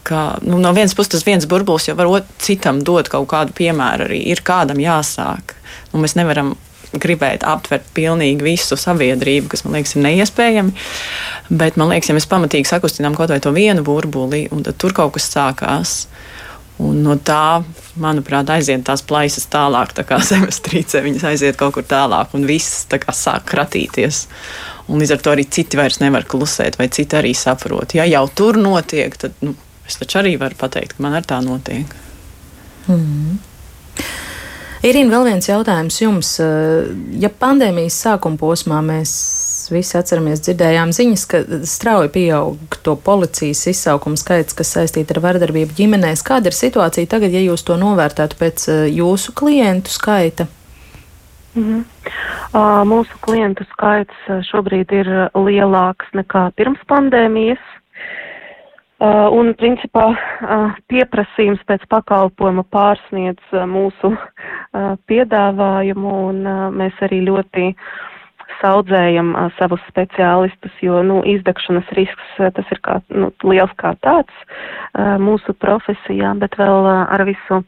ka 0.03 0.37
nu, 0.41 0.59
no 0.59 0.73
vienas 0.75 0.95
puses 0.95 1.11
tas 1.15 1.25
viens 1.25 1.47
burbulis 1.47 1.87
jau 1.87 1.95
var 1.97 2.23
citam 2.43 2.81
dot 2.83 3.09
kaut 3.11 3.29
kādu 3.31 3.55
piemēru. 3.55 4.07
Arī 4.09 4.19
ir 4.31 4.43
kādam 4.45 4.81
jāsāk. 4.83 5.55
Nu, 5.93 6.01
mēs 6.03 6.17
nevaram 6.19 6.53
gribēt 7.01 7.45
aptvert 7.47 7.85
pilnīgi 7.95 8.45
visu 8.45 8.77
sabiedrību, 8.79 9.49
kas 9.51 9.65
man 9.65 9.77
liekas 9.77 9.95
ir 9.95 10.05
neiespējami. 10.05 10.73
Bet 11.49 11.79
man 11.79 11.91
liekas, 11.93 12.11
ja 12.11 12.17
mēs 12.17 12.29
pamatīgi 12.29 12.69
sakustinām 12.69 13.17
kaut 13.17 13.33
vai 13.33 13.41
to 13.43 13.53
vienu 13.55 13.85
burbuli, 13.85 14.45
tad 14.65 14.77
tur 14.81 14.95
kaut 14.97 15.15
kas 15.17 15.29
sākās. 15.33 15.95
Un 16.81 17.03
no 17.05 17.13
tā, 17.21 17.61
manuprāt, 18.01 18.49
aiziet 18.49 18.81
tās 18.87 19.03
plaisas 19.05 19.45
tālāk, 19.51 19.93
tā 19.93 20.05
kā 20.09 20.17
zemestrīce, 20.31 21.03
viņas 21.05 21.27
aiziet 21.29 21.59
kaut 21.59 21.75
kur 21.77 21.85
tālāk, 21.87 22.33
un 22.37 22.47
viss 22.49 22.87
tā 22.89 22.99
kā 23.01 23.13
sāk 23.15 23.45
kratīties. 23.51 24.25
Un 24.89 24.99
līdz 24.99 25.13
ar 25.15 25.21
to 25.23 25.31
arī 25.31 25.45
citi 25.47 25.79
vairs 25.79 26.01
nevar 26.01 26.25
klusēt, 26.27 26.79
vai 26.81 26.89
citi 26.91 27.15
arī 27.15 27.31
saprot. 27.37 27.93
Ja 27.95 28.07
jau 28.09 28.25
tur 28.35 28.59
notiek, 28.59 29.15
tad 29.21 29.37
nu, 29.45 29.53
es 29.87 29.99
taču 30.01 30.19
arī 30.23 30.35
varu 30.41 30.57
pateikt, 30.59 30.97
ka 30.97 31.05
man 31.05 31.15
ar 31.19 31.27
tā 31.27 31.39
notiek. 31.45 31.93
Mm. 32.89 33.37
Irīna, 34.83 35.13
vēl 35.13 35.29
viens 35.29 35.47
jautājums 35.47 35.97
jums. 36.01 36.29
Ja 37.21 37.29
pandēmijas 37.39 38.01
sākuma 38.03 38.35
posmā 38.39 38.81
mēs 38.83 39.13
visi 39.71 39.95
atceramies, 39.95 40.41
dzirdējām 40.43 40.91
ziņas, 40.91 41.23
ka 41.31 41.39
strauji 41.69 42.11
pieaug 42.11 42.75
to 42.83 42.97
policijas 42.99 43.61
izsaukumu 43.71 44.19
skaits, 44.19 44.55
kas 44.57 44.73
saistīta 44.75 45.15
ar 45.15 45.21
vardarbību 45.23 45.77
ģimenēs. 45.77 46.25
Kāda 46.27 46.51
ir 46.51 46.57
situācija 46.57 47.07
tagad, 47.15 47.31
ja 47.31 47.45
jūs 47.45 47.63
to 47.63 47.77
novērtētu 47.79 48.39
pēc 48.41 48.67
jūsu 48.91 49.35
klientu 49.39 49.93
skaita? 49.93 50.49
Mm 51.55 51.63
-hmm. 51.63 51.83
uh, 52.53 52.83
mūsu 52.89 53.19
klientu 53.21 53.63
skaits 53.71 54.47
šobrīd 54.51 54.91
ir 54.91 55.07
lielāks 55.37 56.11
nekā 56.13 56.51
pirms 56.55 56.83
pandēmijas. 56.89 57.63
Uh, 59.03 59.27
un, 59.35 59.49
principā, 59.59 60.05
uh, 60.15 60.75
pieprasījums 60.87 61.59
pēc 61.67 61.81
pakalpojuma 61.91 62.63
pārsniedz 62.71 63.49
uh, 63.51 63.65
mūsu 63.67 64.13
uh, 64.13 64.93
piedāvājumu, 65.11 66.13
un 66.29 66.39
uh, 66.47 66.61
mēs 66.71 67.01
arī 67.03 67.19
ļoti 67.27 67.73
saudzējam 68.63 69.33
uh, 69.35 69.51
savus 69.59 69.83
speciālistus, 69.91 70.73
jo, 70.81 71.01
nu, 71.05 71.19
izdegšanas 71.27 71.91
risks 71.99 72.39
tas 72.39 72.71
ir 72.71 72.81
kā, 72.85 72.97
nu, 73.11 73.29
liels 73.43 73.73
kā 73.81 73.93
tāds 74.05 74.33
uh, 74.41 75.19
mūsu 75.21 75.55
profesijā, 75.59 76.33
bet 76.39 76.57
vēl 76.59 76.87
uh, 76.87 77.03
ar 77.11 77.25
visu 77.27 77.61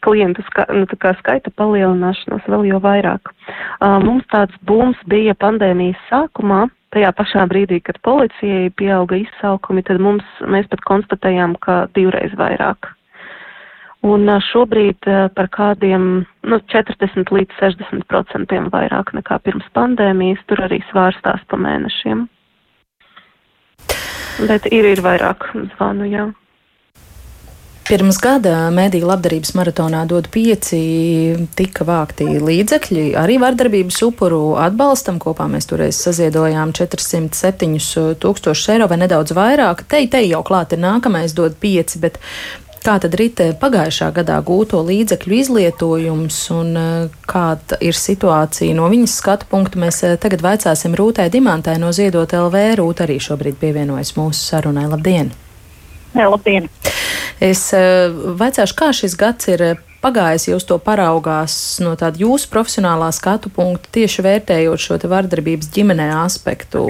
klientu 0.00 0.42
ska, 0.48 0.64
nu, 0.74 0.88
skaita 1.20 1.52
palielināšanos 1.60 2.48
vēl 2.48 2.66
jau 2.72 2.80
vairāk. 2.82 3.30
Uh, 3.30 3.98
mums 4.02 4.26
tāds 4.32 4.56
būms 4.66 4.98
bija 5.10 5.36
pandēmijas 5.38 6.00
sākumā, 6.10 6.66
tajā 6.94 7.12
pašā 7.16 7.46
brīdī, 7.50 7.80
kad 7.84 8.00
policijai 8.06 8.70
pieauga 8.78 9.20
izsaukumi, 9.20 9.84
tad 9.84 10.00
mums, 10.02 10.24
mēs 10.46 10.68
pat 10.72 10.84
konstatējām, 10.88 11.58
ka 11.64 11.86
divreiz 11.96 12.34
vairāk. 12.38 12.94
Un 14.08 14.30
šobrīd 14.50 15.08
par 15.36 15.48
kādiem 15.52 16.08
nu, 16.24 16.58
40 16.72 17.32
līdz 17.34 17.60
60 17.60 18.06
procentiem 18.08 18.68
vairāk 18.72 19.12
nekā 19.16 19.40
pirms 19.44 19.66
pandēmijas, 19.76 20.42
tur 20.48 20.62
arī 20.68 20.80
svārstās 20.90 21.42
pa 21.50 21.60
mēnešiem. 21.60 22.26
Bet 24.46 24.68
ir, 24.70 24.86
ir 24.94 25.02
vairāk 25.02 25.50
zvanu, 25.74 26.06
jā. 26.06 26.28
Pirms 27.88 28.18
gada 28.20 28.66
Mēdīļu 28.76 29.06
labdarības 29.08 29.54
maratonā 29.56 30.02
dod 30.04 30.26
pieci 30.28 30.78
tika 31.56 31.86
vākti 31.88 32.26
līdzekļi 32.36 33.04
arī 33.16 33.38
vardarbības 33.40 34.02
upuru 34.04 34.42
atbalstam. 34.60 35.16
Kopā 35.22 35.46
mēs 35.48 35.70
toreiz 35.70 35.96
saziedojām 35.96 36.74
407 36.76 37.78
tūkstošus 38.20 38.74
eiro 38.74 38.90
vai 38.92 39.00
nedaudz 39.00 39.32
vairāk. 39.32 39.86
Te, 39.88 40.02
te 40.04 40.20
jau 40.26 40.42
klāt 40.44 40.76
ir 40.76 40.84
nākamais 40.84 41.32
dod 41.32 41.56
pieci, 41.56 42.02
bet 42.04 42.20
kā 42.88 42.96
tad 43.02 43.16
ritē 43.20 43.50
pagājušā 43.60 44.08
gadā 44.16 44.38
gūto 44.44 44.80
līdzekļu 44.86 45.34
izlietojums 45.42 46.38
un 46.54 46.70
eh, 46.80 47.16
kāda 47.28 47.76
ir 47.84 47.96
situācija 47.96 48.76
no 48.76 48.86
viņas 48.88 49.16
skatu 49.20 49.48
punkta. 49.50 49.80
Mēs 49.82 50.00
eh, 50.06 50.16
tagad 50.20 50.44
vaicāsim 50.44 50.96
Rūtai 50.96 51.28
Dimantai 51.32 51.76
no 51.82 51.92
Ziedot 51.92 52.32
LV. 52.32 52.62
Rūta 52.80 53.04
arī 53.04 53.18
šobrīd 53.20 53.58
pievienojas 53.60 54.14
mūsu 54.16 54.40
sarunai. 54.40 54.86
Labdien! 54.88 55.34
Jā, 56.14 56.30
labdien! 56.32 56.70
Es 57.44 57.66
eh, 57.76 58.08
vaicāšu, 58.40 58.76
kā 58.78 58.88
šis 58.96 59.16
gads 59.20 59.50
ir 59.52 59.64
pagājis, 60.00 60.48
jūs 60.48 60.64
to 60.68 60.78
paraugās 60.80 61.58
no 61.84 61.92
tāda 61.98 62.22
jūsu 62.22 62.48
profesionālā 62.52 63.10
skatu 63.12 63.52
punkta, 63.52 63.90
tieši 63.98 64.24
vērtējot 64.24 64.84
šo 64.86 64.96
vardarbības 65.12 65.68
ģimenē 65.74 66.08
aspektu. 66.22 66.86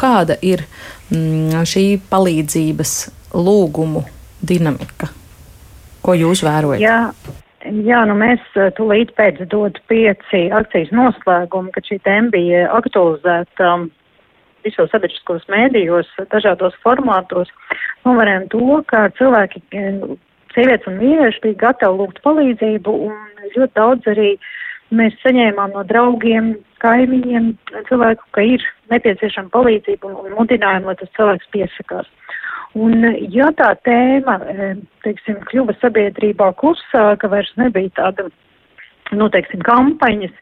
Kāda 0.00 0.40
ir 0.42 0.64
mm, 1.12 1.62
šī 1.70 1.86
palīdzības 2.10 2.96
lūgumu 3.36 4.02
dinamika? 4.42 5.12
Ko 6.06 6.14
jūs 6.14 6.44
vērojat? 6.46 6.82
Jā. 6.82 7.00
Jā, 7.66 8.04
nu 8.06 8.14
mēs 8.14 8.42
eh, 8.54 8.68
tūlīt 8.76 9.10
pēc 9.18 9.40
dod 9.50 9.80
pieci 9.90 10.44
akcijas 10.54 10.92
noslēgumu, 10.94 11.72
kad 11.74 11.88
šī 11.88 11.98
tēma 12.04 12.30
bija 12.30 12.60
aktualizēta 12.76 13.72
um, 13.72 13.88
visos 14.66 14.90
sabiedriskos 14.92 15.46
mēdījos, 15.50 16.12
dažādos 16.30 16.76
formātos, 16.84 17.50
novērējam 18.06 18.46
to, 18.54 18.78
ka 18.90 19.08
cilvēki, 19.18 19.64
sievietes 20.54 20.86
un 20.90 21.00
vīrieši 21.02 21.42
bija 21.44 21.60
gatavi 21.66 22.00
lūgt 22.00 22.22
palīdzību 22.26 22.94
un 23.08 23.50
ļoti 23.56 23.72
daudz 23.78 24.10
arī 24.14 24.30
mēs 24.94 25.18
saņēmām 25.24 25.74
no 25.74 25.82
draugiem, 25.90 26.54
kaimiņiem 26.84 27.50
cilvēku, 27.88 28.30
ka 28.36 28.46
ir 28.46 28.62
nepieciešama 28.92 29.50
palīdzība 29.54 30.10
un, 30.10 30.18
un 30.28 30.38
mudinājumu, 30.38 30.92
lai 30.92 30.98
tas 31.00 31.12
cilvēks 31.18 31.50
piesakās. 31.54 32.10
Un, 32.76 33.04
ja 33.32 33.48
tā 33.56 33.70
tēma, 33.86 34.36
teiksim, 35.04 35.38
kļuva 35.48 35.76
sabiedrībā 35.80 36.50
klusāka, 36.60 37.30
vairs 37.32 37.52
nebija 37.56 37.92
tāda, 37.96 38.26
nu, 39.16 39.30
teiksim, 39.32 39.62
kampaņas, 39.64 40.34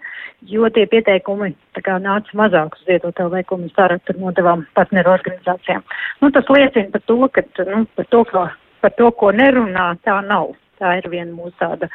jo 0.51 0.69
tie 0.75 0.87
pieteikumi 0.91 1.53
kā, 1.85 1.99
nāca 2.03 2.39
mazāk 2.39 2.75
uz 2.75 2.89
vieto 2.89 3.29
veikumu 3.31 3.71
sarakstu 3.77 4.17
ar 4.17 4.21
nodevām 4.25 4.67
partneru 4.75 5.15
organizācijām. 5.15 5.85
Nu, 6.23 6.33
tas 6.35 6.51
liecina 6.51 6.91
par 6.93 7.05
to, 7.07 7.21
ka 7.31 7.47
nu, 7.71 7.85
par 7.95 8.11
to, 8.11 8.25
ka, 8.33 8.45
par 8.83 8.95
to, 8.99 9.11
ko 9.21 9.31
nerunā, 9.33 9.93
tā 10.05 10.19
nav. 10.27 10.55
Tā 10.83 10.99
ir 10.99 11.07
viena 11.13 11.31
mūsu 11.31 11.55
tāda 11.61 11.87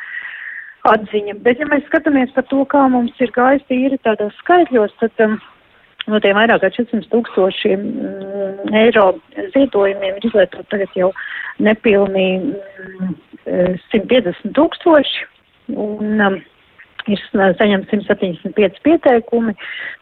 atziņa. 0.88 1.36
Bet, 1.44 1.60
ja 1.60 1.68
mēs 1.68 1.84
skatāmies 1.90 2.32
par 2.36 2.48
to, 2.48 2.64
kā 2.72 2.86
mums 2.88 3.18
ir 3.20 3.34
gājis 3.36 3.66
tīri 3.68 4.00
tādos 4.08 4.38
skaitļos, 4.40 4.96
tad 5.02 5.26
um, 5.26 5.36
no 6.08 6.22
tiem 6.24 6.40
vairāk 6.40 6.64
kā 6.64 6.72
400 6.78 7.12
tūkstošiem 7.12 7.84
eiro 8.74 9.12
ziedojumiem 9.54 10.20
ir 10.20 10.30
izlietot 10.30 10.68
tagad 10.72 10.94
jau 10.98 11.12
nepilnī 11.64 12.30
mm, 12.40 13.18
150 13.90 14.56
tūkstoši. 14.58 15.28
Un, 15.70 16.22
um, 16.26 16.40
ir 17.10 17.22
saņemts 17.34 17.92
175 17.94 18.82
pieteikumi. 18.86 19.56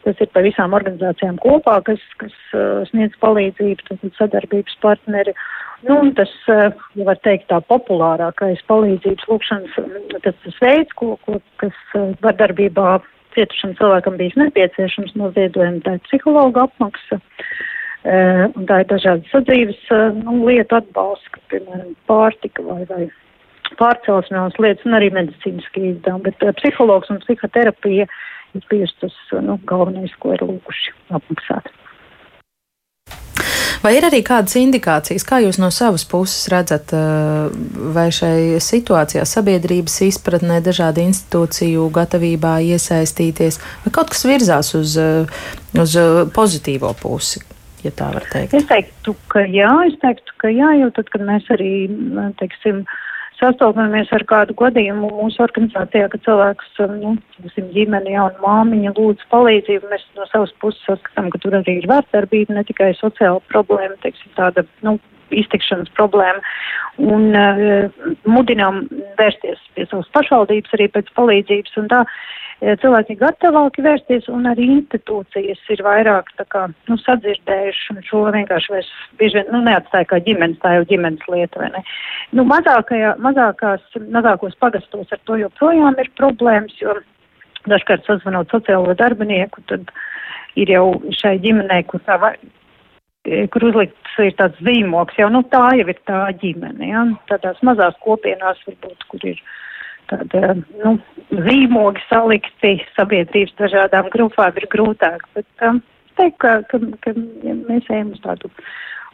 Tas 0.04 0.20
ir 0.22 0.30
par 0.32 0.44
visām 0.46 0.74
organizācijām 0.76 1.38
kopā, 1.42 1.78
kas, 1.86 2.02
kas 2.20 2.34
uh, 2.56 2.82
sniedz 2.90 3.16
palīdzību, 3.22 3.86
tad 3.88 4.18
sadarbības 4.18 4.78
partneri. 4.84 5.34
Nu, 5.86 6.00
un 6.02 6.10
tas, 6.18 6.30
ja 6.48 7.04
var 7.06 7.20
teikt, 7.22 7.46
tā 7.52 7.60
populārākais 7.70 8.64
palīdzības 8.66 9.28
lūkšanas, 9.30 9.76
tas, 10.24 10.34
tas 10.42 10.56
veids, 10.64 10.96
ko, 10.98 11.12
ko, 11.22 11.38
kas 11.62 11.76
vardarbībā 12.24 12.96
cietušam 13.36 13.76
cilvēkam 13.78 14.16
bijis 14.18 14.34
nepieciešams 14.40 15.14
no 15.20 15.30
ziedojuma, 15.36 15.84
tā 15.86 15.94
ir 15.94 16.02
psihologa 16.08 16.66
apmaksa. 16.66 17.20
Uh, 17.20 17.77
un 18.06 18.68
tā 18.68 18.82
ir 18.82 18.90
dažādas 18.92 19.32
sadzīves 19.32 19.80
uh, 19.90 20.12
nu, 20.14 20.38
lietu 20.46 20.78
atbalsts, 20.78 21.32
kā 21.34 21.42
piemēram 21.54 21.96
pārtika 22.10 22.62
vai, 22.62 22.84
vai 22.90 23.08
pārcelšanās 23.80 24.58
lietas 24.62 24.86
un 24.86 24.96
arī 24.98 25.10
medicīniskie 25.14 25.90
izdevumi, 25.94 26.30
bet 26.30 26.46
uh, 26.46 26.54
psihologs 26.60 27.10
un 27.12 27.20
psihoterapija 27.24 28.06
ir 28.54 28.70
bijusi 28.70 28.96
tas 29.02 29.18
nu, 29.44 29.58
galvenais, 29.68 30.14
ko 30.22 30.32
ir 30.36 30.46
lūguši 30.46 30.94
apmaksāt. 31.18 31.68
Vai 33.78 33.92
ir 33.94 34.02
arī 34.08 34.24
kādas 34.26 34.56
indikācijas, 34.58 35.22
kā 35.26 35.38
jūs 35.44 35.60
no 35.62 35.68
savas 35.70 36.02
puses 36.08 36.48
redzat, 36.50 36.90
vai 37.94 38.08
šai 38.14 38.58
situācijā 38.62 39.22
sabiedrības 39.28 40.00
izpratnē, 40.08 40.58
dažādu 40.66 41.04
institūciju 41.06 41.84
gatavībā 41.94 42.56
iesaistīties, 42.72 43.60
vai 43.84 43.92
kaut 43.94 44.10
kas 44.14 44.26
virzās 44.26 44.72
uz, 44.74 44.96
uz 45.78 45.94
pozitīvo 46.34 46.90
pusi, 46.98 47.44
ja 47.88 47.96
tā 47.98 48.08
var 48.14 48.24
teikt? 48.32 48.56
Es 48.56 48.66
teiktu, 48.68 49.14
ka 49.32 49.44
jā, 49.48 49.70
es 49.88 49.98
teiktu, 50.02 50.34
ka 50.42 50.52
jā, 50.52 50.72
jo 50.82 50.88
tad, 50.96 51.10
kad 51.12 51.24
mēs 51.26 51.48
arī, 51.54 51.72
teiksim, 52.40 52.84
sastopamies 53.38 54.10
ar 54.14 54.24
kādu 54.28 54.56
gadījumu 54.58 55.10
mūsu 55.20 55.42
organizācijā, 55.44 56.08
ka 56.12 56.20
cilvēks, 56.26 56.80
nu, 56.98 57.14
teiksim, 57.38 57.68
ģimene, 57.74 58.14
jauna 58.16 58.42
māmiņa 58.42 58.94
lūdz 58.96 59.28
palīdzību, 59.32 59.92
mēs 59.92 60.08
no 60.18 60.26
savas 60.32 60.54
puses 60.62 60.82
saskatām, 60.88 61.30
ka 61.34 61.40
tur 61.42 61.58
arī 61.60 61.78
ir 61.82 61.90
vērtarbība, 61.90 62.56
ne 62.56 62.66
tikai 62.68 62.90
sociāla 62.98 63.42
problēma, 63.52 63.98
teiksim, 64.02 64.34
tāda, 64.38 64.66
nu, 64.86 64.98
iztikšanas 65.34 65.90
problēma. 65.92 66.40
Un 67.04 67.36
uh, 67.36 68.06
mudinām 68.26 68.86
vērsties 69.18 69.60
pie 69.76 69.84
savas 69.90 70.08
pašvaldības 70.16 70.72
arī 70.74 70.88
pēc 70.94 71.10
palīdzības. 71.18 71.76
Un 71.82 71.90
tā 71.92 72.00
uh, 72.06 72.14
cilvēki 72.58 73.14
ir 73.14 73.20
gatavāki 73.20 73.84
vērsties 73.86 74.26
un 74.34 74.48
arī 74.50 74.66
institūcijas 74.78 75.60
ir 75.74 75.82
vairāk 75.86 76.32
kā, 76.50 76.64
nu, 76.90 76.98
sadzirdējuši 77.04 77.94
un 77.94 78.02
šo 78.06 78.24
vienkārši 78.34 78.74
vairs 78.74 78.90
bieži 79.20 79.38
vien, 79.38 79.52
nu, 79.54 79.62
neatstāja 79.66 80.08
kā 80.10 80.18
ģimenes, 80.26 80.58
tā 80.64 80.74
jau 80.78 80.84
ģimenes 80.90 81.30
lieta? 81.30 81.70
Nu, 82.34 82.44
mazākajā, 82.48 83.14
mazākās, 83.22 83.86
mazākos 84.10 84.58
pagastos 84.58 85.14
ar 85.14 85.22
to 85.24 85.38
joprojām 85.38 85.98
ir 86.02 86.10
problēmas, 86.18 86.74
jo 86.82 86.98
dažkārt 87.70 88.06
sazvanot 88.06 88.50
sociālo 88.50 88.94
darbinieku, 88.98 89.62
tad 89.70 89.90
ir 90.58 90.70
jau 90.74 90.86
šai 91.14 91.36
ģimenei, 91.44 91.84
kur 91.86 92.02
tā 92.06 92.18
E, 93.28 93.44
kur 93.52 93.66
uzlikts 93.68 94.18
ir 94.22 94.34
tāds 94.38 94.58
zīmoks, 94.64 95.16
jau 95.20 95.28
nu, 95.32 95.42
tā 95.52 95.64
jau 95.76 95.88
ir 95.90 95.98
tā 96.08 96.20
ģimene. 96.40 96.90
Ja? 96.92 97.04
Tādās 97.30 97.60
mazās 97.66 97.96
kopienās 98.04 98.60
varbūt, 98.66 99.04
kur 99.10 99.26
ir 99.26 99.40
tāda, 100.10 100.56
nu, 100.82 100.96
zīmogi 101.30 102.02
salikti 102.08 102.74
sabiedrības 102.96 103.54
dažādām 103.60 104.10
grupām, 104.14 104.56
ir 104.56 104.68
grūtāk. 104.72 105.24
Bet 105.36 105.68
um, 105.68 105.80
teikt, 106.18 106.38
ka, 106.44 106.58
ka, 106.70 106.82
ka 107.04 107.14
ja 107.46 107.56
mēs 107.60 107.88
ejam 107.92 108.12
uz 108.16 108.22
tādu 108.24 108.52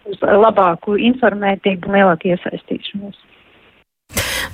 uz 0.04 0.20
labāku 0.20 0.98
informētību, 1.00 1.92
lielāku 1.94 2.34
iesaistīšanos. 2.34 3.22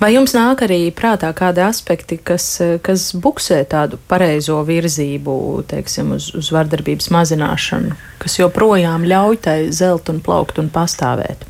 Vai 0.01 0.15
jums 0.15 0.33
nāk 0.33 0.63
arī 0.65 0.79
prātā 0.97 1.29
kādi 1.37 1.61
aspekti, 1.61 2.17
kas, 2.17 2.45
kas 2.81 3.11
buksē 3.21 3.59
tādu 3.69 3.99
pareizo 4.09 4.57
virzību, 4.65 5.35
teiksim, 5.69 6.15
uz, 6.15 6.31
uz 6.37 6.49
vardarbības 6.55 7.11
mazināšanu, 7.13 7.93
kas 8.23 8.39
joprojām 8.39 9.05
ļauj 9.05 9.41
tai 9.45 9.57
zelt 9.75 10.09
un 10.09 10.23
plaukt 10.25 10.57
un 10.63 10.71
pastāvēt? 10.73 11.45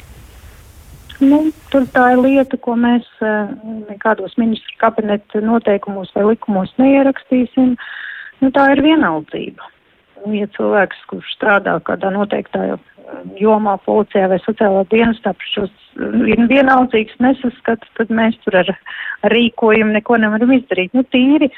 Nu, 1.22 1.42
tur 1.70 1.86
tā 1.94 2.08
ir 2.16 2.22
lieta, 2.24 2.58
ko 2.66 2.74
mēs 2.80 3.06
eh, 3.22 3.52
nekādos 3.92 4.34
ministru 4.42 4.78
kabineta 4.82 5.42
noteikumos 5.46 6.10
vai 6.16 6.32
likumos 6.32 6.72
neierakstīsim. 6.82 7.76
Nu, 8.42 8.50
tā 8.56 8.72
ir 8.74 8.82
vienaldzība. 8.82 9.68
Nu, 10.24 10.34
ja 10.38 10.48
cilvēks, 10.56 11.04
kurš 11.12 11.36
strādā 11.36 11.76
kādā 11.86 12.10
noteiktā 12.14 12.64
jomā, 13.38 13.76
policijā 13.86 14.32
vai 14.32 14.40
sociālā 14.42 14.82
dienestā 14.90 15.34
šos 15.52 15.72
ir 16.30 16.42
vienaldzīgs 16.50 17.18
nesaskats, 17.22 17.94
tad 18.00 18.14
mēs 18.14 18.38
tur 18.46 18.58
ar, 18.64 18.74
rīkojumu 19.34 19.98
neko 19.98 20.18
nevaram 20.22 20.54
izdarīt. 20.58 20.94
Nu, 20.98 21.06
tīri 21.14 21.52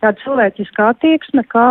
tāda 0.00 0.16
cilvēciskā 0.24 0.90
attieksme, 0.94 1.44
kā 1.52 1.68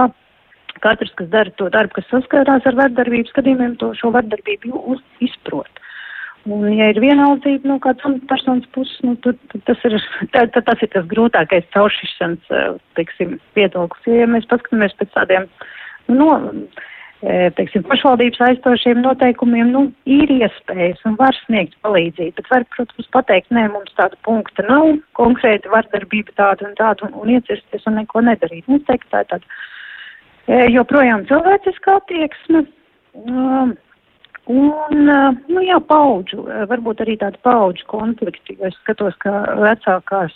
katrs, 0.84 1.14
kas 1.18 1.30
dara 1.34 1.52
to 1.58 1.70
darbu, 1.74 1.98
kas 1.98 2.10
saskarās 2.14 2.68
ar 2.70 2.78
vardarbības 2.78 3.34
gadījumiem, 3.36 3.78
to 3.82 3.92
šo 3.98 4.14
vardarbību 4.16 5.00
izprot. 5.26 5.82
Un, 6.48 6.70
ja 6.72 6.88
ir 6.94 7.02
vienaldzība 7.04 7.68
no 7.68 7.76
nu, 7.76 7.82
kādas 7.84 8.22
personas 8.30 8.68
puses, 8.76 8.96
nu, 9.04 9.16
tad, 9.26 9.38
tad 9.52 9.66
tas, 9.68 9.82
ir, 9.90 9.98
tad, 10.32 10.54
tad 10.56 10.66
tas 10.70 10.86
ir 10.86 10.92
tas 10.94 11.10
grūtākais 11.12 11.68
cauršišanas, 11.76 12.80
teiksim, 12.96 13.36
viedoklis. 13.60 14.08
Ja 14.08 14.30
mēs 14.30 14.48
paskatāmies 14.50 14.96
pēc 15.02 15.12
tādiem, 15.18 15.50
nu, 16.08 16.30
no, 16.30 16.64
E, 17.20 17.50
teiksim, 17.52 17.84
pašvaldības 17.84 18.40
aizstošiem 18.46 19.02
noteikumiem, 19.04 19.74
nu, 19.74 19.82
ir 20.08 20.32
iespējas 20.32 21.02
un 21.04 21.18
var 21.20 21.36
sniegt 21.42 21.74
palīdzību, 21.84 22.32
bet 22.38 22.48
var, 22.48 22.64
protams, 22.72 23.10
pateikt, 23.12 23.50
nē, 23.52 23.66
mums 23.74 23.92
tāda 23.98 24.16
punkta 24.24 24.64
nav, 24.70 24.94
konkrēti 25.20 25.68
vardarbība 25.74 26.32
tāda 26.40 26.70
un 26.70 26.78
tāda 26.80 27.10
un, 27.10 27.18
un 27.20 27.34
iecirsties 27.36 27.84
un 27.92 28.00
neko 28.00 28.24
nedarīt. 28.24 28.72
Nu, 28.72 28.80
es 28.80 28.88
teiktu, 28.88 29.12
tā 29.12 29.26
ir 29.26 29.30
tāda 29.34 29.52
e, 30.48 30.62
joprojām 30.78 31.28
cilvēciska 31.28 31.98
attieksme. 32.00 32.64
Um, 33.20 33.76
un, 34.50 35.12
nu 35.50 35.62
jā, 35.66 35.78
paudžu, 35.90 36.44
varbūt 36.72 37.04
arī 37.06 37.20
tāda 37.22 37.38
paudžu 37.46 37.86
konflikti, 37.92 38.58
jo 38.58 38.70
es 38.70 38.78
skatos, 38.82 39.16
ka 39.24 39.44
vecākās 39.62 40.36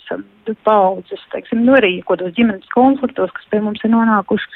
paudzes, 0.66 1.26
teiksim, 1.32 1.64
nu 1.66 1.74
arī 1.78 1.96
kodos 2.06 2.34
ģimenes 2.36 2.70
konfliktos, 2.74 3.32
kas 3.34 3.50
pie 3.50 3.62
mums 3.64 3.82
ir 3.84 3.92
nonākuši, 3.92 4.50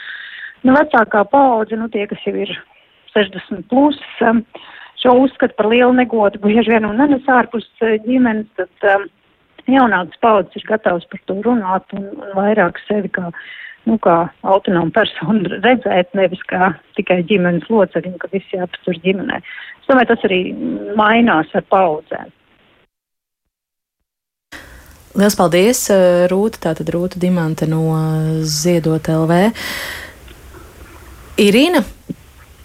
Nu, 0.66 0.74
vecākā 0.74 1.22
paudze, 1.30 1.78
nu, 1.78 1.86
tie, 1.92 2.06
kas 2.10 2.24
jau 2.26 2.34
ir 2.34 2.50
60 3.14 3.62
plus, 3.70 3.98
šo 4.98 5.14
uzskatu 5.22 5.54
par 5.58 5.68
lielu 5.70 5.94
negodu. 5.94 6.40
Bieži 6.42 6.74
vien 6.74 6.88
un 6.88 6.98
nenes 6.98 7.28
ārpus 7.30 7.68
ģimenes, 7.78 8.48
tad 8.58 9.06
jaunākas 9.68 10.18
paudzes 10.24 10.58
ir 10.58 10.66
gatavas 10.66 11.06
par 11.10 11.22
to 11.28 11.38
runāt 11.46 11.94
un, 11.94 12.08
un 12.16 12.34
vairāk 12.38 12.80
sevi 12.88 13.10
kā, 13.14 13.28
nu, 13.88 13.98
kā 14.04 14.16
autonomu 14.46 14.92
personu 14.94 15.58
redzēt, 15.58 16.12
nevis 16.18 16.42
kā 16.50 16.72
tikai 16.98 17.22
ģimenes 17.28 17.68
locekļu, 17.72 18.16
ka 18.20 18.30
visi 18.34 18.58
jāapstur 18.58 19.00
ģimenē. 19.04 19.40
Es 19.80 19.90
domāju, 19.90 20.10
tas 20.12 20.26
arī 20.28 20.42
mainās 20.98 21.54
ar 21.56 21.64
paudzēm. 21.72 22.34
Lielas 25.18 25.34
paldies, 25.34 25.80
uh, 25.90 26.28
Rūta, 26.30 26.68
tātad 26.68 26.92
Rūta 26.94 27.18
Dimante 27.18 27.66
no 27.66 27.82
Ziedot 28.46 29.08
LV. 29.10 29.40
Irīna, 31.42 31.82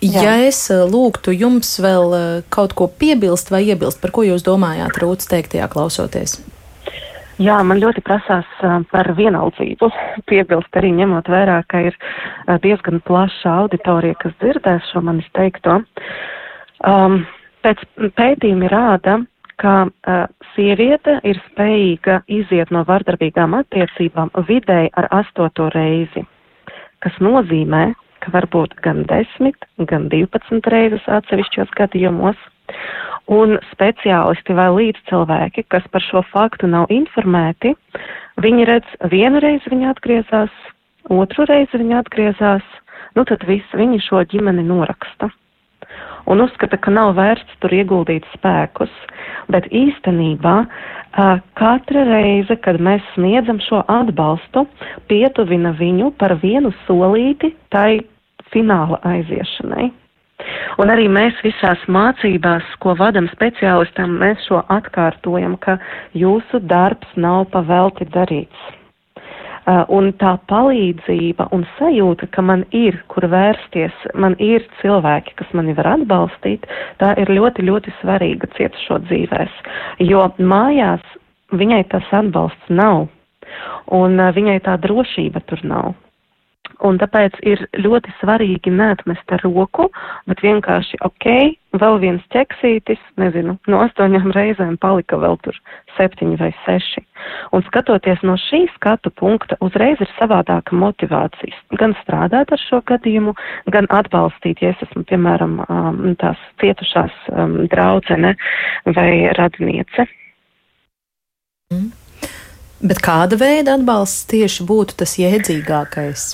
Jā. 0.03 0.23
Ja 0.25 0.31
es 0.43 0.65
eh, 0.73 0.81
lūgtu 0.83 1.31
jums 1.31 1.77
vēl 1.79 2.15
eh, 2.17 2.23
kaut 2.51 2.73
ko 2.75 2.89
piebilst 2.91 3.53
vai 3.53 3.61
iebilst, 3.69 4.01
par 4.03 4.11
ko 4.11 4.25
jūs 4.27 4.43
domājāt, 4.43 4.99
Rūtas 4.99 5.29
teiktajā 5.31 5.69
klausoties? 5.71 6.41
Jā, 7.41 7.55
man 7.65 7.79
ļoti 7.81 8.03
prasās 8.05 8.49
par 8.91 9.09
vienaldzību 9.17 9.89
piebilst 10.29 10.77
arī 10.77 10.91
ņemot 10.99 11.29
vērā, 11.33 11.61
ka 11.67 11.81
ir 11.89 11.97
diezgan 12.61 13.01
plaša 13.07 13.55
auditorija, 13.63 14.19
kas 14.21 14.35
dzirdēs 14.43 14.91
šo 14.91 15.01
manis 15.01 15.29
teikto. 15.33 15.79
Um, 16.85 17.23
pēc 17.65 17.81
pētījumi 18.19 18.69
rāda, 18.69 19.17
ka 19.61 19.73
uh, 19.87 20.23
sieviete 20.53 21.19
ir 21.25 21.39
spējīga 21.49 22.21
iziet 22.27 22.71
no 22.73 22.83
vardarbīgām 22.87 23.55
attiecībām 23.61 24.33
vidēji 24.47 24.91
ar 24.99 25.09
astoto 25.21 25.69
reizi, 25.73 26.25
kas 27.05 27.17
nozīmē, 27.23 27.93
ka 28.23 28.33
var 28.35 28.47
būt 28.51 28.75
gan 28.85 29.03
10, 29.09 29.57
gan 29.89 30.09
12 30.11 30.69
reizes 30.73 31.07
atsevišķos 31.17 31.73
gadījumos. 31.79 32.37
Un 33.31 33.55
speciālisti 33.71 34.55
vai 34.57 34.67
līdzcilvēki, 34.75 35.63
kas 35.71 35.85
par 35.93 36.03
šo 36.03 36.23
faktu 36.33 36.67
nav 36.67 36.91
informēti, 36.91 37.71
viņi 38.43 38.65
redz, 38.67 38.97
vienu 39.13 39.39
reizi 39.39 39.71
viņi 39.71 39.87
atgriezās, 39.93 40.57
otru 41.07 41.47
reizi 41.47 41.79
viņi 41.79 41.95
atgriezās, 42.01 42.67
nu 43.15 43.23
tad 43.29 43.45
viss 43.47 43.79
viņi 43.79 44.01
šo 44.03 44.25
ģimeni 44.27 44.67
noraksta 44.67 45.31
un 46.25 46.41
uzskata, 46.43 46.77
ka 46.79 46.91
nav 46.93 47.13
vērts 47.17 47.57
tur 47.63 47.73
ieguldīt 47.75 48.27
spēkus. 48.35 48.91
Bet 49.51 49.67
īstenībā 49.75 50.55
katra 51.59 52.05
reize, 52.09 52.57
kad 52.63 52.79
mēs 52.81 53.03
sniedzam 53.15 53.59
šo 53.63 53.83
atbalstu, 53.91 54.65
pietuvina 55.11 55.73
viņu 55.79 56.13
par 56.19 56.37
vienu 56.43 56.73
solīti 56.85 57.53
tai 57.73 58.01
fināla 58.53 59.01
aiziešanai. 59.07 59.91
Un 60.81 60.91
arī 60.93 61.07
mēs 61.11 61.37
visās 61.45 61.81
mācībās, 61.87 62.65
ko 62.83 62.95
vadam 62.99 63.27
speciālistam, 63.31 64.17
mēs 64.21 64.41
šo 64.47 64.63
atkārtojam, 64.73 65.57
ka 65.61 65.77
jūsu 66.17 66.61
darbs 66.69 67.11
nav 67.15 67.45
pavelti 67.53 68.09
darīts. 68.13 68.71
Uh, 69.63 69.85
un 69.95 70.09
tā 70.19 70.33
palīdzība 70.51 71.45
un 71.55 71.61
sajūta, 71.77 72.27
ka 72.35 72.43
man 72.43 72.65
ir, 72.75 72.97
kur 73.07 73.23
vērsties, 73.31 73.95
man 74.19 74.35
ir 74.43 74.65
cilvēki, 74.81 75.37
kas 75.39 75.53
mani 75.55 75.71
var 75.77 75.87
atbalstīt, 75.93 76.67
tā 76.99 77.13
ir 77.21 77.31
ļoti, 77.31 77.63
ļoti 77.69 77.93
svarīga 78.01 78.49
cietušo 78.57 78.99
dzīvēs. 79.05 79.55
Jo 80.03 80.25
mājās 80.35 81.05
viņai 81.55 81.79
tas 81.95 82.11
atbalsts 82.11 82.75
nav, 82.75 83.05
un 83.87 84.19
uh, 84.19 84.33
viņai 84.35 84.57
tā 84.67 84.75
drošība 84.83 85.45
tur 85.47 85.63
nav. 85.63 85.93
Un 86.81 86.97
tāpēc 87.01 87.37
ir 87.45 87.61
ļoti 87.77 88.11
svarīgi 88.19 88.71
neatmest 88.73 89.29
ar 89.35 89.43
roku, 89.45 89.89
bet 90.29 90.41
vienkārši, 90.43 90.97
ok, 91.05 91.27
vēl 91.79 91.99
viens 92.01 92.23
ķeksītis, 92.33 93.01
nezinu, 93.21 93.55
no 93.69 93.81
astoņām 93.85 94.33
reizēm 94.35 94.75
palika 94.81 95.17
vēl 95.21 95.37
tur 95.45 95.57
septiņi 95.97 96.39
vai 96.41 96.51
seši. 96.65 97.03
Un 97.55 97.63
skatoties 97.67 98.23
no 98.27 98.35
šī 98.41 98.63
skatu 98.75 99.13
punkta, 99.13 99.57
uzreiz 99.63 100.01
ir 100.03 100.11
savādāka 100.17 100.75
motivācijas. 100.75 101.57
Gan 101.79 101.95
strādāt 102.01 102.53
ar 102.53 102.61
šo 102.65 102.81
gadījumu, 102.89 103.35
gan 103.73 103.89
atbalstīt, 103.93 104.61
ja 104.65 104.73
es 104.73 104.85
esmu, 104.87 105.05
piemēram, 105.09 105.59
um, 105.67 106.05
tās 106.21 106.41
cietušās 106.61 107.15
um, 107.31 107.57
draudzene 107.71 108.35
vai 108.97 109.09
radiniece. 109.37 110.07
Mm. 111.73 111.91
Bet 112.83 112.99
kāda 112.99 113.37
veida 113.39 113.77
atbalsts 113.77 114.25
tieši 114.27 114.65
būtu 114.67 114.97
tas 114.99 115.15
jēdzīgākais? 115.15 116.33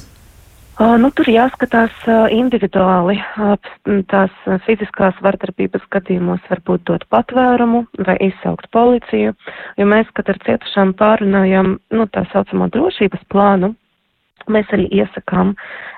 Nu, 0.79 1.09
tur 1.11 1.27
jāskatās 1.27 1.91
individuāli. 2.31 3.17
Tās 4.07 4.35
fiziskās 4.63 5.17
vardarbības 5.19 5.83
gadījumos 5.91 6.45
varbūt 6.47 6.85
dot 6.87 7.03
patvērumu 7.11 7.81
vai 8.07 8.15
izsaukt 8.29 8.69
policiju, 8.71 9.33
jo 9.75 9.87
mēs, 9.91 10.07
kad 10.15 10.31
ar 10.31 10.39
cietušām 10.45 10.93
pārunājam 11.01 11.73
nu, 11.91 12.07
tā 12.07 12.23
saucamo 12.31 12.69
drošības 12.71 13.27
plānu, 13.27 13.73
Mēs 14.49 14.71
arī 14.75 14.87
iesakām 15.01 15.53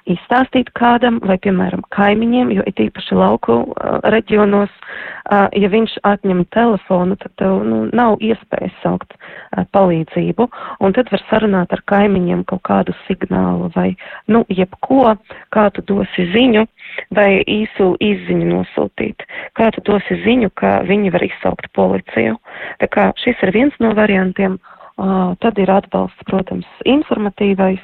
izstāstīt 0.10 0.72
kādam 0.78 1.20
vai, 1.26 1.38
piemēram, 1.42 1.84
kaimiņiem, 1.94 2.52
jo 2.56 2.66
it 2.68 2.80
īpaši 2.82 3.18
lauku 3.18 3.58
uh, 3.62 4.00
reģionos, 4.14 4.72
uh, 4.72 5.48
ja 5.54 5.70
viņš 5.72 5.98
atņem 6.08 6.44
telefonu, 6.56 7.18
tad 7.22 7.36
tev 7.42 7.62
nu, 7.68 7.84
nav 7.94 8.18
iespējas 8.24 8.74
saukt 8.82 9.14
uh, 9.16 9.64
palīdzību, 9.76 10.48
un 10.82 10.98
tad 10.98 11.12
var 11.14 11.24
sarunāt 11.30 11.76
ar 11.76 11.84
kaimiņiem 11.92 12.44
kaut 12.50 12.64
kādu 12.68 12.96
signālu 13.06 13.72
vai, 13.76 13.92
nu, 14.28 14.44
jebko, 14.50 15.16
kā 15.54 15.70
tu 15.76 15.86
dosi 15.88 16.28
ziņu 16.34 16.66
vai 17.16 17.44
īsu 17.48 17.94
izziņu 18.02 18.50
nosūtīt, 18.52 19.26
kā 19.60 19.72
tu 19.76 19.84
dosi 19.88 20.20
ziņu, 20.26 20.52
ka 20.60 20.82
viņi 20.90 21.14
var 21.14 21.26
izsaukt 21.30 21.72
policiju. 21.78 22.38
Tā 22.82 22.90
kā 22.92 23.10
šis 23.22 23.40
ir 23.46 23.54
viens 23.56 23.82
no 23.84 23.96
variantiem. 23.98 24.60
Tad 25.42 25.58
ir 25.58 25.70
atbalsts, 25.72 26.26
protams, 26.28 26.68
informatīvais, 26.86 27.82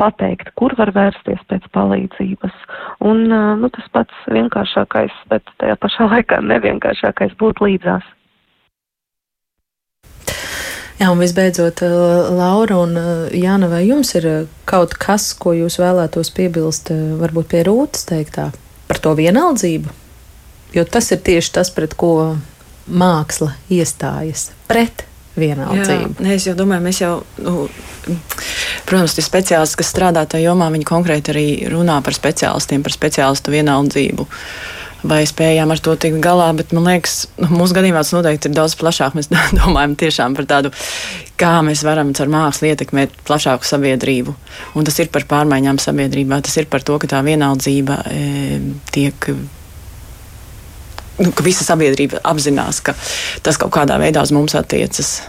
pateikt, 0.00 0.52
kur 0.58 0.74
var 0.78 0.92
vērsties 0.96 1.42
pēc 1.50 1.66
palīdzības. 1.74 2.54
Un 3.04 3.26
nu, 3.28 3.70
tas 3.74 3.90
pats 3.92 4.22
vienkāršākais, 4.32 5.12
bet 5.32 5.50
tajā 5.60 5.76
pašā 5.80 6.08
laikā 6.14 6.40
nevienkāršākais 6.44 7.36
būt 7.40 7.62
līdzās. 7.64 8.06
Jā, 11.00 11.08
un 11.08 11.20
visbeidzot, 11.22 11.80
Laura 12.36 12.76
un 12.82 12.96
Jāna, 13.32 13.70
vai 13.72 13.86
jums 13.86 14.12
ir 14.18 14.26
kaut 14.68 14.92
kas, 15.00 15.30
ko 15.32 15.54
jūs 15.56 15.78
vēlētos 15.80 16.28
piebilst, 16.36 16.92
varbūt 16.92 17.48
pie 17.54 17.64
Rūtas 17.64 18.04
teiktā 18.10 18.50
par 18.88 19.00
to 19.00 19.14
vienaldzību? 19.16 19.96
Jo 20.76 20.84
tas 20.84 21.08
ir 21.14 21.22
tieši 21.24 21.54
tas, 21.56 21.72
pret 21.72 21.96
ko 21.98 22.36
māksla 22.90 23.54
iestājas 23.70 24.50
pret 24.68 25.06
vienaldzību. 25.38 26.24
Jā, 26.24 26.34
es 26.34 26.48
jau 26.48 26.56
domāju, 26.58 26.84
mēs 26.86 27.00
jau, 27.02 27.12
nu, 27.44 27.68
protams, 28.88 29.14
tie 29.16 29.24
speciālisti, 29.24 29.78
kas 29.80 29.92
strādā 29.92 30.24
tajā 30.28 30.50
jomā, 30.50 30.70
viņi 30.74 30.88
konkrēti 30.88 31.34
arī 31.34 31.46
runā 31.70 32.00
par 32.04 32.16
speciālistiem, 32.16 32.84
par 32.86 32.96
speciālistu 32.96 33.54
vienaldzību. 33.54 34.26
Vai 35.10 35.22
spējām 35.24 35.70
ar 35.72 35.80
to 35.80 35.94
tikt 35.96 36.18
galā, 36.20 36.50
bet 36.52 36.74
man 36.76 36.84
liekas, 36.90 37.22
nu, 37.40 37.48
mūsu 37.54 37.72
gadījumā 37.78 38.02
tas 38.04 38.12
noteikti 38.12 38.50
ir 38.50 38.56
daudz 38.58 38.74
plašāk. 38.76 39.14
Mēs 39.16 39.30
domājam 39.60 39.94
tiešām 40.02 40.36
par 40.36 40.48
tādu, 40.50 40.74
kā 41.40 41.54
mēs 41.64 41.86
varam 41.86 42.10
ar 42.12 42.34
mākslu 42.34 42.68
ietekmēt 42.72 43.14
plašāku 43.28 43.64
sabiedrību. 43.64 44.34
Un 44.76 44.88
tas 44.88 44.98
ir 45.00 45.08
par 45.14 45.24
pārmaiņām 45.30 45.80
sabiedrībā, 45.80 46.42
tas 46.44 46.58
ir 46.60 46.68
par 46.68 46.84
to, 46.84 46.98
ka 47.00 47.08
tā 47.14 47.22
vienaldzība 47.24 48.02
e, 48.12 48.20
tiek 48.92 49.32
nu, 51.20 51.32
ka 51.36 51.44
visa 51.44 51.66
sabiedrība 51.66 52.22
apzinās, 52.26 52.80
ka 52.84 52.94
tas 53.44 53.58
kaut 53.60 53.72
kādā 53.76 53.98
veidā 54.00 54.22
uz 54.24 54.32
mums 54.34 54.56
attiecas. 54.58 55.20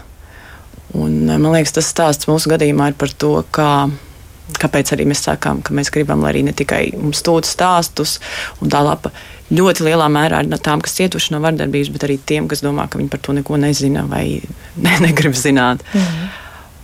Un, 0.92 1.28
eh, 1.28 1.38
man 1.38 1.52
liekas, 1.54 1.76
tas 1.76 1.88
stāsts 1.92 2.28
mūsu 2.28 2.52
gadījumā 2.52 2.92
ir 2.92 2.98
par 2.98 3.12
to, 3.12 3.34
kā, 3.54 3.90
kāpēc 4.58 4.92
arī 4.92 5.06
mēs 5.08 5.24
sakām, 5.28 5.62
ka 5.64 5.74
mēs 5.76 5.92
gribam, 5.92 6.24
lai 6.24 6.34
arī 6.34 6.44
ne 6.48 6.52
tikai 6.56 6.92
mums 6.98 7.22
tūta 7.24 7.48
stāstus, 7.48 8.18
un 8.60 8.72
tā 8.72 8.82
lapa 8.84 9.12
ļoti 9.52 9.88
lielā 9.88 10.08
mērā 10.12 10.42
ir 10.42 10.50
no 10.50 10.58
tām, 10.60 10.82
kas 10.84 10.96
cietuši 10.98 11.34
no 11.34 11.40
vardarbības, 11.44 11.92
bet 11.92 12.06
arī 12.08 12.18
tiem, 12.18 12.48
kas 12.48 12.64
domā, 12.64 12.88
ka 12.88 13.00
viņi 13.00 13.12
par 13.12 13.20
to 13.20 13.36
neko 13.36 13.56
nezina 13.60 14.04
vai 14.08 14.40
ne, 14.84 14.96
negrib 15.04 15.36
zināt. 15.36 15.84
Mm. 15.92 16.30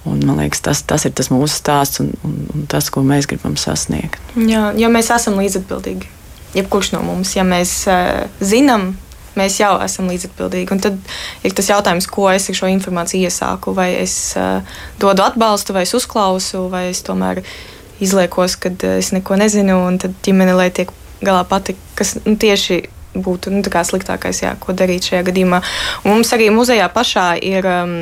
Un, 0.09 0.21
man 0.25 0.39
liekas, 0.41 0.63
tas, 0.65 0.81
tas 0.89 1.05
ir 1.05 1.13
tas 1.13 1.29
mūsu 1.29 1.53
stāsts 1.53 2.01
un, 2.01 2.15
un, 2.25 2.37
un 2.55 2.69
tas, 2.71 2.89
ko 2.89 3.03
mēs 3.05 3.27
gribam 3.29 3.59
sasniegt. 3.61 4.17
Jā, 4.41 4.71
jo 4.79 4.89
mēs 4.89 5.11
esam 5.13 5.37
līdzatbildīgi 5.37 6.18
jebkurš 6.57 6.93
no 6.95 7.03
mums, 7.07 7.35
ja 7.37 7.45
mēs 7.47 7.73
uh, 7.91 8.27
zinām, 8.41 8.93
mēs 9.39 9.59
jau 9.61 9.75
esam 9.85 10.11
līdzatbildīgi. 10.11 10.75
Un 10.75 10.83
tad 10.83 10.99
ir 11.47 11.57
tas 11.57 11.71
jautājums, 11.71 12.09
ko 12.11 12.29
es 12.33 12.49
ar 12.51 12.59
šo 12.59 12.71
informāciju 12.73 13.29
iesāku. 13.29 13.75
Vai 13.77 13.91
es 14.01 14.15
uh, 14.39 14.63
dodu 15.01 15.27
atbalstu, 15.27 15.77
vai 15.77 15.85
es 15.87 15.95
uzklausu, 15.99 16.67
vai 16.73 16.89
es 16.93 17.05
tomēr 17.07 17.43
izliekos, 18.03 18.59
ka 18.61 18.73
uh, 18.75 18.99
es 18.99 19.13
neko 19.15 19.39
nezinu, 19.41 19.81
un 19.89 20.01
tad 20.03 20.17
ģimene 20.27 20.57
lai 20.59 20.71
tiek 20.75 20.93
galā 21.23 21.43
pati, 21.49 21.77
kas 21.99 22.17
nu, 22.25 22.37
tieši 22.39 22.83
būtu 23.25 23.53
nu, 23.53 23.63
sliktākais, 23.63 24.43
jā, 24.43 24.55
ko 24.61 24.75
darīt 24.77 25.09
šajā 25.11 25.23
gadījumā. 25.29 25.61
Un 26.05 26.17
mums 26.17 26.33
arī 26.37 26.49
muzejā 26.55 26.89
pašā 26.93 27.29
ir 27.45 27.67
um, 27.69 27.95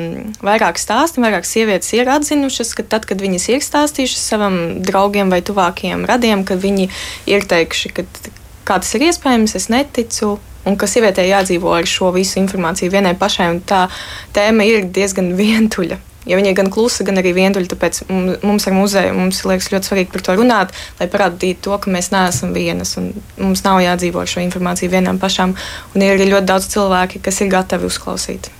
vairāk 0.45 0.79
stāstu, 0.81 1.21
vairāk 1.23 1.47
sievietes 1.47 1.93
ir 1.97 2.09
atzinušas, 2.11 2.73
ka 2.77 2.83
tad, 2.95 3.07
kad 3.09 3.21
viņas 3.21 3.47
ir 3.53 3.63
stāstījušas 3.65 4.25
savam 4.33 4.57
draugiem 4.85 5.31
vai 5.33 5.41
tuvākajiem 5.45 6.05
radiem, 6.09 6.43
kad 6.47 6.61
viņi 6.63 6.89
ir 7.29 7.47
teikuši, 7.47 7.93
ka 7.95 8.07
kā 8.67 8.81
tas 8.83 8.93
ir 8.97 9.07
iespējams, 9.09 9.57
es 9.59 9.71
neticu. 9.73 10.37
Un 10.67 10.75
ka 10.75 10.83
sievietei 10.89 11.29
jādzīvo 11.29 11.71
ar 11.71 11.85
šo 11.87 12.09
visu 12.11 12.41
informāciju 12.41 12.91
vienai 12.91 13.13
pašai, 13.15 13.53
tā 13.63 13.85
tēma 14.35 14.65
ir 14.67 14.89
diezgan 14.91 15.31
vientuļa. 15.39 16.01
Ja 16.27 16.39
viņa 16.39 16.51
ir 16.51 16.57
gan 16.59 16.71
klusa, 16.73 17.05
gan 17.07 17.21
arī 17.21 17.33
vientuļa, 17.37 17.71
tāpēc 17.71 18.01
mums 18.09 18.67
ar 18.67 18.75
muzeju 18.75 19.15
mums 19.15 19.41
liekas 19.47 19.71
ļoti 19.73 19.91
svarīgi 19.91 20.13
par 20.13 20.25
to 20.27 20.37
runāt, 20.39 20.75
lai 20.99 21.07
parādītu 21.11 21.67
to, 21.69 21.79
ka 21.83 21.93
mēs 21.93 22.11
neesam 22.13 22.53
vienas 22.55 22.97
un 22.99 23.13
mums 23.39 23.63
nav 23.65 23.79
jādzīvo 23.85 24.23
ar 24.23 24.31
šo 24.31 24.43
informāciju 24.43 24.93
vienām 24.93 25.21
pašām. 25.23 25.55
Un 25.95 26.05
ir 26.05 26.21
ļoti 26.27 26.47
daudz 26.51 26.69
cilvēki, 26.75 27.23
kas 27.23 27.41
ir 27.43 27.51
gatavi 27.53 27.87
uzklausīt 27.87 28.51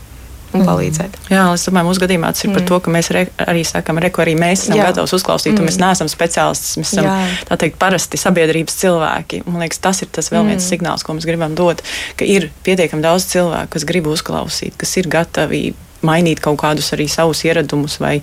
un 0.53 0.61
mm. 0.61 0.68
palīdzēt. 0.68 1.18
Jā, 1.32 1.43
es 1.53 1.65
domāju, 1.68 1.89
mūsu 1.89 2.03
gadījumā 2.03 2.32
tas 2.34 2.43
ir 2.45 2.51
mm. 2.51 2.57
par 2.57 2.65
to, 2.70 2.80
ka 2.84 2.93
mēs 2.93 3.09
re, 3.15 3.24
arī 3.43 3.63
sakām, 3.68 3.99
ka 4.13 4.24
arī 4.24 4.36
mēs 4.39 4.65
esam 4.65 4.80
Jā. 4.80 4.89
gatavi 4.89 5.18
uzklausīt, 5.18 5.53
mm. 5.53 5.59
un 5.59 5.68
mēs 5.68 5.80
mm. 5.80 5.84
neesam 5.84 6.11
speciālisti. 6.11 6.82
Mēs 6.82 6.93
esam 6.95 7.09
Jā. 7.09 7.15
tā 7.49 7.57
teikt, 7.63 7.80
parasti 7.82 8.20
sabiedrības 8.22 8.80
cilvēki. 8.82 9.41
Man 9.47 9.65
liekas, 9.65 9.82
tas 9.84 10.01
ir 10.05 10.11
tas 10.15 10.32
vēl 10.32 10.45
viens 10.47 10.61
mm. 10.61 10.70
signāls, 10.70 11.03
ko 11.03 11.18
mēs 11.18 11.28
gribam 11.28 11.57
dot, 11.57 11.84
ka 12.20 12.28
ir 12.28 12.49
pietiekami 12.68 13.03
daudz 13.03 13.28
cilvēku, 13.34 13.74
kas 13.76 13.88
grib 13.89 14.07
uzklausīt, 14.13 14.78
kas 14.80 14.95
ir 15.01 15.11
gatavi 15.11 15.65
mainīt 16.01 16.41
kaut 16.43 16.59
kādus 16.61 16.91
arī 16.93 17.07
savus 17.09 17.43
ieradumus 17.47 17.97
vai, 17.99 18.21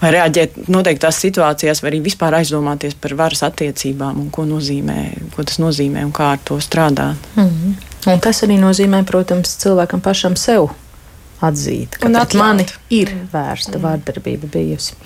vai 0.00 0.12
reaģēt 0.14 0.68
noteiktās 0.72 1.20
situācijās, 1.24 1.82
vai 1.82 1.92
arī 1.92 2.02
vispār 2.06 2.38
aizdomāties 2.40 2.96
par 3.00 3.16
varas 3.18 3.42
attiecībām 3.46 4.20
un 4.20 4.30
ko, 4.30 4.46
nozīmē, 4.48 4.98
ko 5.36 5.46
tas 5.46 5.60
nozīmē 5.62 6.04
un 6.06 6.14
kā 6.16 6.32
ar 6.36 6.42
to 6.44 6.60
strādāt. 6.60 7.30
Mm 7.36 7.48
-hmm. 7.50 7.76
Un 8.12 8.20
tas 8.20 8.42
arī 8.42 8.58
nozīmē, 8.60 9.04
protams, 9.04 9.56
cilvēkam 9.62 10.00
pašam 10.00 10.36
sev 10.36 10.70
atzīt, 11.44 11.98
ka 12.00 12.10
pret 12.10 12.36
mani 12.38 12.66
ir 12.94 13.12
vērsta 13.32 13.76
mm. 13.76 13.82
vārdarbība 13.84 14.50
bijusi. 14.52 14.96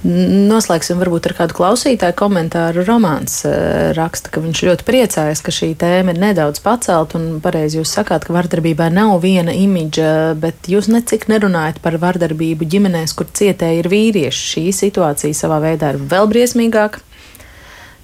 Noslēgsim 0.00 0.96
varbūt 0.96 1.26
ar 1.28 1.34
kādu 1.36 1.56
klausītāju 1.58 2.14
komentāru. 2.16 2.86
Romāns 2.88 3.42
eh, 3.44 3.90
raksta, 3.92 4.32
ka 4.32 4.40
viņš 4.40 4.62
ļoti 4.64 4.86
priecājas, 4.88 5.42
ka 5.44 5.52
šī 5.52 5.74
tēma 5.80 6.14
ir 6.14 6.22
nedaudz 6.22 6.62
pacelt, 6.64 7.12
un 7.18 7.42
pareizi 7.44 7.76
jūs 7.76 7.92
sakāt, 7.98 8.24
ka 8.24 8.32
vardarbībai 8.32 8.88
nav 8.96 9.18
viena 9.20 9.52
imidža, 9.52 10.38
bet 10.40 10.70
jūs 10.72 10.88
necik 10.88 11.28
nerunājat 11.28 11.82
par 11.84 11.98
vardarbību 12.00 12.70
ģimenēs, 12.72 13.12
kur 13.18 13.28
cietēji 13.28 13.82
ir 13.82 13.90
vīrieši. 13.92 14.48
Šī 14.54 14.64
situācija 14.78 15.36
savā 15.36 15.60
veidā 15.66 15.92
ir 15.92 16.00
vēl 16.00 16.32
briesmīgāka 16.32 17.04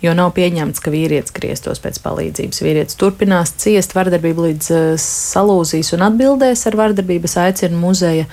jo 0.07 0.15
nav 0.17 0.33
pieņemts, 0.37 0.81
ka 0.83 0.93
vīrietis 0.95 1.35
grieztos 1.35 1.81
pēc 1.83 1.99
palīdzības. 2.05 2.63
Vīrietis 2.65 2.99
turpinās 3.01 3.53
ciest 3.61 3.95
vardarbību 3.97 4.49
līdz 4.49 4.71
uh, 4.73 4.87
salūzīs 5.03 5.93
un 5.97 6.07
atbildēs 6.07 6.67
ar 6.71 6.79
vardarbības 6.81 7.37
aicinu 7.45 7.81
muzeja 7.81 8.27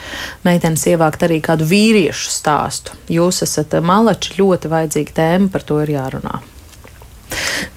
meitenes 0.46 0.86
ievākt 0.92 1.26
arī 1.28 1.42
kādu 1.44 1.68
vīriešu 1.70 2.32
stāstu. 2.34 2.98
Jūs 3.12 3.44
esat 3.48 3.78
uh, 3.78 3.86
malači, 3.86 4.38
ļoti 4.40 4.72
vajadzīga 4.72 5.18
tēma, 5.20 5.52
par 5.54 5.66
to 5.68 5.82
ir 5.84 5.96
jārunā. 5.98 6.40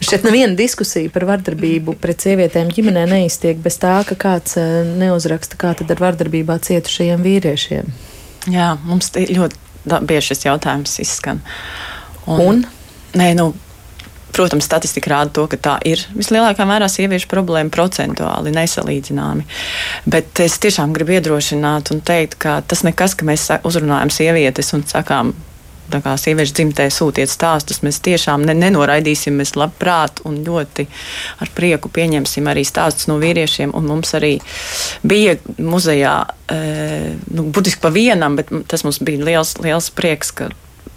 Šeit 0.04 0.26
neviena 0.26 0.52
diskusija 0.58 1.10
par 1.14 1.24
vardarbību 1.30 1.94
pret 2.02 2.20
sievietēm 2.26 2.68
ģimenē 2.76 3.06
neiztiek 3.08 3.58
bez 3.64 3.78
tā, 3.80 3.98
ka 4.08 4.18
kāds 4.26 4.58
uh, 4.60 4.82
neuzraksta, 5.00 5.58
kā 5.60 5.72
tad 5.78 5.92
ar 5.94 6.02
vardarbībā 6.08 6.58
cietušajiem 6.68 7.24
vīriešiem. 7.24 7.94
Jā, 8.52 8.74
mums 8.86 9.10
ļoti 9.16 9.64
bieži 10.06 10.32
šis 10.32 10.46
jautājums 10.46 10.98
izskan. 11.02 11.40
Un? 12.26 12.42
un? 12.42 12.66
Nē, 13.16 13.30
nu, 13.38 13.52
Protams, 14.36 14.66
statistika 14.68 15.14
rāda 15.14 15.32
to, 15.32 15.46
ka 15.48 15.56
tā 15.56 15.74
ir 15.88 16.02
vislielākā 16.12 16.66
mērā 16.68 16.90
sieviešu 16.92 17.30
problēma 17.30 17.72
procentuāli 17.72 18.52
nesalīdzināmi. 18.52 19.46
Bet 20.12 20.44
es 20.44 20.58
tiešām 20.60 20.92
gribu 20.96 21.16
iedrošināt 21.16 21.94
un 21.94 22.02
teikt, 22.04 22.36
ka 22.44 22.58
tas 22.60 22.84
nekas, 22.84 23.16
ka 23.16 23.28
mēs 23.28 23.48
uzrunājam 23.64 24.12
sievietes 24.12 24.74
un 24.76 24.84
sakām, 24.88 25.32
tā 25.90 26.00
kā 26.04 26.14
sieviešu 26.20 26.54
dzimtē 26.56 26.86
sūtiet 26.92 27.30
stāstus, 27.30 27.80
mēs 27.86 28.00
tiešām 28.04 28.44
ne, 28.46 28.54
nenoraidīsim. 28.58 29.36
Mēs 29.40 29.54
labprāt 29.58 30.22
un 30.28 30.40
ļoti 30.46 30.86
ar 31.44 31.52
prieku 31.56 31.90
pieņemsim 31.92 32.50
arī 32.50 32.66
stāstus 32.66 33.08
no 33.10 33.18
vīriešiem. 33.22 33.74
Un 33.76 33.88
mums 33.88 34.12
arī 34.18 34.34
bija 35.06 35.36
muzejā, 35.56 36.16
e, 36.52 36.60
nu, 37.32 37.48
būtiski 37.54 37.82
pa 37.82 37.92
vienam, 37.94 38.38
bet 38.38 38.52
tas 38.68 38.84
mums 38.86 39.00
bija 39.00 39.24
liels, 39.30 39.56
liels 39.62 39.90
prieks, 39.94 40.34
ka 40.36 40.50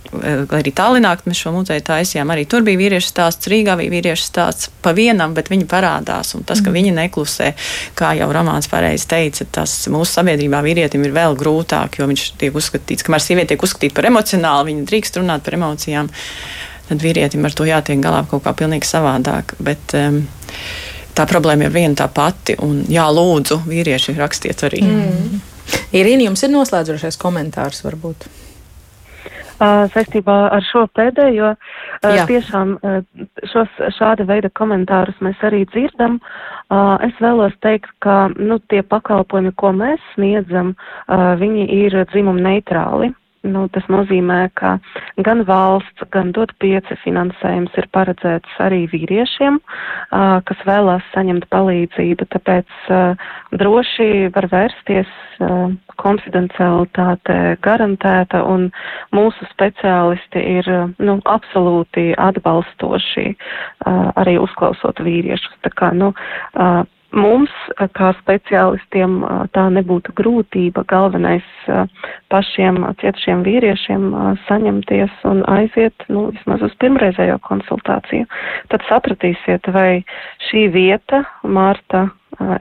Eh, 0.10 0.42
arī 0.58 0.72
Tallinā 0.74 1.12
mēs 1.22 1.38
šo 1.44 1.52
muzeju 1.54 1.84
taisījām. 1.86 2.32
Arī 2.34 2.48
tur 2.50 2.64
bija 2.66 2.80
vīriešu 2.80 3.12
stāsts, 3.12 3.50
Rīgā 3.52 3.76
bija 3.78 3.94
vīriešu 3.94 4.26
stāsts 4.26 4.72
pa 4.82 4.94
vienam, 4.98 5.36
bet 5.38 5.52
viņi 5.54 5.68
parādās. 5.70 6.34
Un 6.38 6.46
tas, 6.50 6.64
ka 6.64 6.72
mm. 6.72 6.78
viņi 6.80 6.94
neklusē, 6.98 7.52
kā 8.00 8.16
jau 8.18 8.30
Romāns 8.34 8.70
pareizi 8.72 9.06
teica, 9.12 9.46
tas 9.60 9.76
mūsu 9.94 10.18
sabiedrībā 10.18 10.64
vīrietim 10.66 11.06
ir 11.06 11.14
vēl 11.14 11.38
grūtāk, 11.38 12.00
jo 12.02 12.10
viņš 12.10 12.26
tiek 12.42 12.58
uzskatīts, 12.58 13.06
kamēr 13.06 13.22
sieviete 13.22 13.54
tiek 13.54 13.68
uzskatīta 13.70 14.00
par 14.00 14.10
emocionālu, 14.10 14.72
viņa 14.72 14.90
drīkst 14.90 15.22
runāt 15.22 15.46
par 15.46 15.60
emocijām. 15.60 16.10
tad 16.90 17.04
vīrietim 17.06 17.46
ar 17.46 17.54
to 17.54 17.70
jātiek 17.70 18.02
galā 18.02 18.24
kaut 18.26 18.42
kā 18.48 18.56
pilnīgi 18.58 18.90
savādāk. 18.90 19.54
Bet, 19.62 19.94
um, 19.94 20.24
tā 21.14 21.30
problēma 21.30 21.68
ir 21.68 21.76
viena 21.76 21.94
tā 21.94 22.10
pati. 22.10 22.58
Un, 22.66 22.82
jā, 22.90 23.06
lūdzu, 23.14 23.62
vīrieši 23.70 24.18
rakstiet 24.18 24.66
arī. 24.66 24.82
Mm. 24.82 25.42
Irīna, 25.94 26.32
jums 26.32 26.42
ir 26.42 26.56
noslēdzošais 26.56 27.22
komentārs 27.22 27.86
varbūt? 27.86 28.26
Saistībā 29.60 30.38
ar 30.56 30.66
šo 30.66 30.86
pēdējo. 30.96 31.54
Jā. 32.04 32.26
Tiešām 32.30 32.78
šos 33.52 33.80
šāda 33.98 34.26
veida 34.30 34.52
komentārus 34.56 35.20
mēs 35.26 35.40
arī 35.44 35.66
dzirdam. 35.74 36.20
Es 37.06 37.16
vēlos 37.20 37.56
teikt, 37.66 37.92
ka 38.04 38.30
nu, 38.38 38.60
tie 38.72 38.82
pakalpojumi, 38.84 39.54
ko 39.60 39.74
mēs 39.76 40.04
sniedzam, 40.16 40.76
viņi 41.10 41.68
ir 41.84 41.98
dzimuma 42.14 42.40
neitrāli. 42.50 43.12
Nu, 43.48 43.68
tas 43.72 43.86
nozīmē, 43.88 44.50
ka 44.60 44.74
gan 45.24 45.46
valsts, 45.48 46.04
gan 46.12 46.34
dot 46.36 46.52
pieci 46.60 46.98
finansējums 47.06 47.78
ir 47.80 47.88
paredzēts 47.96 48.58
arī 48.66 48.82
vīriešiem, 48.92 49.62
uh, 49.62 50.42
kas 50.44 50.66
vēlās 50.68 51.06
saņemt 51.14 51.48
palīdzību, 51.54 52.28
tāpēc 52.36 52.82
uh, 52.92 53.30
droši 53.56 54.28
var 54.36 54.50
vērsties, 54.52 55.14
uh, 55.40 55.72
konfidencialitāte 56.04 57.38
garantēta 57.64 58.44
un 58.44 58.70
mūsu 59.16 59.48
speciālisti 59.54 60.44
ir 60.60 60.70
nu, 61.00 61.20
absolūti 61.28 62.14
atbalstoši 62.20 63.26
arī 64.20 64.38
uzklausot 64.40 65.02
vīriešus. 65.04 65.58
Tā 65.66 65.74
kā, 65.76 65.92
nu, 65.96 66.14
Mums, 67.10 67.54
kā 67.98 68.12
speciālistiem, 68.20 69.16
tā 69.56 69.64
nebūtu 69.74 70.14
grūtība. 70.18 70.84
Galvenais 70.90 71.46
pašiem 72.30 72.78
cietušiem 73.02 73.42
vīriešiem 73.48 74.06
saņemties 74.46 75.16
un 75.30 75.42
aiziet 75.50 76.06
nu, 76.14 76.28
vismaz 76.36 76.62
uz 76.68 76.76
pirmreizējo 76.84 77.40
konsultāciju. 77.48 78.28
Tad 78.70 78.86
sapratīsiet, 78.92 79.72
vai 79.74 80.04
šī 80.50 80.68
vieta, 80.76 81.24
Mārta, 81.42 82.06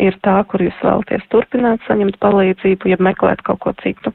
ir 0.00 0.16
tā, 0.24 0.38
kur 0.48 0.64
jūs 0.64 0.80
vēlaties 0.80 1.28
turpināt 1.32 1.84
saņemt 1.84 2.16
palīdzību, 2.24 2.94
ja 2.94 3.00
meklēt 3.04 3.44
kaut 3.44 3.60
ko 3.66 3.76
citu. 3.82 4.14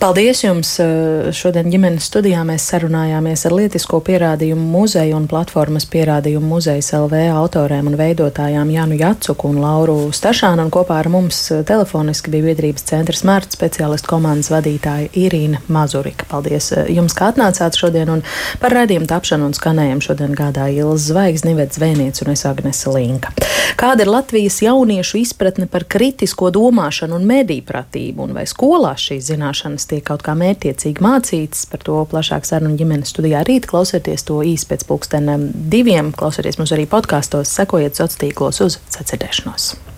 Paldies 0.00 0.38
jums! 0.40 0.78
Eh, 0.80 1.26
šodien 1.36 1.66
ģimenes 1.68 2.06
studijā 2.08 2.40
mēs 2.48 2.64
sarunājāmies 2.70 3.42
ar 3.44 3.52
Lietisko 3.52 3.98
pierādījumu 4.00 4.62
muzeju 4.72 5.18
un 5.18 5.26
platformas 5.28 5.84
pierādījumu 5.92 6.54
muzejas 6.54 6.88
LV 6.96 7.18
autoriem 7.36 7.90
un 7.90 7.98
veidotājām 8.00 8.72
Jānu 8.72 8.96
Jacuku 8.96 9.50
un 9.50 9.58
Lauru 9.60 9.98
Stašānu, 10.16 10.64
un 10.64 10.72
kopā 10.72 11.02
ar 11.02 11.10
mums 11.12 11.42
eh, 11.52 11.60
telefoniski 11.68 12.32
bija 12.32 12.46
biedrības 12.46 12.86
centra 12.88 13.18
smārta 13.18 13.52
speciālistu 13.58 14.08
komandas 14.14 14.48
vadītāja 14.54 15.10
Irīna 15.20 15.60
Mazurika. 15.68 16.24
Paldies 16.32 16.70
eh, 16.72 16.88
jums, 16.96 17.12
ka 17.12 17.28
atnācāt 17.34 17.76
šodien, 17.76 18.08
un 18.08 18.24
par 18.64 18.72
redzējumu 18.78 19.10
tapšanu 19.12 19.50
un 19.50 19.58
skanējumu 19.58 20.06
šodien 20.08 20.32
gādāja 20.32 20.80
Ilza 20.86 21.10
Zvaigznes, 21.10 21.44
Nivets 21.50 21.76
Zvēniec 21.76 22.22
un 22.24 22.32
es 22.32 22.46
Agnese 22.48 22.96
Linka. 22.96 23.36
Kāda 23.76 24.08
ir 24.08 24.14
Latvijas 24.16 24.62
jauniešu 24.64 25.20
izpratne 25.20 25.68
par 25.68 25.84
kritisko 25.84 26.48
domāšanu 26.56 27.20
un 27.20 27.28
medīpratību, 27.28 28.24
un 28.24 28.34
vai 28.40 28.48
skolās 28.48 29.04
šīs 29.10 29.28
zināšanas 29.34 29.89
tiek 29.90 30.06
kaut 30.06 30.24
kā 30.26 30.36
mērķiecīgi 30.38 31.04
mācīts. 31.04 31.66
Par 31.70 31.84
to 31.86 32.00
plašāk 32.10 32.48
sarunu 32.48 32.78
ģimenes 32.80 33.12
studijā 33.14 33.44
rīt. 33.48 33.68
Klausieties 33.70 34.26
to 34.28 34.40
īsi 34.46 34.70
pēc 34.70 34.86
pulksteniem 34.88 35.50
diviem. 35.72 36.14
Klausieties 36.16 36.60
mums 36.62 36.74
arī 36.76 36.88
podkāstos, 36.90 37.52
sekojiet 37.60 37.98
sociālos 37.98 38.20
tīklos 38.20 38.64
uz 38.66 38.80
sacirdēšanos. 38.96 39.89